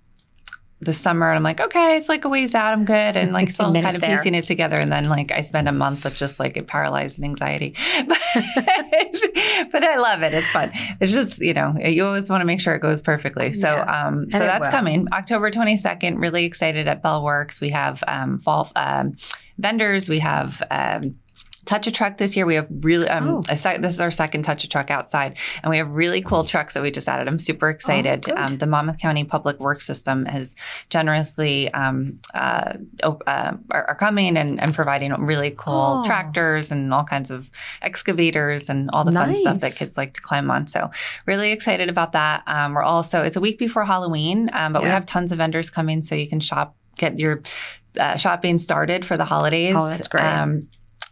the 0.79 0.93
summer 0.93 1.27
and 1.27 1.37
I'm 1.37 1.41
like, 1.43 1.59
okay, 1.59 1.97
it's 1.97 2.07
like 2.07 2.23
a 2.23 2.29
ways 2.29 2.53
out. 2.53 2.71
I'm 2.71 2.85
good. 2.85 3.17
And 3.17 3.33
like 3.33 3.49
still 3.51 3.73
kind 3.73 3.87
of 3.95 3.99
there. 3.99 4.17
piecing 4.17 4.35
it 4.35 4.45
together. 4.45 4.75
And 4.75 4.91
then 4.91 5.09
like 5.09 5.31
I 5.31 5.41
spend 5.41 5.67
a 5.67 5.71
month 5.71 6.05
of 6.05 6.15
just 6.15 6.39
like 6.39 6.55
it 6.55 6.67
paralyzed 6.67 7.17
and 7.17 7.25
anxiety. 7.25 7.73
but 8.07 8.19
but 9.71 9.83
I 9.83 9.97
love 9.97 10.21
it. 10.21 10.33
It's 10.33 10.51
fun. 10.51 10.71
It's 11.01 11.11
just, 11.11 11.39
you 11.39 11.53
know, 11.55 11.75
you 11.83 12.05
always 12.05 12.29
want 12.29 12.41
to 12.41 12.45
make 12.45 12.61
sure 12.61 12.75
it 12.75 12.81
goes 12.81 13.01
perfectly. 13.01 13.53
So 13.53 13.67
Yeah. 13.69 14.07
um 14.07 14.29
so 14.29 14.39
that's 14.39 14.67
will. 14.67 14.71
coming. 14.71 15.07
October 15.13 15.49
22nd. 15.49 16.19
Really 16.21 16.45
excited 16.45 16.87
at 16.87 17.01
Bellworks. 17.03 17.59
We 17.59 17.69
have 17.69 18.03
um 18.07 18.37
fall 18.37 18.69
um 18.75 19.15
vendors. 19.57 20.09
We 20.09 20.19
have 20.19 20.61
um 20.69 21.15
Touch 21.67 21.85
a 21.85 21.91
truck 21.91 22.17
this 22.17 22.35
year. 22.35 22.45
We 22.45 22.55
have 22.55 22.67
really 22.81 23.07
um 23.09 23.27
Oh. 23.27 23.41
a 23.49 23.55
sec- 23.57 23.81
this 23.81 23.93
is 23.93 24.01
our 24.01 24.09
second 24.09 24.41
touch 24.43 24.63
a 24.63 24.69
truck 24.69 24.89
outside, 24.89 25.37
and 25.61 25.69
we 25.69 25.77
have 25.77 25.89
really 25.89 26.21
cool 26.21 26.43
trucks 26.43 26.73
that 26.73 26.81
we 26.81 26.89
just 26.91 27.07
added. 27.07 27.27
I'm 27.27 27.37
super 27.39 27.69
excited. 27.69 28.23
good. 28.23 28.35
um, 28.37 28.57
the 28.57 28.65
Monmouth 28.67 28.99
County 28.99 29.23
Public 29.25 29.59
Works 29.59 29.85
System 29.85 30.25
has 30.25 30.55
generously 30.89 31.71
um, 31.73 32.17
uh, 32.33 32.73
uh, 33.03 33.53
are, 33.71 33.85
are 33.89 33.95
coming 33.95 34.37
and, 34.37 34.59
and 34.61 34.73
providing 34.73 35.11
really 35.21 35.51
cool 35.57 36.01
Oh. 36.01 36.05
tractors 36.05 36.71
and 36.71 36.93
all 36.93 37.03
kinds 37.03 37.29
of 37.31 37.51
excavators 37.81 38.69
and 38.69 38.89
all 38.93 39.03
the 39.03 39.11
fun 39.11 39.33
stuff 39.33 39.59
that 39.59 39.75
kids 39.75 39.97
like 39.97 40.13
to 40.13 40.21
climb 40.21 40.49
on. 40.49 40.67
So 40.67 40.89
really 41.25 41.51
excited 41.51 41.89
about 41.89 42.13
that. 42.13 42.43
Um, 42.47 42.73
we're 42.73 42.83
also 42.83 43.23
it's 43.23 43.35
a 43.35 43.41
week 43.41 43.59
before 43.59 43.83
Halloween, 43.85 44.49
um, 44.53 44.73
but 44.73 44.83
we 44.83 44.87
have 44.89 45.05
tons 45.05 45.31
of 45.31 45.37
vendors 45.39 45.69
coming, 45.69 46.01
so 46.01 46.15
you 46.15 46.27
can 46.29 46.39
shop 46.39 46.75
get 46.97 47.19
your 47.19 47.41
uh, 47.99 48.15
shopping 48.17 48.57
started 48.57 49.03
for 49.05 49.17
the 49.17 49.25
holidays. 49.25 49.75
Oh, 49.77 49.87
that's 49.89 50.07
great. 50.07 50.23
Um, 50.23 50.67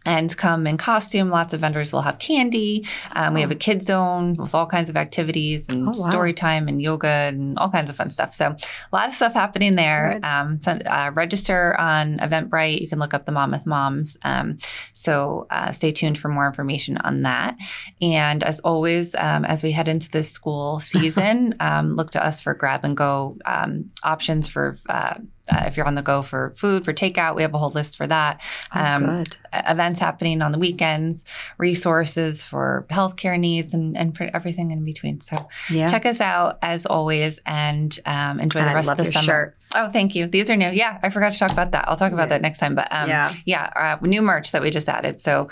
and 0.06 0.34
come 0.36 0.66
in 0.66 0.76
costume. 0.76 1.30
Lots 1.30 1.52
of 1.52 1.60
vendors 1.60 1.92
will 1.92 2.02
have 2.02 2.18
candy. 2.18 2.86
Um, 3.12 3.34
we 3.34 3.40
have 3.40 3.50
a 3.50 3.56
kid 3.56 3.82
zone 3.82 4.36
with 4.36 4.54
all 4.54 4.66
kinds 4.66 4.88
of 4.88 4.96
activities 4.96 5.68
and 5.68 5.82
oh, 5.82 5.86
wow. 5.86 5.92
story 5.92 6.32
time 6.32 6.68
and 6.68 6.80
yoga 6.80 7.06
and 7.06 7.58
all 7.58 7.70
kinds 7.70 7.90
of 7.90 7.96
fun 7.96 8.10
stuff. 8.10 8.32
So 8.32 8.46
a 8.46 8.96
lot 8.96 9.08
of 9.08 9.14
stuff 9.14 9.34
happening 9.34 9.74
there. 9.74 10.20
Um, 10.22 10.60
so, 10.60 10.72
uh, 10.72 11.10
register 11.14 11.78
on 11.78 12.18
Eventbrite. 12.18 12.80
You 12.80 12.88
can 12.88 12.98
look 12.98 13.14
up 13.14 13.24
the 13.24 13.32
Monmouth 13.32 13.66
Moms. 13.66 14.16
Um, 14.24 14.58
so 14.92 15.46
uh, 15.50 15.72
stay 15.72 15.92
tuned 15.92 16.18
for 16.18 16.28
more 16.28 16.46
information 16.46 16.96
on 16.98 17.22
that. 17.22 17.56
And 18.00 18.42
as 18.42 18.60
always, 18.60 19.14
um, 19.14 19.44
as 19.44 19.62
we 19.62 19.72
head 19.72 19.88
into 19.88 20.10
this 20.10 20.30
school 20.30 20.80
season, 20.80 21.54
um, 21.60 21.94
look 21.96 22.12
to 22.12 22.24
us 22.24 22.40
for 22.40 22.54
grab 22.54 22.84
and 22.84 22.96
go 22.96 23.36
um, 23.44 23.90
options 24.02 24.48
for. 24.48 24.76
Uh, 24.88 25.14
uh, 25.48 25.64
if 25.66 25.76
you're 25.76 25.86
on 25.86 25.94
the 25.94 26.02
go 26.02 26.22
for 26.22 26.52
food, 26.56 26.84
for 26.84 26.92
takeout, 26.92 27.36
we 27.36 27.42
have 27.42 27.54
a 27.54 27.58
whole 27.58 27.70
list 27.70 27.96
for 27.96 28.06
that. 28.06 28.40
Oh, 28.74 28.80
um, 28.80 29.06
good. 29.06 29.36
Events 29.66 29.98
happening 29.98 30.42
on 30.42 30.52
the 30.52 30.58
weekends, 30.58 31.24
resources 31.58 32.44
for 32.44 32.86
healthcare 32.90 33.38
needs, 33.38 33.74
and, 33.74 33.96
and 33.96 34.16
for 34.16 34.28
everything 34.34 34.70
in 34.70 34.84
between. 34.84 35.20
So 35.20 35.48
yeah. 35.70 35.88
check 35.88 36.06
us 36.06 36.20
out 36.20 36.58
as 36.62 36.86
always 36.86 37.40
and 37.46 37.98
um, 38.06 38.40
enjoy 38.40 38.60
the 38.60 38.66
rest 38.66 38.90
of 38.90 38.96
the 38.96 39.04
summer. 39.04 39.24
Shirt. 39.24 39.56
Oh, 39.74 39.90
thank 39.90 40.14
you. 40.14 40.26
These 40.26 40.48
are 40.50 40.56
new. 40.56 40.70
Yeah, 40.70 40.98
I 41.02 41.10
forgot 41.10 41.32
to 41.32 41.38
talk 41.38 41.52
about 41.52 41.72
that. 41.72 41.88
I'll 41.88 41.96
talk 41.96 42.12
about 42.12 42.24
yeah. 42.24 42.36
that 42.36 42.42
next 42.42 42.58
time. 42.58 42.74
But 42.74 42.88
um, 42.90 43.08
yeah, 43.08 43.32
yeah, 43.44 43.98
uh, 44.00 44.06
new 44.06 44.22
merch 44.22 44.52
that 44.52 44.62
we 44.62 44.70
just 44.70 44.88
added. 44.88 45.20
So 45.20 45.48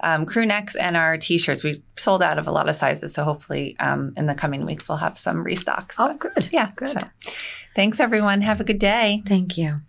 um, 0.00 0.24
crew 0.24 0.46
necks 0.46 0.76
and 0.76 0.96
our 0.96 1.18
t-shirts. 1.18 1.64
We 1.64 1.82
sold 1.96 2.22
out 2.22 2.38
of 2.38 2.46
a 2.46 2.52
lot 2.52 2.68
of 2.68 2.76
sizes, 2.76 3.12
so 3.14 3.24
hopefully 3.24 3.76
um, 3.80 4.12
in 4.16 4.26
the 4.26 4.34
coming 4.34 4.64
weeks 4.64 4.88
we'll 4.88 4.98
have 4.98 5.18
some 5.18 5.44
restocks. 5.44 5.96
Oh, 5.98 6.16
good. 6.16 6.48
Yeah, 6.52 6.70
good. 6.76 6.98
So, 6.98 7.06
thanks 7.74 8.00
everyone. 8.00 8.40
Have 8.42 8.60
a 8.60 8.64
good 8.64 8.78
day. 8.78 9.22
Thank 9.26 9.58
you. 9.58 9.80